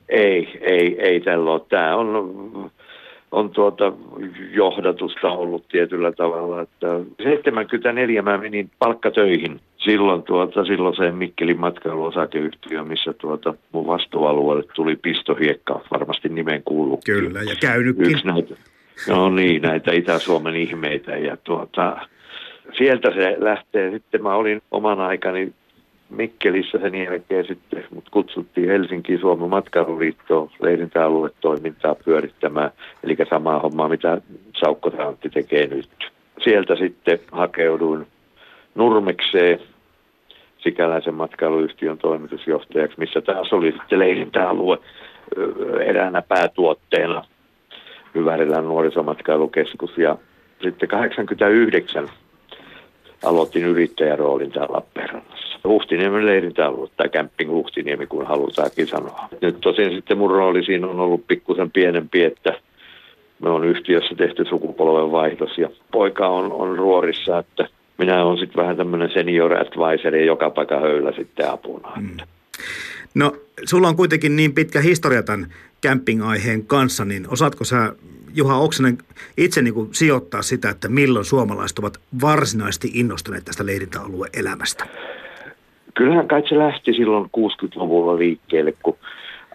Ei, 0.09 0.59
ei, 0.61 1.01
ei 1.01 1.19
tällä 1.19 1.51
ole. 1.51 1.61
Tämä 1.69 1.95
on 1.95 2.71
on 3.34 3.49
tuota 3.49 3.93
johdatusta 4.53 5.31
ollut 5.31 5.67
tietyllä 5.67 6.11
tavalla. 6.11 6.61
Että 6.61 6.88
74 7.23 8.21
mä 8.21 8.38
menin 8.38 8.71
palkkatöihin 8.79 9.59
silloin, 9.77 10.23
tuota, 10.23 10.65
silloin 10.65 10.95
se 10.95 11.11
Mikkelin 11.11 11.59
matkailuosakeyhtiö, 11.59 12.84
missä 12.84 13.13
tuota, 13.13 13.53
mun 13.71 13.88
vastuualueelle 13.88 14.63
tuli 14.75 14.95
pistohiekka, 14.95 15.81
varmasti 15.91 16.29
nimen 16.29 16.63
kuuluu. 16.65 16.99
Kyllä, 17.05 17.39
ja 17.39 17.55
käynytkin. 17.61 18.11
Yksi 18.11 18.27
näitä, 18.27 18.55
no 19.09 19.29
niin, 19.29 19.61
näitä 19.61 19.91
Itä-Suomen 19.91 20.55
ihmeitä. 20.55 21.11
Ja 21.11 21.38
tuota, 21.38 21.97
sieltä 22.77 23.11
se 23.13 23.36
lähtee. 23.39 23.91
Sitten 23.91 24.23
mä 24.23 24.36
olin 24.36 24.61
oman 24.71 24.99
aikani 24.99 25.53
Mikkelissä 26.16 26.78
sen 26.78 26.95
jälkeen 26.95 27.45
sitten 27.47 27.86
mut 27.93 28.09
kutsuttiin 28.11 28.70
Helsinkiin 28.70 29.20
Suomen 29.20 29.49
matkailuliittoon 29.49 30.49
leirintäaluetoimintaa 30.61 31.95
pyörittämään, 31.95 32.72
eli 33.03 33.18
samaa 33.30 33.59
hommaa, 33.59 33.89
mitä 33.89 34.22
Saukko 34.57 34.91
Antti 34.97 35.30
tekee 35.30 35.68
nyt. 35.68 35.89
Sieltä 36.39 36.76
sitten 36.76 37.20
hakeuduin 37.32 38.07
Nurmekseen 38.76 39.59
sikäläisen 40.57 41.14
matkailuyhtiön 41.14 41.97
toimitusjohtajaksi, 41.97 42.99
missä 42.99 43.22
taas 43.22 43.53
oli 43.53 43.72
sitten 43.72 43.99
leirintäalue 43.99 44.78
eräänä 45.86 46.22
päätuotteena 46.22 47.24
Hyvärilän 48.16 48.66
nuorisomatkailukeskus. 48.66 49.97
Ja 49.97 50.18
sitten 50.61 50.89
89 50.89 52.07
aloitin 53.24 53.63
yrittäjäroolin 53.63 54.51
täällä 54.51 54.76
Lappeenrannassa. 54.76 55.59
Huhtiniemen 55.67 56.26
leirintäalue 56.26 56.89
tai 56.97 57.09
camping 57.09 57.51
Huhtiniemi, 57.51 58.07
kun 58.07 58.28
halutaankin 58.28 58.88
sanoa. 58.88 59.28
Nyt 59.41 59.61
tosin 59.61 59.95
sitten 59.95 60.17
mun 60.17 60.32
rooli 60.32 60.63
siinä 60.63 60.88
on 60.88 60.99
ollut 60.99 61.28
pikkusen 61.28 61.71
pienempi, 61.71 62.24
että 62.24 62.53
me 63.41 63.49
on 63.49 63.63
yhtiössä 63.65 64.15
tehty 64.15 64.45
sukupolven 64.45 65.11
vaihdos 65.11 65.57
ja 65.57 65.69
poika 65.91 66.28
on, 66.28 66.51
on 66.51 66.78
ruorissa, 66.78 67.38
että 67.39 67.67
minä 67.97 68.26
olen 68.26 68.38
sitten 68.38 68.61
vähän 68.63 68.78
tämmöinen 68.78 69.11
senior 69.13 69.53
advisor 69.53 70.15
ja 70.15 70.26
joka 70.26 70.49
paikka 70.49 70.80
höylä 70.80 71.11
sitten 71.11 71.49
apuna. 71.51 71.91
Mm. 72.01 72.17
No, 73.16 73.34
sulla 73.66 73.88
on 73.88 73.95
kuitenkin 73.95 74.36
niin 74.36 74.53
pitkä 74.53 74.82
historia 74.82 75.24
tämän 75.24 75.53
camping-aiheen 75.86 76.66
kanssa, 76.68 77.05
niin 77.05 77.26
osaatko 77.30 77.64
sä 77.64 77.93
Juha 78.36 78.57
Oksanen 78.57 78.97
itse 79.38 79.61
niin 79.61 79.74
kuin 79.74 79.89
sijoittaa 79.93 80.41
sitä, 80.41 80.70
että 80.70 80.89
milloin 80.89 81.26
suomalaiset 81.26 81.80
ovat 81.80 81.99
varsinaisesti 82.22 82.91
innostuneet 82.93 83.45
tästä 83.45 83.66
leirintäalueen 83.66 84.32
elämästä? 84.39 84.86
Kyllähän 85.93 86.28
kai 86.28 86.43
se 86.49 86.57
lähti 86.57 86.93
silloin 86.93 87.26
60-luvulla 87.26 88.18
liikkeelle, 88.18 88.74
kun 88.84 88.97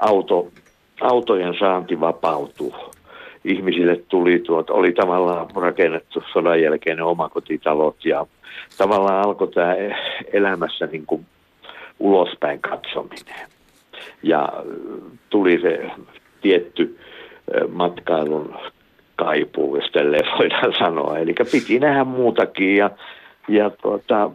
auto, 0.00 0.48
autojen 1.00 1.54
saanti 1.58 2.00
vapautui. 2.00 2.72
Ihmisille 3.44 3.96
tuli 4.08 4.38
tuota, 4.38 4.72
oli 4.72 4.92
tavallaan 4.92 5.46
rakennettu 5.54 6.22
sodan 6.32 6.62
jälkeinen 6.62 7.04
omakotitalot 7.04 8.04
ja 8.04 8.26
tavallaan 8.78 9.26
alkoi 9.26 9.48
tämä 9.48 9.74
elämässä 10.32 10.86
niin 10.86 11.06
kuin 11.06 11.26
ulospäin 12.00 12.60
katsominen. 12.60 13.48
Ja 14.22 14.48
tuli 15.30 15.60
se 15.60 15.90
tietty 16.40 16.98
matkailun 17.68 18.54
kaipuu, 19.16 19.76
jos 19.76 19.90
tälleen 19.92 20.30
voidaan 20.38 20.74
sanoa. 20.78 21.18
Eli 21.18 21.34
piti 21.52 21.78
nähdä 21.78 22.04
muutakin 22.04 22.76
ja, 22.76 22.90
ja 23.48 23.70
tuota, 23.70 24.30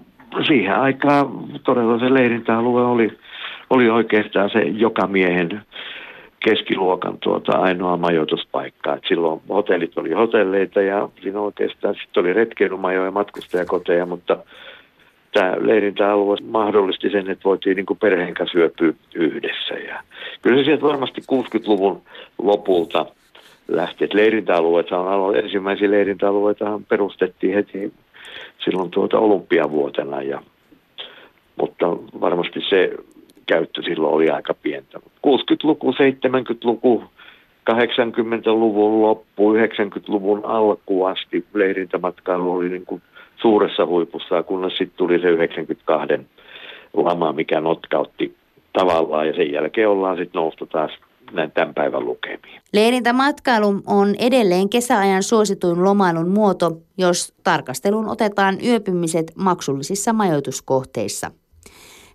siihen 0.48 0.76
aikaan 0.76 1.28
todella 1.64 2.00
se 2.00 2.14
leirintäalue 2.14 2.86
oli, 2.86 3.18
oli 3.70 3.90
oikeastaan 3.90 4.50
se 4.50 4.60
joka 4.60 5.08
miehen 5.08 5.62
keskiluokan 6.40 7.18
tuota 7.18 7.58
ainoa 7.58 7.98
majoituspaikka. 7.98 8.94
Et 8.94 9.04
silloin 9.08 9.42
hotellit 9.50 9.98
oli 9.98 10.12
hotelleita 10.12 10.82
ja 10.82 11.10
siinä 11.22 11.40
oikeastaan 11.40 11.96
sitten 11.96 12.22
oli 12.22 12.34
retkeilumajoja 12.34 13.06
ja 13.06 13.12
matkustajakoteja, 13.12 14.06
mutta 14.06 14.38
tämä 15.34 15.56
leirintäalue 15.60 16.38
mahdollisti 16.44 17.10
sen, 17.10 17.30
että 17.30 17.44
voitiin 17.44 17.76
niin 17.76 17.86
kuin 17.86 18.00
perheen 18.00 18.34
kanssa 18.34 18.54
syöpyä 18.54 18.94
yhdessä. 19.16 19.74
Ja 19.74 20.02
kyllä 20.42 20.58
se 20.58 20.64
sieltä 20.64 20.86
varmasti 20.86 21.22
60-luvun 21.22 22.02
lopulta 22.38 23.06
lähti. 23.68 24.04
Että 24.04 24.18
leirintäalueet 24.18 24.92
on 24.92 25.38
ensimmäisiä 25.38 25.92
leirintäalueita 25.92 26.80
perustettiin 26.90 27.54
heti 27.54 27.94
silloin 28.66 28.92
tuota 28.92 29.20
olympiavuotena. 29.20 30.22
Ja, 30.22 30.42
mutta 31.56 31.88
varmasti 32.22 32.60
se 32.70 32.92
käyttö 33.46 33.82
silloin 33.82 34.14
oli 34.14 34.30
aika 34.30 34.54
pientä. 34.54 35.00
60-luku, 35.28 35.92
70-luku, 35.92 37.04
80-luvun 37.72 39.02
loppu, 39.02 39.54
90-luvun 39.54 40.46
alku 40.46 41.06
asti 41.06 41.46
leirintämatkailu 41.54 42.52
oli 42.52 42.70
niin 42.70 42.86
kuin 42.86 43.02
suuressa 43.44 43.86
huipussa, 43.86 44.44
kunnes 44.44 44.78
sitten 44.78 44.98
tuli 44.98 45.20
se 45.20 45.30
92 45.30 46.14
lama, 46.94 47.34
mikä 47.34 47.62
notkautti 47.62 48.36
tavallaan 48.74 49.28
ja 49.28 49.36
sen 49.36 49.52
jälkeen 49.52 49.90
ollaan 49.90 50.18
sitten 50.18 50.40
noustu 50.40 50.66
taas 50.66 50.92
näin 51.32 51.52
tämän 51.52 51.74
päivän 51.74 52.06
lukemiin. 52.06 52.62
Leirintämatkailu 52.74 53.82
on 53.88 54.16
edelleen 54.20 54.70
kesäajan 54.70 55.24
suosituin 55.24 55.84
lomailun 55.84 56.30
muoto, 56.30 56.72
jos 56.98 57.34
tarkasteluun 57.44 58.10
otetaan 58.10 58.58
yöpymiset 58.66 59.32
maksullisissa 59.36 60.14
majoituskohteissa. 60.14 61.32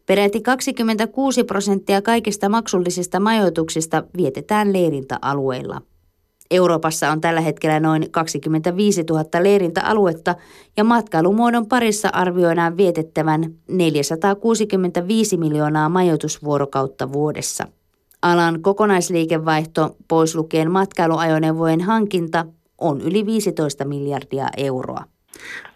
Peräti 0.06 0.40
26 0.40 1.44
prosenttia 1.44 2.02
kaikista 2.02 2.48
maksullisista 2.48 3.20
majoituksista 3.20 4.02
vietetään 4.16 4.72
leirintäalueilla. 4.72 5.80
Euroopassa 6.50 7.10
on 7.10 7.20
tällä 7.20 7.40
hetkellä 7.40 7.80
noin 7.80 8.10
25 8.10 9.02
000 9.10 9.24
leirintäaluetta 9.42 10.34
ja 10.76 10.84
matkailumuodon 10.84 11.66
parissa 11.66 12.08
arvioidaan 12.08 12.76
vietettävän 12.76 13.54
465 13.68 15.36
miljoonaa 15.36 15.88
majoitusvuorokautta 15.88 17.12
vuodessa. 17.12 17.64
Alan 18.22 18.62
kokonaisliikevaihto, 18.62 19.96
pois 20.08 20.34
lukien 20.34 20.70
matkailuajoneuvojen 20.70 21.80
hankinta, 21.80 22.46
on 22.78 23.00
yli 23.00 23.26
15 23.26 23.84
miljardia 23.84 24.48
euroa. 24.56 25.04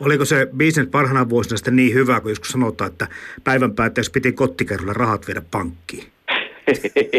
Oliko 0.00 0.24
se 0.24 0.48
bisnes 0.56 0.86
parhaana 0.86 1.28
vuosina 1.28 1.56
sitten 1.56 1.76
niin 1.76 1.94
hyvä, 1.94 2.20
kun 2.20 2.30
joskus 2.30 2.48
sanotaan, 2.48 2.90
että 2.90 3.08
päivän 3.44 3.74
päätteeksi 3.74 4.10
piti 4.10 4.32
kottikerrolla 4.32 4.92
rahat 4.92 5.26
viedä 5.26 5.42
pankkiin? 5.50 6.12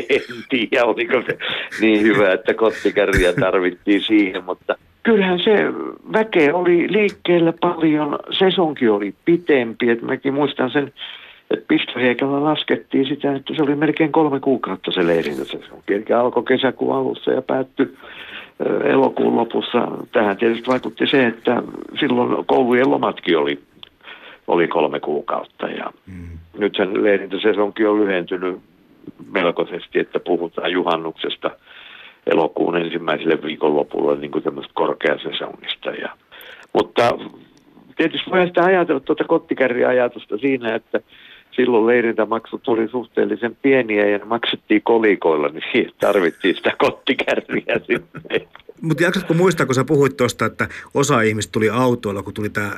En 0.10 0.44
tiedä, 0.50 0.86
oliko 0.86 1.22
se 1.22 1.38
niin 1.82 2.02
hyvä, 2.02 2.34
että 2.34 2.54
kottikärriä 2.54 3.34
tarvittiin 3.34 4.02
siihen, 4.02 4.44
mutta 4.44 4.76
kyllähän 5.04 5.40
se 5.40 5.58
väke 6.14 6.54
oli 6.54 6.92
liikkeellä 6.92 7.54
paljon, 7.62 8.20
sesonkin 8.40 8.92
oli 8.92 9.16
pitempi, 9.26 9.90
että 9.90 10.06
mäkin 10.06 10.34
muistan 10.34 10.72
sen, 10.72 10.94
että 11.52 11.66
pistoheikalla 11.68 12.44
laskettiin 12.44 13.06
sitä, 13.08 13.36
että 13.36 13.54
se 13.56 13.64
oli 13.64 13.76
melkein 13.76 14.12
kolme 14.12 14.40
kuukautta 14.40 14.92
se 14.92 15.08
leirintäsesonki, 15.08 15.94
eli 15.94 16.14
alkoi 16.16 16.44
kesäkuun 16.44 16.96
alussa 16.96 17.32
ja 17.32 17.42
päättyi 17.42 17.98
elokuun 18.84 19.36
lopussa. 19.36 19.88
Tähän 20.12 20.38
tietysti 20.38 20.68
vaikutti 20.68 21.08
se, 21.08 21.26
että 21.26 21.64
silloin 22.00 22.46
koulujen 22.46 22.92
lomatkin 22.92 23.38
oli, 23.38 23.60
oli 24.48 24.68
kolme 24.68 25.00
kuukautta 25.00 25.68
ja 25.68 25.92
mm. 26.08 26.38
nyt 26.58 26.76
sen 26.76 27.04
leirintäsesonkin 27.04 27.90
on 27.90 28.00
lyhentynyt 28.00 28.60
melkoisesti, 29.32 30.00
että 30.00 30.20
puhutaan 30.20 30.72
juhannuksesta 30.72 31.52
elokuun 32.28 32.78
ensimmäiselle 32.78 33.42
viikonlopulle 33.44 34.18
niin 34.18 34.32
kuin 34.32 34.44
tämmöistä 34.44 34.74
korkeasesongista. 34.76 35.90
Ja, 35.90 36.10
mutta 36.74 37.12
tietysti 37.98 38.32
voi 38.32 38.48
sitä 38.48 38.64
ajatella 38.64 39.00
tuota 39.00 39.24
kottikärriajatusta 39.24 40.38
siinä, 40.38 40.76
että 40.76 41.00
silloin 41.56 41.88
leirintämaksut 41.88 42.68
oli 42.68 42.88
suhteellisen 42.88 43.58
pieniä 43.62 44.10
ja 44.10 44.18
ne 44.18 44.26
maksettiin 44.26 44.82
kolikoilla, 44.82 45.48
niin 45.48 45.64
siihen 45.72 45.92
tarvittiin 46.00 46.56
sitä 46.56 46.72
kottikärriä 46.78 47.80
sitten. 47.88 48.48
Mutta 48.82 49.04
jaksatko 49.04 49.34
muistaa, 49.34 49.66
kun 49.66 49.76
sä 49.76 49.84
puhuit 49.84 50.18
tuosta, 50.18 50.46
että 50.46 50.68
osa 50.94 51.22
ihmistä 51.22 51.52
tuli 51.52 51.70
autoilla, 51.70 52.24
kun 52.24 52.34
tuli 52.34 52.50
tämä, 52.50 52.72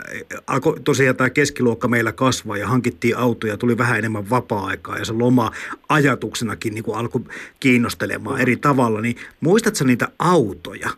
tosiaan 0.83 1.15
tämä 1.15 1.29
keskiluokka 1.29 1.87
meillä 1.87 2.11
kasvaa 2.11 2.57
ja 2.57 2.67
hankittiin 2.67 3.17
autoja, 3.17 3.57
tuli 3.57 3.77
vähän 3.77 3.97
enemmän 3.97 4.29
vapaa-aikaa 4.29 4.97
ja 4.97 5.05
se 5.05 5.13
loma 5.13 5.51
ajatuksenakin 5.89 6.73
niin 6.73 6.83
alkoi 6.95 7.21
kiinnostelemaan 7.59 8.41
eri 8.41 8.55
tavalla, 8.55 9.01
niin 9.01 9.15
muistatko 9.41 9.83
niitä 9.83 10.07
autoja? 10.19 10.89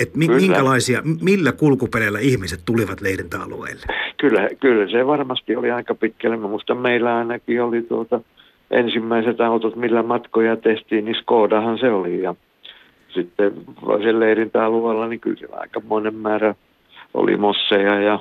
Että 0.00 0.18
minkälaisia, 0.18 1.02
millä 1.22 1.52
kulkupeleillä 1.52 2.18
ihmiset 2.18 2.60
tulivat 2.64 3.00
leirintäalueelle? 3.00 3.82
Kyllä, 4.16 4.48
kyllä 4.60 4.90
se 4.90 5.06
varmasti 5.06 5.56
oli 5.56 5.70
aika 5.70 5.94
pitkälle. 5.94 6.36
Mä 6.36 6.48
muistan, 6.48 6.76
meillä 6.76 7.16
ainakin 7.16 7.62
oli 7.62 7.82
tuota, 7.82 8.20
ensimmäiset 8.70 9.40
autot, 9.40 9.76
millä 9.76 10.02
matkoja 10.02 10.56
tehtiin, 10.56 11.04
niin 11.04 11.14
Skodahan 11.14 11.78
se 11.78 11.90
oli. 11.90 12.22
Ja 12.22 12.34
sitten 13.14 13.52
sen 14.02 14.20
leirintäalueella, 14.20 15.08
niin 15.08 15.20
kyllä 15.20 15.36
siellä 15.36 15.56
aika 15.56 15.80
monen 15.88 16.14
määrä 16.14 16.54
oli 17.14 17.36
mosseja 17.36 18.00
ja 18.00 18.20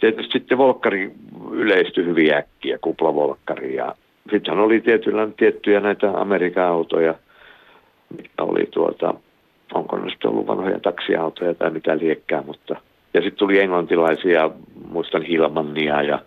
tietysti 0.00 0.32
sitten 0.32 0.58
volkkari 0.58 1.12
yleistyi 1.50 2.04
hyvin 2.04 2.34
äkkiä, 2.34 2.78
kuplavolkkari. 2.80 3.74
Ja 3.74 3.94
sittenhän 4.30 4.64
oli 4.64 4.80
tietyllä, 4.80 5.28
tiettyjä 5.36 5.80
näitä 5.80 6.20
Amerikan 6.20 6.64
autoja, 6.64 7.14
mitkä 8.16 8.42
oli 8.42 8.66
tuota, 8.70 9.14
onko 9.74 9.96
ne 9.96 10.10
sitten 10.10 10.30
ollut 10.30 10.46
vanhoja 10.46 10.80
taksiautoja 10.80 11.54
tai 11.54 11.70
mitä 11.70 11.98
liekkää, 11.98 12.42
mutta 12.42 12.76
ja 13.14 13.22
sitten 13.22 13.38
tuli 13.38 13.60
englantilaisia, 13.60 14.50
muistan 14.88 15.22
Hilmannia 15.22 16.02
ja 16.02 16.22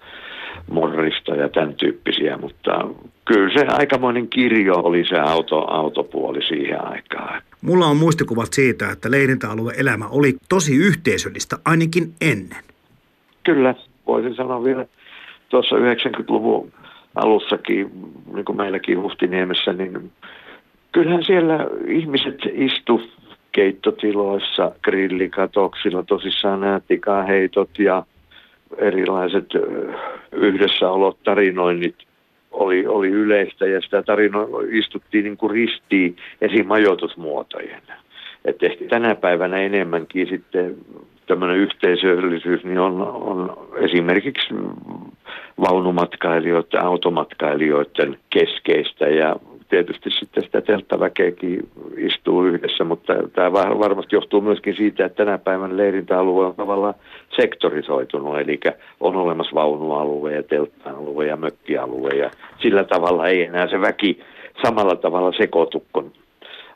Morrista 0.71 1.35
ja 1.35 1.49
tämän 1.49 1.73
tyyppisiä, 1.75 2.37
mutta 2.37 2.87
kyllä 3.25 3.53
se 3.53 3.65
aikamoinen 3.69 4.27
kirjo 4.27 4.73
oli 4.73 5.05
se 5.09 5.19
auto, 5.19 5.65
autopuoli 5.73 6.41
siihen 6.43 6.87
aikaan. 6.87 7.41
Mulla 7.61 7.85
on 7.85 7.97
muistikuvat 7.97 8.53
siitä, 8.53 8.91
että 8.91 9.11
leirintäalueen 9.11 9.79
elämä 9.79 10.07
oli 10.07 10.33
tosi 10.49 10.75
yhteisöllistä, 10.75 11.57
ainakin 11.65 12.13
ennen. 12.21 12.63
Kyllä, 13.43 13.75
voisin 14.07 14.35
sanoa 14.35 14.63
vielä 14.63 14.85
tuossa 15.49 15.75
90-luvun 15.75 16.71
alussakin, 17.15 17.91
niin 18.33 18.45
kuin 18.45 18.57
meilläkin 18.57 19.01
Huhtiniemessä, 19.01 19.73
niin 19.73 20.11
kyllähän 20.91 21.23
siellä 21.23 21.67
ihmiset 21.87 22.37
istu 22.53 23.01
keittotiloissa, 23.51 24.71
grillikatoksilla, 24.83 26.03
tosissaan 26.03 26.61
nämä 26.61 26.81
tikaheitot 26.87 27.69
ja 27.79 28.03
erilaiset 28.77 29.45
yhdessäolot, 30.31 31.17
tarinoinnit 31.23 31.95
oli, 32.51 32.87
oli 32.87 33.07
yleistä 33.07 33.65
ja 33.65 33.81
sitä 33.81 34.03
tarinoa 34.03 34.47
istuttiin 34.71 35.23
niin 35.23 35.37
kuin 35.37 35.51
ristiin 35.51 36.15
esimajoitusmuotojen. 36.41 37.81
Että 38.45 38.65
ehkä 38.65 38.85
tänä 38.85 39.15
päivänä 39.15 39.57
enemmänkin 39.57 40.29
sitten 40.29 40.75
tämmöinen 41.27 41.57
yhteisöllisyys 41.57 42.63
niin 42.63 42.79
on, 42.79 43.01
on 43.01 43.67
esimerkiksi 43.75 44.47
vaunumatkailijoiden, 45.59 46.83
automatkailijoiden 46.83 48.17
keskeistä 48.29 49.07
ja 49.07 49.35
tietysti 49.69 50.09
sitten 50.09 50.43
sitä 50.43 50.61
telttaväkeäkin 50.61 51.69
istuu 51.97 52.45
yhdessä, 52.45 52.83
mutta 52.83 53.13
tämä 53.33 53.53
varmasti 53.53 54.15
johtuu 54.15 54.41
myöskin 54.41 54.75
siitä, 54.75 55.05
että 55.05 55.25
tänä 55.25 55.37
päivänä 55.37 55.77
leirintäalue 55.77 56.45
on 56.45 56.55
tavallaan 56.55 56.93
sektorisoitunut, 57.35 58.39
eli 58.39 58.59
on 58.99 59.15
olemassa 59.15 59.55
vaunualue 59.55 60.33
ja 60.33 60.43
teltta-alue 60.43 61.25
ja 61.27 61.37
mökkialue 61.37 62.09
ja 62.09 62.31
sillä 62.61 62.83
tavalla 62.83 63.27
ei 63.27 63.43
enää 63.43 63.67
se 63.67 63.81
väki 63.81 64.19
samalla 64.65 64.95
tavalla 64.95 65.31
sekoitu 65.37 65.85
kuin 65.93 66.13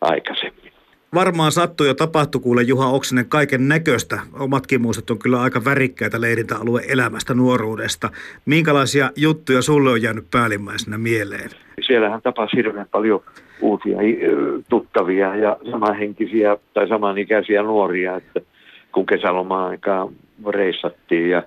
aikaisemmin. 0.01 0.72
Varmaan 1.13 1.51
sattui 1.51 1.87
jo 1.87 1.93
tapahtui 1.93 2.41
kuule 2.41 2.61
Juha 2.61 2.87
Oksinen 2.87 3.25
kaiken 3.29 3.67
näköistä. 3.67 4.19
Omatkin 4.39 4.81
muistot 4.81 5.09
on 5.09 5.19
kyllä 5.19 5.41
aika 5.41 5.65
värikkäitä 5.65 6.21
leirintäalueen 6.21 6.91
elämästä 6.91 7.33
nuoruudesta. 7.33 8.09
Minkälaisia 8.45 9.09
juttuja 9.15 9.61
sulle 9.61 9.89
on 9.89 10.01
jäänyt 10.01 10.25
päällimmäisenä 10.31 10.97
mieleen? 10.97 11.49
Siellähän 11.81 12.21
tapasi 12.21 12.57
hirveän 12.57 12.87
paljon 12.91 13.21
uusia 13.61 13.97
tuttavia 14.69 15.35
ja 15.35 15.57
samanhenkisiä 15.71 16.57
tai 16.73 16.87
samanikäisiä 16.87 17.63
nuoria, 17.63 18.15
että 18.15 18.39
kun 18.91 19.05
kesälomaan 19.05 19.69
aikaa 19.69 20.11
reissattiin 20.49 21.29
ja 21.29 21.43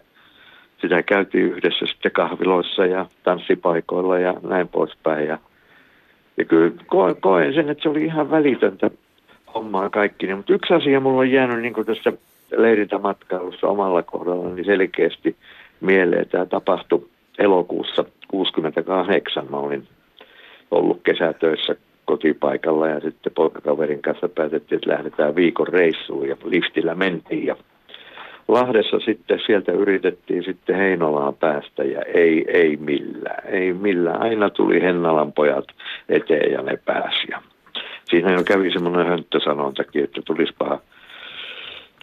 sitä 0.80 1.02
käytiin 1.02 1.44
yhdessä 1.44 1.86
sitten 1.86 2.12
kahviloissa 2.12 2.86
ja 2.86 3.06
tanssipaikoilla 3.22 4.18
ja 4.18 4.34
näin 4.48 4.68
poispäin. 4.68 5.28
Ja, 5.28 5.38
ja 6.36 6.44
kyllä 6.44 6.72
koen 7.20 7.54
sen, 7.54 7.68
että 7.68 7.82
se 7.82 7.88
oli 7.88 8.04
ihan 8.04 8.30
välitöntä 8.30 8.90
hommaa 9.56 9.90
kaikki. 9.90 10.34
Mutta 10.34 10.54
yksi 10.54 10.74
asia 10.74 11.00
mulla 11.00 11.20
on 11.20 11.30
jäänyt 11.30 11.62
niin 11.62 11.86
tässä 11.86 12.12
leirintämatkailussa 12.56 13.66
omalla 13.66 14.02
kohdalla 14.02 14.48
niin 14.48 14.64
selkeästi 14.64 15.36
mieleen. 15.80 16.28
Tämä 16.28 16.46
tapahtui 16.46 17.06
elokuussa 17.38 18.04
68. 18.28 19.46
Mä 19.50 19.56
olin 19.56 19.88
ollut 20.70 21.00
kesätöissä 21.04 21.76
kotipaikalla 22.04 22.88
ja 22.88 23.00
sitten 23.00 23.32
poikakaverin 23.32 24.02
kanssa 24.02 24.28
päätettiin, 24.28 24.76
että 24.76 24.90
lähdetään 24.90 25.36
viikon 25.36 25.68
reissuun 25.68 26.28
ja 26.28 26.36
liftillä 26.44 26.94
mentiin 26.94 27.46
ja 27.46 27.56
Lahdessa 28.48 28.98
sitten 29.00 29.40
sieltä 29.46 29.72
yritettiin 29.72 30.44
sitten 30.44 30.76
Heinolaan 30.76 31.34
päästä 31.34 31.84
ja 31.84 32.02
ei, 32.02 32.44
ei 32.48 32.76
millään, 32.76 33.46
ei 33.46 33.72
millään. 33.72 34.22
Aina 34.22 34.50
tuli 34.50 34.82
Hennalan 34.82 35.32
pojat 35.32 35.64
eteen 36.08 36.52
ja 36.52 36.62
ne 36.62 36.78
pääsi. 36.84 37.26
Siinä 38.10 38.32
jo 38.32 38.44
kävi 38.44 38.72
semmoinen 38.72 39.06
hönttösanontakin, 39.06 40.04
että 40.04 40.22
tulispa 40.24 40.78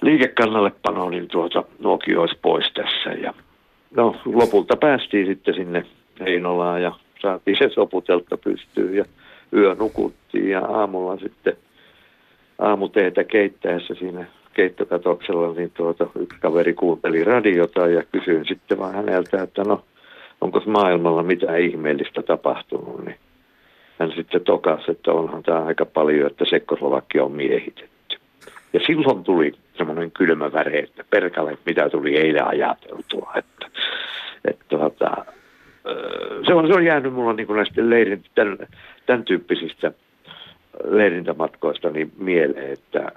liikekannallepano, 0.01 1.09
niin 1.09 1.27
tuota, 1.27 1.63
nuokin 1.79 2.17
olisi 2.17 2.35
pois 2.41 2.65
tässä. 2.73 3.19
Ja 3.21 3.33
no, 3.95 4.15
lopulta 4.25 4.75
päästiin 4.77 5.25
sitten 5.25 5.53
sinne 5.53 5.85
Heinolaan 6.19 6.81
ja 6.81 6.91
saatiin 7.21 7.57
se 7.57 7.69
soputelta 7.69 8.37
pystyyn 8.37 8.95
ja 8.95 9.05
yö 9.53 9.75
nukuttiin 9.75 10.49
ja 10.49 10.65
aamulla 10.65 11.17
sitten 11.17 11.57
aamuteetä 12.59 13.23
keittäessä 13.23 13.93
siinä 13.95 14.25
keittokatoksella, 14.53 15.53
niin 15.53 15.71
tuota, 15.71 16.07
yksi 16.19 16.39
kaveri 16.39 16.73
kuunteli 16.73 17.23
radiota 17.23 17.87
ja 17.87 18.03
kysyin 18.11 18.45
sitten 18.45 18.79
vaan 18.79 18.95
häneltä, 18.95 19.43
että 19.43 19.63
no, 19.63 19.83
onko 20.41 20.61
maailmalla 20.65 21.23
mitään 21.23 21.59
ihmeellistä 21.59 22.21
tapahtunut, 22.21 23.05
niin 23.05 23.17
hän 23.99 24.11
sitten 24.15 24.41
tokasi, 24.41 24.91
että 24.91 25.11
onhan 25.11 25.43
tämä 25.43 25.65
aika 25.65 25.85
paljon, 25.85 26.27
että 26.27 26.45
Sekkoslovakia 26.49 27.23
on 27.23 27.31
miehitetty. 27.31 28.17
Ja 28.73 28.79
silloin 28.87 29.23
tuli 29.23 29.53
semmoinen 29.77 30.11
kylmä 30.11 30.53
väre, 30.53 30.79
että 30.79 31.03
perkale, 31.09 31.57
mitä 31.65 31.89
tuli 31.89 32.17
eilen 32.17 32.47
ajateltua. 32.47 33.33
Että, 33.35 33.79
että 34.45 34.65
tuota, 34.69 35.25
se, 36.47 36.53
on, 36.53 36.67
se 36.67 36.73
on 36.73 36.85
jäänyt 36.85 37.13
mulla 37.13 37.33
niin 37.33 37.47
näistä 37.55 37.89
leirin, 37.89 38.23
tämän, 38.35 38.57
tämän 39.05 39.23
tyyppisistä 39.23 39.91
leirintämatkoista 40.83 41.89
niin 41.89 42.11
mieleen, 42.17 42.73
että 42.73 43.11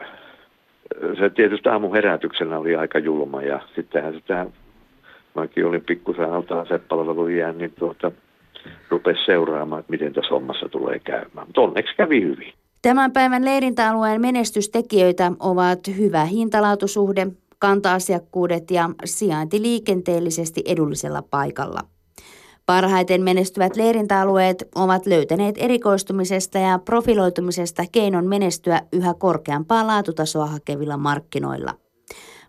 se 1.19 1.31
tietysti 1.31 1.69
aamun 1.69 1.95
herätyksenä 1.95 2.59
oli 2.59 2.77
aika 2.77 2.99
julma 2.99 3.43
ja 3.43 3.61
sittenhän 3.75 4.15
sitä, 4.15 4.47
mäkin 5.35 5.67
olin 5.67 5.85
pikkusen 5.85 6.33
altaan 6.33 6.67
seppalvelun 6.67 7.37
jään, 7.37 7.59
niin 7.59 7.73
tuota, 7.79 8.13
rupesi 8.89 9.25
seuraamaan, 9.27 9.81
että 9.81 9.91
miten 9.91 10.13
tässä 10.13 10.35
hommassa 10.35 10.69
tulee 10.69 10.99
käymään. 10.99 11.47
Mutta 11.47 11.61
onneksi 11.61 11.97
kävi 11.97 12.23
hyvin. 12.23 12.53
Tämän 12.83 13.13
päivän 13.13 13.45
leirintäalueen 13.45 14.21
menestystekijöitä 14.21 15.33
ovat 15.41 15.81
hyvä 15.99 16.25
hintalautusuhde, 16.25 17.27
kanta-asiakkuudet 17.59 18.71
ja 18.71 18.91
sijainti 19.05 19.63
liikenteellisesti 19.63 20.63
edullisella 20.67 21.23
paikalla. 21.23 21.81
Parhaiten 22.67 23.23
menestyvät 23.23 23.77
leirintäalueet 23.77 24.69
ovat 24.75 25.07
löytäneet 25.07 25.55
erikoistumisesta 25.59 26.59
ja 26.59 26.79
profiloitumisesta 26.79 27.83
keinon 27.93 28.27
menestyä 28.27 28.83
yhä 28.93 29.15
korkeampaa 29.15 29.87
laatutasoa 29.87 30.47
hakevilla 30.47 30.97
markkinoilla. 30.97 31.75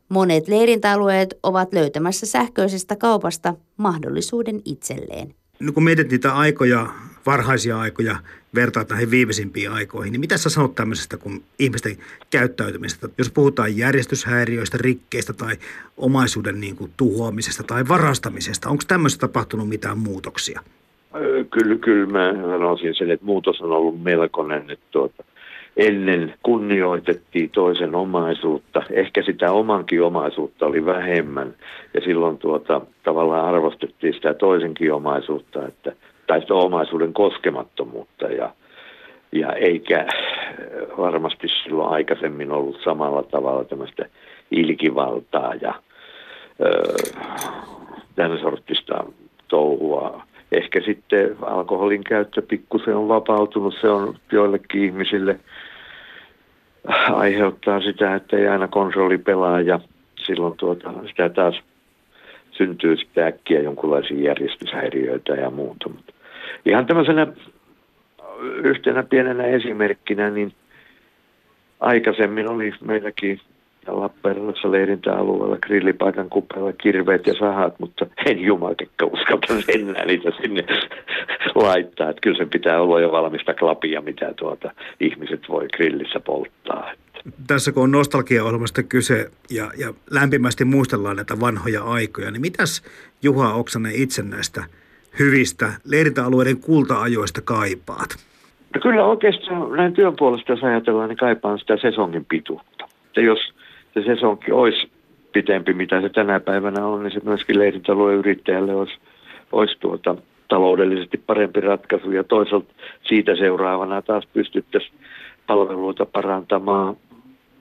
Monet 0.10 0.48
leirintäalueet 0.48 1.40
ovat 1.44 1.74
löytämässä 1.74 2.26
sähköisestä 2.26 2.96
kaupasta 2.96 3.54
mahdollisuuden 3.78 4.62
itselleen. 4.66 5.34
No 5.60 5.72
kun 5.72 5.84
mietit 5.84 6.12
niitä 6.12 6.36
aikoja, 6.36 6.88
varhaisia 7.26 7.80
aikoja, 7.80 8.16
vertaat 8.56 8.90
näihin 8.90 9.12
viimeisimpiin 9.12 9.72
aikoihin, 9.72 10.12
niin 10.12 10.20
mitä 10.20 10.38
sä 10.38 10.50
sanot 10.50 10.76
tämmöisestä 10.76 11.18
kuin 11.18 11.44
ihmisten 11.60 11.98
käyttäytymisestä? 12.30 13.10
Jos 13.18 13.32
puhutaan 13.32 13.78
järjestyshäiriöistä, 13.78 14.78
rikkeistä 14.82 15.34
tai 15.34 15.56
omaisuuden 15.98 16.60
niin 16.60 16.76
kuin 16.76 16.92
tuhoamisesta 16.98 17.64
tai 17.64 17.88
varastamisesta, 17.88 18.70
onko 18.70 18.84
tämmöistä 18.88 19.20
tapahtunut 19.20 19.70
mitään 19.70 19.98
muutoksia? 19.98 20.62
Kyllä, 21.52 21.76
kyllä 21.76 22.06
mä 22.06 22.34
sanoisin 22.34 22.96
sen, 22.96 23.12
että 23.12 23.26
muutos 23.26 23.62
on 23.62 23.72
ollut 23.72 24.04
melkoinen. 24.04 24.72
Että 24.72 24.86
tuota, 24.92 25.24
ennen 25.78 26.34
kunnioitettiin 26.44 27.50
toisen 27.50 27.96
omaisuutta, 27.96 28.82
ehkä 28.92 29.24
sitä 29.24 29.52
omankin 29.52 30.04
omaisuutta 30.04 30.66
oli 30.66 30.86
vähemmän 30.86 31.54
ja 31.94 32.02
silloin 32.02 32.38
tuota, 32.38 32.82
tavallaan 33.04 33.46
arvostettiin 33.46 34.14
sitä 34.14 34.34
toisenkin 34.34 34.94
omaisuutta, 34.94 35.68
että, 35.68 35.92
tai 36.28 36.42
sitä 36.42 36.54
omaisuuden 36.54 37.14
koskemattomuutta 37.14 38.26
ja, 38.26 38.54
ja 39.32 39.54
eikä 39.54 40.08
varmasti 40.98 41.48
silloin 41.64 41.94
aikaisemmin 41.94 42.52
ollut 42.52 42.82
samalla 42.84 43.24
tavalla 43.24 43.64
tämmöistä 43.64 44.06
ilkivaltaa 44.52 45.54
ja 45.62 45.74
öö, 46.66 46.94
tämän 48.16 48.40
sortista 48.40 49.04
touhua. 49.48 50.27
Ehkä 50.52 50.82
sitten 50.82 51.36
alkoholin 51.42 52.04
käyttö 52.04 52.42
pikkusen 52.42 52.96
on 52.96 53.08
vapautunut, 53.08 53.76
se 53.82 53.90
on 53.90 54.16
joillekin 54.32 54.84
ihmisille– 54.84 55.40
aiheuttaa 57.14 57.82
sitä, 57.82 58.16
että 58.16 58.38
ei 58.38 58.48
aina 58.48 58.68
konsoli 58.68 59.18
pelaa 59.18 59.62
ja 59.62 59.80
silloin 60.26 60.58
tuota, 60.58 60.94
sitä 61.08 61.30
taas 61.30 61.62
syntyy 62.52 62.98
sitä 62.98 63.26
äkkiä 63.26 63.62
jonkinlaisia 63.62 64.22
järjestyshäiriöitä 64.22 65.34
ja 65.34 65.50
muuta. 65.50 65.90
Mutta 65.90 66.14
ihan 66.66 66.86
tämmöisenä 66.86 67.28
yhtenä 68.64 69.04
pienenä 69.04 69.44
esimerkkinä, 69.44 70.30
niin 70.30 70.54
aikaisemmin 71.80 72.50
oli 72.50 72.74
meilläkin 72.82 73.40
Lappeenrannassa 73.96 74.72
leirintäalueella, 74.72 75.58
grillipaikan 75.58 76.30
kupeella 76.30 76.74
kirveet 76.74 77.28
ja 77.28 77.34
sahat, 77.40 77.80
mutta 77.80 78.06
en 78.26 78.40
jumakekka 78.40 79.06
uskalta 79.06 79.54
enää 79.68 80.06
niitä 80.06 80.32
sinne 80.42 80.66
laittaa. 81.56 82.10
Että 82.10 82.22
kyllä 82.22 82.38
se 82.38 82.46
pitää 82.46 82.82
olla 82.82 83.00
jo 83.00 83.12
valmista 83.12 83.54
klapia, 83.54 84.02
mitä 84.02 84.34
tuota 84.34 84.72
ihmiset 85.00 85.42
voi 85.50 85.68
grillissä 85.68 86.20
polttaa. 86.20 86.92
Tässä 87.48 87.72
kun 87.72 87.84
on 87.84 87.92
nostalgia-ohjelmasta 87.92 88.84
kyse 88.84 89.32
ja, 89.50 89.72
ja 89.78 89.94
lämpimästi 90.12 90.66
muistellaan 90.66 91.16
näitä 91.16 91.40
vanhoja 91.40 91.84
aikoja, 91.84 92.32
niin 92.32 92.42
mitäs 92.42 92.84
Juha 93.24 93.54
Oksanen 93.54 93.92
itse 93.96 94.24
näistä 94.24 94.64
hyvistä 95.20 95.66
leirintäalueiden 95.86 96.58
kulta-ajoista 96.58 97.42
kaipaat? 97.42 98.10
No 98.76 98.82
kyllä 98.82 99.06
oikeastaan 99.06 99.72
näin 99.72 99.94
työn 99.94 100.14
puolesta, 100.20 100.52
jos 100.52 100.64
ajatellaan, 100.64 101.10
niin 101.10 101.18
kaipaan 101.18 101.60
sitä 101.60 101.78
sesongin 101.82 102.26
pituutta. 102.26 102.86
Että 103.08 103.22
jos 103.22 103.40
se 103.94 104.04
sesonki 104.04 104.52
olisi 104.52 104.90
pitempi, 105.34 105.74
mitä 105.74 106.02
se 106.02 106.10
tänä 106.10 106.40
päivänä 106.40 106.86
on, 106.86 107.04
niin 107.04 107.12
se 107.12 107.20
myöskin 107.24 107.60
leirintäalueen 107.60 108.18
yrittäjälle 108.18 108.76
olisi, 108.76 108.98
olisi 109.52 109.78
tuota, 109.80 110.16
taloudellisesti 110.48 111.18
parempi 111.18 111.62
ratkaisu 111.62 112.12
ja 112.12 112.24
toisaalta 112.24 112.74
siitä 113.04 113.36
seuraavana 113.36 114.02
taas 114.02 114.28
pystyttäisiin 114.34 114.94
palveluita 115.48 116.06
parantamaan, 116.06 116.96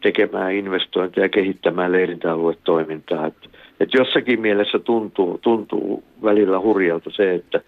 tekemään 0.02 0.52
investointeja 0.52 1.24
ja 1.24 1.28
kehittämään 1.28 1.92
leirintäaluetoimintaa. 1.92 3.26
Et, 3.26 3.50
et 3.80 3.94
jossakin 3.94 4.40
mielessä 4.40 4.78
tuntuu, 4.78 5.38
tuntuu 5.38 6.04
välillä 6.22 6.60
hurjalta 6.60 7.10
se, 7.10 7.34
että 7.34 7.60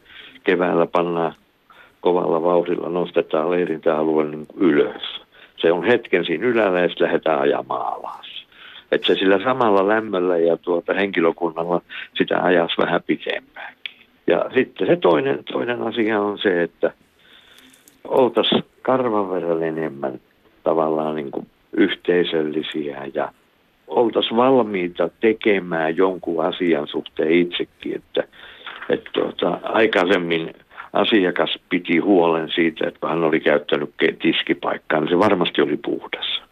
keväällä 0.45 0.87
pannaan 0.87 1.35
kovalla 2.01 2.43
vauhdilla, 2.43 2.89
nostetaan 2.89 3.51
leirintäalue 3.51 4.25
niin 4.25 4.47
ylös. 4.57 5.03
Se 5.57 5.73
on 5.73 5.85
hetken 5.85 6.25
siinä 6.25 6.47
ylällä 6.47 6.81
ja 6.81 6.89
sitten 6.89 7.05
lähdetään 7.05 7.41
ajamaan 7.41 7.93
alas 7.95 8.28
että 8.93 9.07
se 9.07 9.15
sillä 9.15 9.39
samalla 9.45 9.89
lämmöllä 9.89 10.39
ja 10.39 10.57
tuota 10.57 10.95
henkilökunnalla 10.95 11.81
sitä 12.19 12.43
ajas 12.43 12.73
vähän 12.79 13.03
pitempäänkin. 13.07 13.79
Ja 14.27 14.45
sitten 14.55 14.87
se 14.87 14.97
toinen, 14.97 15.45
toinen 15.45 15.83
asia 15.83 16.21
on 16.21 16.39
se, 16.39 16.63
että 16.63 16.93
oltaisiin 18.05 18.65
karvan 18.83 19.31
verran 19.31 19.63
enemmän 19.63 20.21
tavallaan 20.65 21.17
niin 21.17 21.31
kuin 21.31 21.47
yhteisöllisiä 21.77 23.07
ja 23.15 23.33
oltaisiin 23.87 24.37
valmiita 24.37 25.11
tekemään 25.21 25.97
jonkun 25.97 26.45
asian 26.45 26.89
suhteen 26.89 27.31
itsekin, 27.31 27.95
että, 27.95 28.25
että 28.89 29.11
tuota, 29.13 29.61
aikaisemmin 29.63 30.55
asiakas 30.93 31.59
piti 31.69 31.99
huolen 31.99 32.49
siitä, 32.55 32.89
että 32.89 33.09
hän 33.09 33.25
oli 33.25 33.41
käyttänyt 33.41 33.91
tiskipaikkaa, 34.23 35.01
niin 35.01 35.11
se 35.11 35.19
varmasti 35.19 35.63
oli 35.63 35.77
puhdas. 35.77 36.43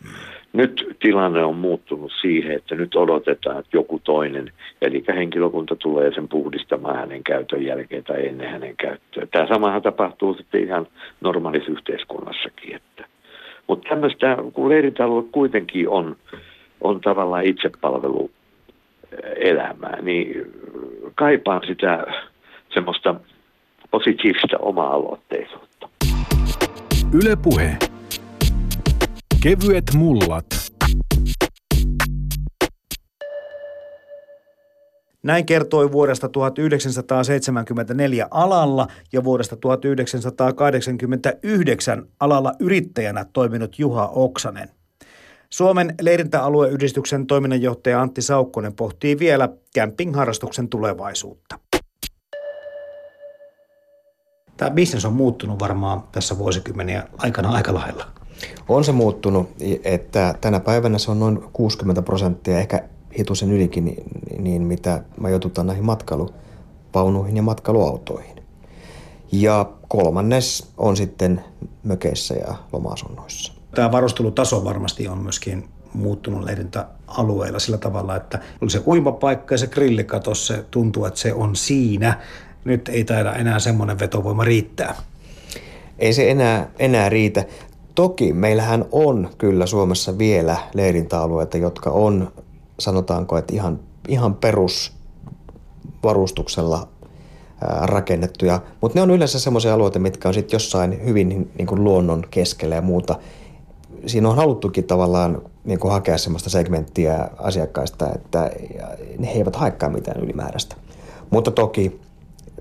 Nyt 0.57 0.97
tilanne 1.01 1.45
on 1.45 1.57
muuttunut 1.57 2.13
siihen, 2.21 2.57
että 2.57 2.75
nyt 2.75 2.95
odotetaan, 2.95 3.59
että 3.59 3.77
joku 3.77 4.01
toinen, 4.05 4.53
eli 4.83 5.05
henkilökunta 5.09 5.77
tulee 5.77 6.15
sen 6.15 6.29
puhdistamaan 6.29 6.97
hänen 6.97 7.25
käytön 7.25 7.65
jälkeen 7.65 8.05
tai 8.05 8.27
ennen 8.27 8.51
hänen 8.51 8.77
käyttöä. 8.77 9.27
Tämä 9.27 9.47
samahan 9.47 9.83
tapahtuu 9.83 10.35
sitten 10.35 10.65
ihan 10.65 10.87
normaalissa 11.21 11.73
yhteiskunnassakin. 11.73 12.77
Että. 12.77 13.05
Mutta 13.67 13.89
tämmöistä, 13.89 14.37
kun 14.53 14.69
leirintäalue 14.69 15.23
kuitenkin 15.33 15.89
on, 15.89 16.17
on 16.81 17.01
tavallaan 17.01 17.45
itsepalvelu 17.45 18.31
elämää, 19.37 20.03
niin 20.03 20.53
kaipaan 21.15 21.63
sitä 21.67 22.07
semmoista 22.75 23.15
positiivista 23.91 24.59
oma-aloitteisuutta. 24.59 25.89
Yle 27.15 27.37
Puhe. 27.43 27.77
Kevyet 29.43 29.85
mullat. 29.95 30.47
Näin 35.23 35.47
kertoi 35.47 35.93
vuodesta 35.93 36.29
1974 36.29 38.29
alalla 38.31 38.87
ja 39.13 39.25
vuodesta 39.25 39.57
1989 39.57 42.07
alalla 42.21 42.53
yrittäjänä 42.61 43.27
toiminut 43.33 43.79
Juha 43.79 44.09
Oksanen. 44.09 44.69
Suomen 45.51 45.95
leirintäalueyhdistyksen 46.01 47.27
toiminnanjohtaja 47.27 48.01
Antti 48.01 48.23
Saukkonen 48.23 48.75
pohtii 48.75 49.19
vielä 49.19 49.49
campingharrastuksen 49.79 50.69
tulevaisuutta. 50.69 51.59
Tämä 54.57 54.71
bisnes 54.71 55.05
on 55.05 55.13
muuttunut 55.13 55.59
varmaan 55.59 56.03
tässä 56.13 56.39
vuosikymmeniä 56.39 57.09
aikana 57.19 57.51
aika 57.51 57.75
lailla. 57.75 58.26
On 58.69 58.85
se 58.85 58.93
muuttunut, 58.93 59.51
että 59.85 60.35
tänä 60.41 60.61
päivänä 60.61 60.99
se 60.99 61.11
on 61.11 61.21
noin 61.21 61.41
60 61.53 62.03
prosenttia, 62.03 62.59
ehkä 62.59 62.83
hitusen 63.19 63.53
ylikin, 63.53 63.85
niin, 63.85 64.05
niin 64.39 64.63
mitä 64.63 65.03
majoitutaan 65.21 65.67
näihin 65.67 65.85
matkailupaunuihin 65.85 67.37
ja 67.37 67.43
matkailuautoihin. 67.43 68.37
Ja 69.33 69.71
kolmannes 69.89 70.73
on 70.77 70.97
sitten 70.97 71.45
mökeissä 71.83 72.35
ja 72.35 72.55
loma-asunnoissa. 72.73 73.53
Tämä 73.75 73.93
varustelutaso 73.93 74.65
varmasti 74.65 75.09
on 75.09 75.19
myöskin 75.19 75.69
muuttunut 75.93 76.45
leirintäalueilla 76.45 77.59
sillä 77.59 77.79
tavalla, 77.79 78.17
että 78.17 78.39
oli 78.61 78.71
se 78.71 78.83
uimapaikka 78.87 79.55
ja 79.55 79.59
se 79.59 79.67
grillikato, 79.67 80.35
se 80.35 80.65
tuntuu, 80.71 81.05
että 81.05 81.21
se 81.21 81.35
on 81.35 81.57
siinä. 81.57 82.21
Nyt 82.65 82.89
ei 82.89 83.05
taida 83.05 83.35
enää 83.35 83.59
semmoinen 83.59 83.99
vetovoima 83.99 84.45
riittää. 84.45 84.95
Ei 85.99 86.13
se 86.13 86.31
enää, 86.31 86.71
enää 86.79 87.09
riitä. 87.09 87.45
Toki 87.97 88.33
meillähän 88.33 88.85
on 88.93 89.29
kyllä 89.39 89.67
Suomessa 89.67 90.19
vielä 90.19 90.57
leirintäalueita, 90.75 91.57
jotka 91.57 91.91
on, 91.91 92.33
sanotaanko, 92.79 93.39
että 93.39 93.55
ihan, 93.55 93.81
ihan 94.09 94.35
perusvarustuksella 94.35 96.89
rakennettuja, 97.83 98.61
mutta 98.81 98.99
ne 98.99 99.03
on 99.03 99.11
yleensä 99.11 99.39
semmoisia 99.39 99.75
alueita, 99.75 99.99
mitkä 99.99 100.29
on 100.29 100.35
sitten 100.35 100.55
jossain 100.55 101.05
hyvin 101.05 101.51
niin 101.59 101.67
kuin 101.67 101.85
luonnon 101.85 102.25
keskellä 102.31 102.75
ja 102.75 102.83
muuta. 102.83 103.19
siinä 104.07 104.29
on 104.29 104.37
haluttukin 104.37 104.85
tavallaan 104.85 105.43
niin 105.65 105.79
kuin 105.79 105.93
hakea 105.93 106.19
sellaista 106.19 106.51
segmenttiä 106.51 107.29
asiakkaista, 107.39 108.09
että 108.15 108.51
he 109.21 109.31
eivät 109.31 109.57
haekaan 109.57 109.93
mitään 109.93 110.21
ylimääräistä. 110.21 110.77
Mutta 111.31 111.51
toki 111.51 112.01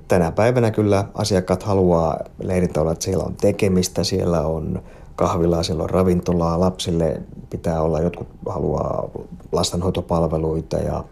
tänä 0.07 0.31
päivänä 0.31 0.71
kyllä 0.71 1.05
asiakkaat 1.13 1.63
haluaa 1.63 2.19
leirintäolla, 2.43 2.91
että 2.91 3.05
siellä 3.05 3.23
on 3.23 3.36
tekemistä, 3.41 4.03
siellä 4.03 4.41
on 4.41 4.83
kahvilaa, 5.16 5.63
siellä 5.63 5.84
on 5.84 5.89
ravintolaa, 5.89 6.59
lapsille 6.59 7.22
pitää 7.49 7.82
olla, 7.82 7.99
jotkut 7.99 8.28
haluaa 8.49 9.09
lastenhoitopalveluita 9.51 10.78
ja 10.78 11.03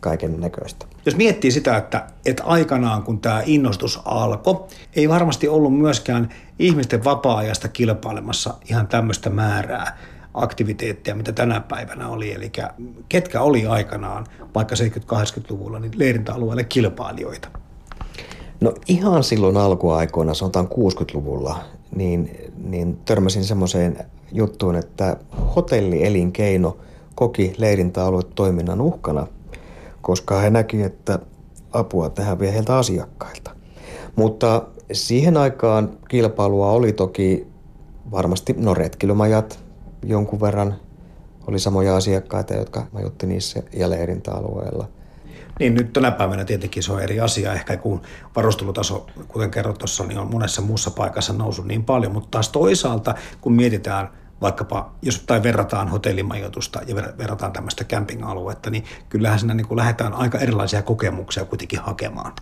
kaiken 0.00 0.40
näköistä. 0.40 0.86
Jos 1.06 1.16
miettii 1.16 1.50
sitä, 1.50 1.76
että, 1.76 2.06
että 2.26 2.44
aikanaan 2.44 3.02
kun 3.02 3.20
tämä 3.20 3.42
innostus 3.46 4.00
alkoi, 4.04 4.64
ei 4.96 5.08
varmasti 5.08 5.48
ollut 5.48 5.78
myöskään 5.78 6.28
ihmisten 6.58 7.04
vapaa-ajasta 7.04 7.68
kilpailemassa 7.68 8.54
ihan 8.70 8.86
tämmöistä 8.86 9.30
määrää 9.30 9.98
aktiviteetteja, 10.34 11.14
mitä 11.14 11.32
tänä 11.32 11.60
päivänä 11.60 12.08
oli. 12.08 12.32
Eli 12.32 12.52
ketkä 13.08 13.40
oli 13.40 13.66
aikanaan, 13.66 14.26
vaikka 14.54 14.74
70-80-luvulla, 14.74 15.78
niin 15.78 15.92
leirintäalueelle 15.96 16.64
kilpailijoita? 16.64 17.48
No 18.60 18.74
ihan 18.88 19.24
silloin 19.24 19.56
alkuaikoina, 19.56 20.34
sanotaan 20.34 20.66
60-luvulla, 20.66 21.58
niin, 21.96 22.30
niin 22.64 22.98
törmäsin 23.04 23.44
semmoiseen 23.44 23.98
juttuun, 24.32 24.76
että 24.76 25.16
hotellielinkeino 25.56 26.76
koki 27.14 27.54
toiminnan 28.34 28.80
uhkana, 28.80 29.26
koska 30.02 30.38
he 30.38 30.50
näki, 30.50 30.82
että 30.82 31.18
apua 31.72 32.10
tähän 32.10 32.38
vie 32.38 32.52
heiltä 32.52 32.78
asiakkailta. 32.78 33.50
Mutta 34.16 34.62
siihen 34.92 35.36
aikaan 35.36 35.98
kilpailua 36.08 36.70
oli 36.70 36.92
toki 36.92 37.46
varmasti, 38.10 38.54
no 38.58 38.74
retkilymajat 38.74 39.58
jonkun 40.04 40.40
verran 40.40 40.74
oli 41.46 41.58
samoja 41.58 41.96
asiakkaita, 41.96 42.54
jotka 42.54 42.86
majoitti 42.92 43.26
niissä 43.26 43.62
ja 43.72 43.90
leirintäalueella– 43.90 44.88
niin 45.60 45.74
nyt 45.74 45.92
tänä 45.92 46.10
päivänä 46.10 46.44
tietenkin 46.44 46.82
se 46.82 46.92
on 46.92 47.02
eri 47.02 47.20
asia 47.20 47.52
ehkä, 47.52 47.76
kun 47.76 48.02
varustelutaso, 48.36 49.06
kuten 49.28 49.50
kerrot 49.50 49.78
tuossa, 49.78 50.04
niin 50.04 50.18
on 50.18 50.30
monessa 50.30 50.62
muussa 50.62 50.90
paikassa 50.90 51.32
noussut 51.32 51.66
niin 51.66 51.84
paljon, 51.84 52.12
mutta 52.12 52.28
taas 52.30 52.48
toisaalta, 52.48 53.14
kun 53.40 53.52
mietitään 53.52 54.08
vaikkapa, 54.40 54.90
jos 55.02 55.22
tai 55.26 55.42
verrataan 55.42 55.88
hotellimajoitusta 55.88 56.80
ja 56.86 56.94
verrataan 56.94 57.52
tämmöistä 57.52 57.84
camping-aluetta, 57.84 58.70
niin 58.70 58.84
kyllähän 59.08 59.38
siinä 59.38 59.54
niin 59.54 59.76
lähdetään 59.76 60.12
aika 60.12 60.38
erilaisia 60.38 60.82
kokemuksia 60.82 61.44
kuitenkin 61.44 61.80
hakemaan. 61.80 62.32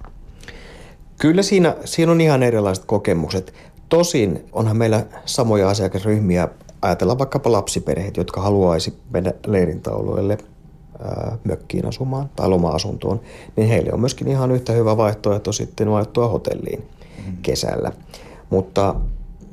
Kyllä 1.21 1.43
siinä, 1.43 1.77
siinä 1.85 2.13
on 2.13 2.21
ihan 2.21 2.43
erilaiset 2.43 2.85
kokemukset. 2.85 3.55
Tosin 3.89 4.45
onhan 4.53 4.77
meillä 4.77 5.07
samoja 5.25 5.69
asiakasryhmiä, 5.69 6.49
ajatellaan 6.83 7.19
vaikkapa 7.19 7.53
lapsiperheet, 7.53 8.17
jotka 8.17 8.41
haluaisi 8.41 8.99
mennä 9.11 9.33
leirintäalueelle 9.47 10.39
mökkiin 11.45 11.87
asumaan 11.87 12.31
tai 12.37 12.49
loma-asuntoon, 12.49 13.21
niin 13.57 13.69
heille 13.69 13.93
on 13.93 14.01
myöskin 14.01 14.29
ihan 14.29 14.51
yhtä 14.51 14.73
hyvä 14.73 14.97
vaihtoehto 14.97 15.53
sitten 15.53 15.91
vaihtoa 15.91 16.29
hotelliin 16.29 16.89
mm. 17.27 17.37
kesällä. 17.43 17.93
Mutta 18.51 18.95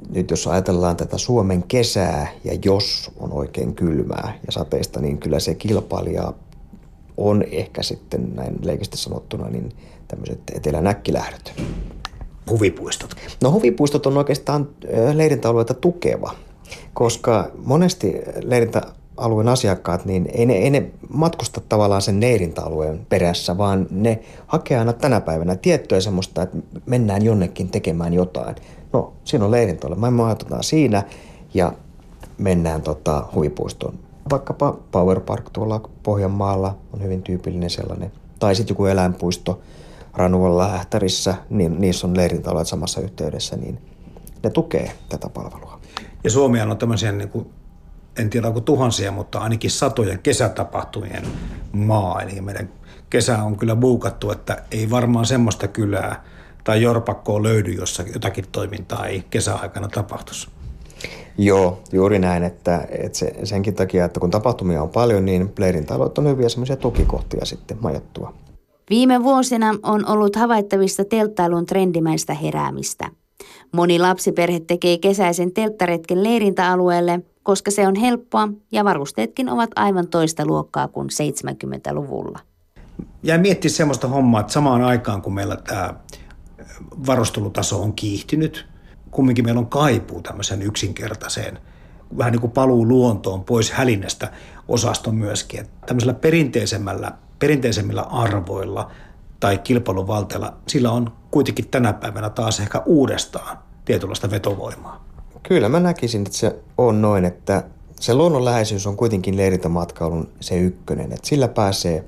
nyt 0.10 0.32
jos 0.32 0.48
ajatellaan 0.48 0.98
tätä 0.98 1.18
Suomen 1.18 1.64
kesää 1.64 2.28
ja 2.44 2.58
jos 2.66 3.12
on 3.20 3.34
oikein 3.34 3.76
kylmää 3.76 4.40
ja 4.46 4.52
sateista, 4.52 5.02
niin 5.02 5.18
kyllä 5.18 5.40
se 5.40 5.56
kilpailija 5.56 6.34
on 7.18 7.44
ehkä 7.52 7.84
sitten 7.84 8.36
näin 8.36 8.56
leikistä 8.62 8.98
sanottuna 8.98 9.50
niin 9.50 9.72
tämmöiset 10.08 10.40
etelänäkkilähdöt. 10.54 11.54
Huvipuistot? 12.50 13.16
No 13.42 13.52
huvipuistot 13.52 14.06
on 14.06 14.18
oikeastaan 14.18 14.70
leirintäalueita 15.14 15.74
tukeva, 15.74 16.36
koska 16.94 17.52
monesti 17.66 18.14
leirintä 18.44 18.82
alueen 19.18 19.48
asiakkaat, 19.48 20.06
niin 20.06 20.30
ei 20.34 20.46
ne, 20.46 20.54
ei 20.54 20.70
ne 20.70 20.92
matkusta 21.10 21.62
tavallaan 21.70 22.02
sen 22.02 22.22
leirintäalueen 22.22 23.06
perässä, 23.10 23.58
vaan 23.58 23.88
ne 23.92 24.20
hakee 24.48 24.78
aina 24.78 24.94
tänä 24.94 25.22
päivänä 25.22 25.56
tiettyä 25.56 26.02
semmoista, 26.02 26.42
että 26.42 26.58
mennään 26.86 27.26
jonnekin 27.26 27.70
tekemään 27.70 28.14
jotain. 28.14 28.56
No, 28.94 29.14
siinä 29.24 29.46
on 29.46 29.52
leirintäalue. 29.52 29.98
Me 29.98 30.10
majoitutaan 30.10 30.64
siinä 30.64 31.04
ja 31.54 31.74
mennään 32.38 32.82
tota, 32.82 33.26
huvipuistoon. 33.36 34.00
Vaikkapa 34.32 34.78
Power 34.92 35.20
Park 35.20 35.50
tuolla 35.50 35.90
Pohjanmaalla 36.04 36.78
on 36.94 37.04
hyvin 37.04 37.24
tyypillinen 37.24 37.70
sellainen. 37.70 38.12
Tai 38.40 38.56
sitten 38.56 38.74
joku 38.74 38.86
eläinpuisto 38.86 39.60
Ranualla 40.14 40.74
Ähtärissä, 40.74 41.36
niin 41.50 41.82
niissä 41.82 42.08
on 42.08 42.18
leirintäalueet 42.18 42.68
samassa 42.68 43.02
yhteydessä, 43.02 43.56
niin 43.58 43.78
ne 44.44 44.50
tukee 44.50 44.92
tätä 45.10 45.30
palvelua. 45.30 45.80
Ja 46.24 46.30
Suomi 46.30 46.62
on 46.62 46.78
tämmöisiä 46.78 47.12
niin 47.12 47.30
kuin 47.30 47.50
en 48.20 48.30
tiedä 48.30 48.48
onko 48.48 48.62
tuhansia, 48.62 49.12
mutta 49.12 49.40
ainakin 49.40 49.72
satojen 49.72 50.20
kesätapahtumien 50.20 51.24
maa. 51.72 52.22
Eli 52.22 52.42
meidän 52.42 52.70
kesä 53.10 53.44
on 53.44 53.58
kyllä 53.58 53.76
buukattu, 53.76 54.32
että 54.32 54.64
ei 54.72 54.90
varmaan 54.90 55.26
semmoista 55.26 55.68
kylää 55.68 56.24
tai 56.64 56.82
jorpakkoa 56.82 57.44
löydy, 57.44 57.72
jossa 57.72 58.04
jotakin 58.14 58.46
toimintaa 58.52 59.08
ei 59.08 59.24
kesäaikana 59.30 59.88
tapahtuisi. 59.88 60.48
Joo, 61.38 61.80
juuri 61.92 62.20
näin, 62.20 62.44
että, 62.44 62.88
että 62.90 63.18
se, 63.18 63.36
senkin 63.44 63.76
takia, 63.76 64.06
että 64.06 64.20
kun 64.20 64.32
tapahtumia 64.32 64.82
on 64.82 64.90
paljon, 64.90 65.26
niin 65.26 65.50
Blairin 65.50 65.86
talot 65.86 66.18
on 66.18 66.28
hyviä 66.28 66.50
semmoisia 66.50 66.76
tukikohtia 66.76 67.46
sitten 67.46 67.78
majottua. 67.82 68.34
Viime 68.90 69.24
vuosina 69.24 69.76
on 69.84 70.10
ollut 70.10 70.36
havaittavissa 70.36 71.06
telttailun 71.06 71.66
trendimäistä 71.66 72.34
heräämistä. 72.34 73.10
Moni 73.72 74.00
lapsiperhe 74.00 74.60
tekee 74.60 74.98
kesäisen 74.98 75.54
telttaretken 75.54 76.24
leirintäalueelle– 76.24 77.20
koska 77.46 77.72
se 77.72 77.88
on 77.88 77.96
helppoa 77.96 78.48
ja 78.72 78.84
varusteetkin 78.84 79.50
ovat 79.50 79.70
aivan 79.76 80.08
toista 80.08 80.46
luokkaa 80.46 80.88
kuin 80.88 81.10
70-luvulla. 81.10 82.40
Ja 83.24 83.40
miettiä 83.40 83.72
semmoista 83.72 84.08
hommaa, 84.08 84.42
että 84.42 84.54
samaan 84.54 84.82
aikaan 84.82 85.22
kun 85.22 85.34
meillä 85.34 85.56
tämä 85.56 85.94
varustelutaso 87.08 87.82
on 87.82 87.94
kiihtynyt, 87.94 88.66
kumminkin 89.12 89.46
meillä 89.46 89.60
on 89.60 89.68
kaipuu 89.68 90.22
tämmöisen 90.22 90.62
yksinkertaiseen, 90.62 91.60
vähän 92.18 92.32
niin 92.32 92.42
kuin 92.42 92.52
paluu 92.52 92.88
luontoon 92.88 93.44
pois 93.44 93.72
hälinnästä 93.72 94.32
osaston 94.68 95.16
myöskin. 95.16 95.60
Että 95.60 95.86
tämmöisellä 95.86 96.14
perinteisemmällä, 96.14 97.12
perinteisemmillä 97.40 98.02
arvoilla 98.02 98.92
tai 99.40 99.58
kilpailuvalteilla, 99.58 100.54
sillä 100.68 100.92
on 100.92 101.12
kuitenkin 101.32 101.68
tänä 101.68 101.94
päivänä 101.94 102.30
taas 102.30 102.60
ehkä 102.60 102.82
uudestaan 102.86 103.58
tietynlaista 103.86 104.32
vetovoimaa. 104.32 105.06
Kyllä 105.48 105.70
mä 105.70 105.80
näkisin, 105.80 106.22
että 106.22 106.38
se 106.38 106.56
on 106.78 107.02
noin, 107.02 107.26
että 107.26 107.64
se 108.00 108.14
luonnonläheisyys 108.14 108.88
on 108.88 108.98
kuitenkin 108.98 109.38
leirintämatkailun 109.38 110.30
se 110.40 110.58
ykkönen. 110.58 111.12
Että 111.12 111.28
sillä 111.28 111.48
pääsee, 111.48 112.04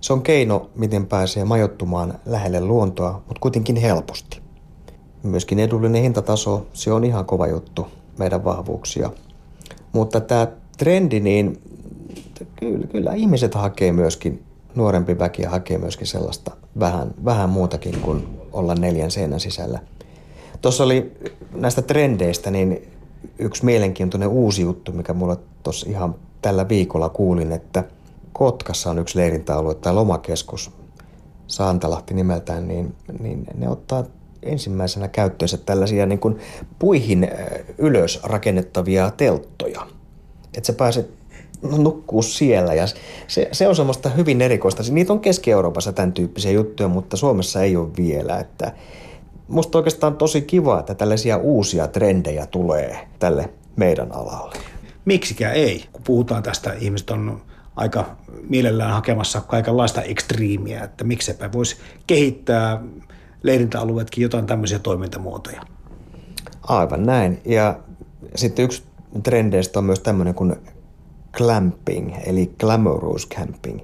se 0.00 0.12
on 0.12 0.22
keino, 0.22 0.70
miten 0.74 1.06
pääsee 1.06 1.44
majoittumaan 1.44 2.14
lähelle 2.26 2.60
luontoa, 2.60 3.12
mutta 3.12 3.40
kuitenkin 3.40 3.76
helposti. 3.76 4.40
Myöskin 5.22 5.58
edullinen 5.58 6.02
hintataso, 6.02 6.66
se 6.72 6.92
on 6.92 7.04
ihan 7.04 7.24
kova 7.24 7.46
juttu, 7.46 7.86
meidän 8.18 8.44
vahvuuksia. 8.44 9.10
Mutta 9.92 10.20
tämä 10.20 10.46
trendi, 10.78 11.20
niin 11.20 11.62
kyllä, 12.56 12.86
kyllä 12.86 13.12
ihmiset 13.14 13.54
hakee 13.54 13.92
myöskin, 13.92 14.42
nuorempi 14.74 15.18
väki 15.18 15.42
hakee 15.42 15.78
myöskin 15.78 16.06
sellaista 16.06 16.56
vähän, 16.80 17.14
vähän 17.24 17.50
muutakin 17.50 18.00
kuin 18.00 18.38
olla 18.52 18.74
neljän 18.74 19.10
seinän 19.10 19.40
sisällä– 19.40 19.80
Tuossa 20.62 20.84
oli 20.84 21.12
näistä 21.54 21.82
trendeistä 21.82 22.50
niin 22.50 22.88
yksi 23.38 23.64
mielenkiintoinen 23.64 24.28
uusi 24.28 24.62
juttu, 24.62 24.92
mikä 24.92 25.12
mulla 25.12 25.36
tuossa 25.62 25.90
ihan 25.90 26.14
tällä 26.42 26.68
viikolla 26.68 27.08
kuulin, 27.08 27.52
että 27.52 27.84
Kotkassa 28.32 28.90
on 28.90 28.98
yksi 28.98 29.18
leirintäalue 29.18 29.74
tai 29.74 29.94
lomakeskus, 29.94 30.70
Saantalahti 31.46 32.14
nimeltään, 32.14 32.68
niin, 32.68 32.94
niin 33.20 33.46
ne 33.54 33.68
ottaa 33.68 34.04
ensimmäisenä 34.42 35.08
käyttöönsä 35.08 35.58
tällaisia 35.58 36.06
niin 36.06 36.18
kuin 36.18 36.38
puihin 36.78 37.30
ylös 37.78 38.20
rakennettavia 38.22 39.10
telttoja. 39.16 39.86
Että 40.56 40.66
se 40.66 40.72
pääset 40.72 41.10
nukkuu 41.62 42.22
siellä 42.22 42.74
ja 42.74 42.86
se, 43.28 43.48
se 43.52 43.68
on 43.68 43.76
semmoista 43.76 44.08
hyvin 44.08 44.42
erikoista. 44.42 44.82
Niitä 44.90 45.12
on 45.12 45.20
Keski-Euroopassa 45.20 45.92
tämän 45.92 46.12
tyyppisiä 46.12 46.50
juttuja, 46.50 46.88
mutta 46.88 47.16
Suomessa 47.16 47.62
ei 47.62 47.76
ole 47.76 47.88
vielä. 47.96 48.38
Että 48.38 48.72
musta 49.48 49.78
oikeastaan 49.78 50.16
tosi 50.16 50.42
kiva, 50.42 50.80
että 50.80 50.94
tällaisia 50.94 51.36
uusia 51.36 51.88
trendejä 51.88 52.46
tulee 52.46 53.08
tälle 53.18 53.50
meidän 53.76 54.12
alalle. 54.12 54.56
Miksikä 55.04 55.50
ei? 55.52 55.84
Kun 55.92 56.02
puhutaan 56.04 56.42
tästä, 56.42 56.72
ihmiset 56.72 57.10
on 57.10 57.42
aika 57.76 58.16
mielellään 58.48 58.92
hakemassa 58.92 59.40
kaikenlaista 59.40 60.02
ekstriimiä, 60.02 60.84
että 60.84 61.04
miksepä 61.04 61.52
voisi 61.52 61.76
kehittää 62.06 62.80
leirintäalueetkin 63.42 64.22
jotain 64.22 64.46
tämmöisiä 64.46 64.78
toimintamuotoja. 64.78 65.62
Aivan 66.62 67.06
näin. 67.06 67.40
Ja 67.44 67.78
sitten 68.34 68.64
yksi 68.64 68.82
trendeistä 69.22 69.78
on 69.78 69.84
myös 69.84 70.00
tämmöinen 70.00 70.34
kuin 70.34 70.56
clamping, 71.32 72.14
eli 72.26 72.54
glamorous 72.60 73.28
camping. 73.28 73.80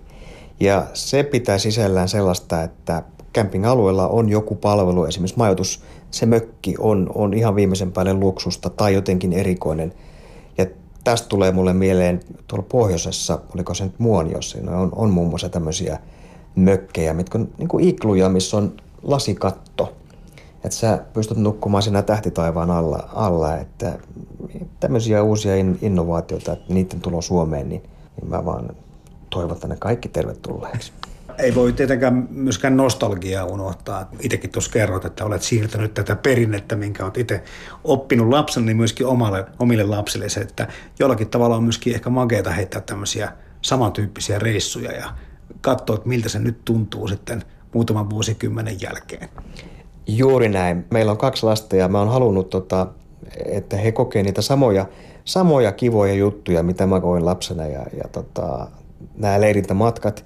Ja 0.61 0.87
se 0.95 1.23
pitää 1.23 1.59
sisällään 1.59 2.09
sellaista, 2.09 2.63
että 2.63 3.03
camping-alueella 3.39 4.09
on 4.09 4.29
joku 4.29 4.55
palvelu, 4.55 5.05
esimerkiksi 5.05 5.39
majoitus, 5.39 5.83
se 6.11 6.27
mökki 6.27 6.75
on, 6.79 7.11
on 7.15 7.35
ihan 7.35 7.55
viimeisen 7.55 7.93
päälle 7.93 8.15
luksusta 8.15 8.71
tai 8.71 8.95
jotenkin 8.95 9.33
erikoinen. 9.33 9.93
Ja 10.59 10.67
tästä 11.05 11.29
tulee 11.29 11.53
mulle 11.53 11.73
mieleen 11.73 12.21
tuolla 12.47 12.67
pohjoisessa, 12.69 13.39
oliko 13.55 13.75
se 13.75 13.85
nyt 13.85 13.99
Muoniossa, 13.99 14.53
siinä 14.53 14.79
on, 14.79 14.89
on 14.93 15.11
muun 15.11 15.29
muassa 15.29 15.49
tämmöisiä 15.49 15.99
mökkejä, 16.55 17.15
mitkä 17.15 17.39
on 17.39 17.49
niin 17.59 17.69
kuin 17.69 17.85
ikluja, 17.85 18.29
missä 18.29 18.57
on 18.57 18.73
lasikatto. 19.03 19.93
Että 20.55 20.77
sä 20.77 21.05
pystyt 21.13 21.39
nukkumaan 21.39 21.83
siinä 21.83 22.03
tähtitaivaan 22.03 22.71
alla, 22.71 23.09
alla 23.15 23.57
että 23.57 23.99
tämmöisiä 24.81 25.23
uusia 25.23 25.53
innovaatioita, 25.83 26.53
että 26.53 26.75
niiden 26.75 27.01
tulo 27.01 27.23
Suomeen, 27.23 27.69
niin, 27.69 27.83
niin 28.21 28.31
mä 28.31 28.45
vaan 28.45 28.71
toivotan 29.31 29.71
ne 29.71 29.77
kaikki 29.77 30.09
tervetulleeksi. 30.09 30.93
Ei 31.39 31.55
voi 31.55 31.73
tietenkään 31.73 32.29
myöskään 32.31 32.77
nostalgiaa 32.77 33.45
unohtaa. 33.45 34.11
Itsekin 34.21 34.51
tuossa 34.51 34.71
kerrot, 34.71 35.05
että 35.05 35.25
olet 35.25 35.43
siirtänyt 35.43 35.95
tätä 35.95 36.17
perinnettä, 36.17 36.77
minkä 36.77 37.05
olet 37.05 37.17
itse 37.17 37.43
oppinut 37.85 38.29
lapsena, 38.29 38.67
niin 38.67 38.77
myöskin 38.77 39.07
omalle, 39.07 39.45
omille 39.59 39.85
lapsille 39.85 40.29
se, 40.29 40.41
että 40.41 40.69
jollakin 40.99 41.29
tavalla 41.29 41.57
on 41.57 41.63
myöskin 41.63 41.95
ehkä 41.95 42.11
makeita 42.11 42.51
heittää 42.51 42.81
tämmöisiä 42.81 43.33
samantyyppisiä 43.63 44.39
reissuja 44.39 44.93
ja 44.93 45.11
katsoa, 45.61 45.97
että 45.97 46.09
miltä 46.09 46.29
se 46.29 46.39
nyt 46.39 46.65
tuntuu 46.65 47.09
sitten 47.09 47.43
muutaman 47.75 48.11
vuosikymmenen 48.11 48.81
jälkeen. 48.83 49.29
Juuri 50.07 50.49
näin. 50.49 50.85
Meillä 50.91 51.13
on 51.13 51.19
kaksi 51.19 51.47
lasta 51.47 51.77
ja 51.77 51.89
mä 51.89 51.99
oon 51.99 52.09
halunnut, 52.09 52.51
tota, 52.51 52.87
että 53.45 53.77
he 53.77 53.93
kokee 53.93 54.23
niitä 54.23 54.43
samoja, 54.43 54.87
samoja 55.25 55.73
kivoja 55.73 56.15
juttuja, 56.15 56.63
mitä 56.63 56.87
mä 56.87 57.01
koin 57.01 57.25
lapsena. 57.25 57.67
Ja, 57.67 57.87
ja 57.97 58.09
tota, 58.13 58.69
nämä 59.17 59.41
leirintämatkat, 59.41 60.25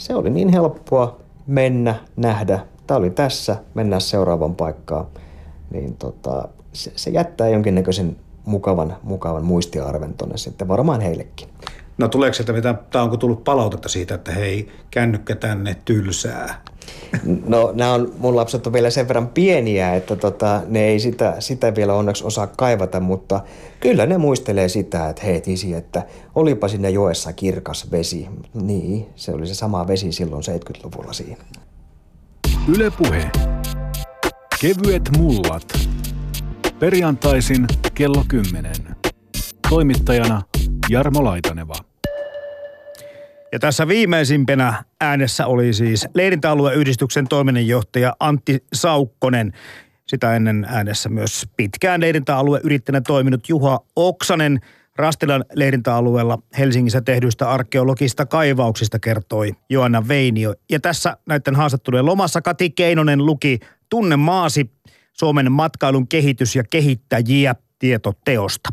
se 0.00 0.14
oli 0.14 0.30
niin 0.30 0.48
helppoa 0.48 1.20
mennä, 1.46 1.94
nähdä. 2.16 2.60
Tämä 2.86 2.98
oli 2.98 3.10
tässä, 3.10 3.56
mennään 3.74 4.00
seuraavaan 4.00 4.54
paikkaan. 4.54 5.06
Niin 5.70 5.96
tota, 5.96 6.48
se, 6.72 6.92
se 6.96 7.10
jättää 7.10 7.48
jonkinnäköisen 7.48 8.16
mukavan, 8.44 8.96
mukavan 9.02 9.44
muistiarven 9.44 10.14
tuonne 10.14 10.36
sitten 10.36 10.68
varmaan 10.68 11.00
heillekin. 11.00 11.48
No 11.98 12.08
tuleeko 12.08 12.34
sieltä 12.34 12.52
mitä, 12.52 12.74
tai 12.90 13.02
onko 13.02 13.16
tullut 13.16 13.44
palautetta 13.44 13.88
siitä, 13.88 14.14
että 14.14 14.32
hei, 14.32 14.68
kännykkä 14.90 15.34
tänne 15.34 15.76
tylsää? 15.84 16.62
No 17.46 17.72
nämä 17.74 17.94
on, 17.94 18.12
mun 18.18 18.36
lapset 18.36 18.66
on 18.66 18.72
vielä 18.72 18.90
sen 18.90 19.08
verran 19.08 19.28
pieniä, 19.28 19.94
että 19.94 20.16
tota, 20.16 20.62
ne 20.68 20.84
ei 20.84 21.00
sitä, 21.00 21.36
sitä 21.38 21.74
vielä 21.74 21.94
onneksi 21.94 22.24
osaa 22.24 22.46
kaivata, 22.46 23.00
mutta 23.00 23.40
kyllä 23.80 24.06
ne 24.06 24.18
muistelee 24.18 24.68
sitä, 24.68 25.08
että 25.08 25.22
hei 25.22 25.40
tisi, 25.40 25.74
että 25.74 26.02
olipa 26.34 26.68
sinne 26.68 26.90
joessa 26.90 27.32
kirkas 27.32 27.90
vesi. 27.90 28.28
Niin, 28.54 29.06
se 29.16 29.32
oli 29.32 29.46
se 29.46 29.54
sama 29.54 29.86
vesi 29.86 30.12
silloin 30.12 30.42
70-luvulla 30.42 31.12
siinä. 31.12 31.44
Ylepuhe. 32.68 33.30
Kevyet 34.60 35.10
mullat. 35.18 35.72
Perjantaisin 36.78 37.66
kello 37.94 38.24
10. 38.28 38.72
Toimittajana 39.68 40.42
Jarmo 40.88 41.24
Laitaneva. 41.24 41.89
Ja 43.52 43.58
tässä 43.58 43.88
viimeisimpänä 43.88 44.84
äänessä 45.00 45.46
oli 45.46 45.72
siis 45.72 46.08
leirintäalueyhdistyksen 46.14 47.28
toiminnanjohtaja 47.28 48.16
Antti 48.20 48.64
Saukkonen. 48.72 49.52
Sitä 50.06 50.36
ennen 50.36 50.66
äänessä 50.68 51.08
myös 51.08 51.48
pitkään 51.56 52.00
leirintäalueyrittäjänä 52.00 53.00
toiminut 53.00 53.48
Juha 53.48 53.80
Oksanen. 53.96 54.60
Rastilan 54.96 55.44
leirintäalueella 55.54 56.38
Helsingissä 56.58 57.00
tehdyistä 57.00 57.50
arkeologista 57.50 58.26
kaivauksista 58.26 58.98
kertoi 58.98 59.52
Joanna 59.70 60.08
Veinio. 60.08 60.54
Ja 60.70 60.80
tässä 60.80 61.16
näiden 61.26 61.56
haastattelujen 61.56 62.06
lomassa 62.06 62.42
Kati 62.42 62.70
Keinonen 62.70 63.26
luki 63.26 63.58
Tunne 63.88 64.16
maasi, 64.16 64.70
Suomen 65.12 65.52
matkailun 65.52 66.08
kehitys 66.08 66.56
ja 66.56 66.64
kehittäjiä 66.70 67.54
tietoteosta. 67.78 68.70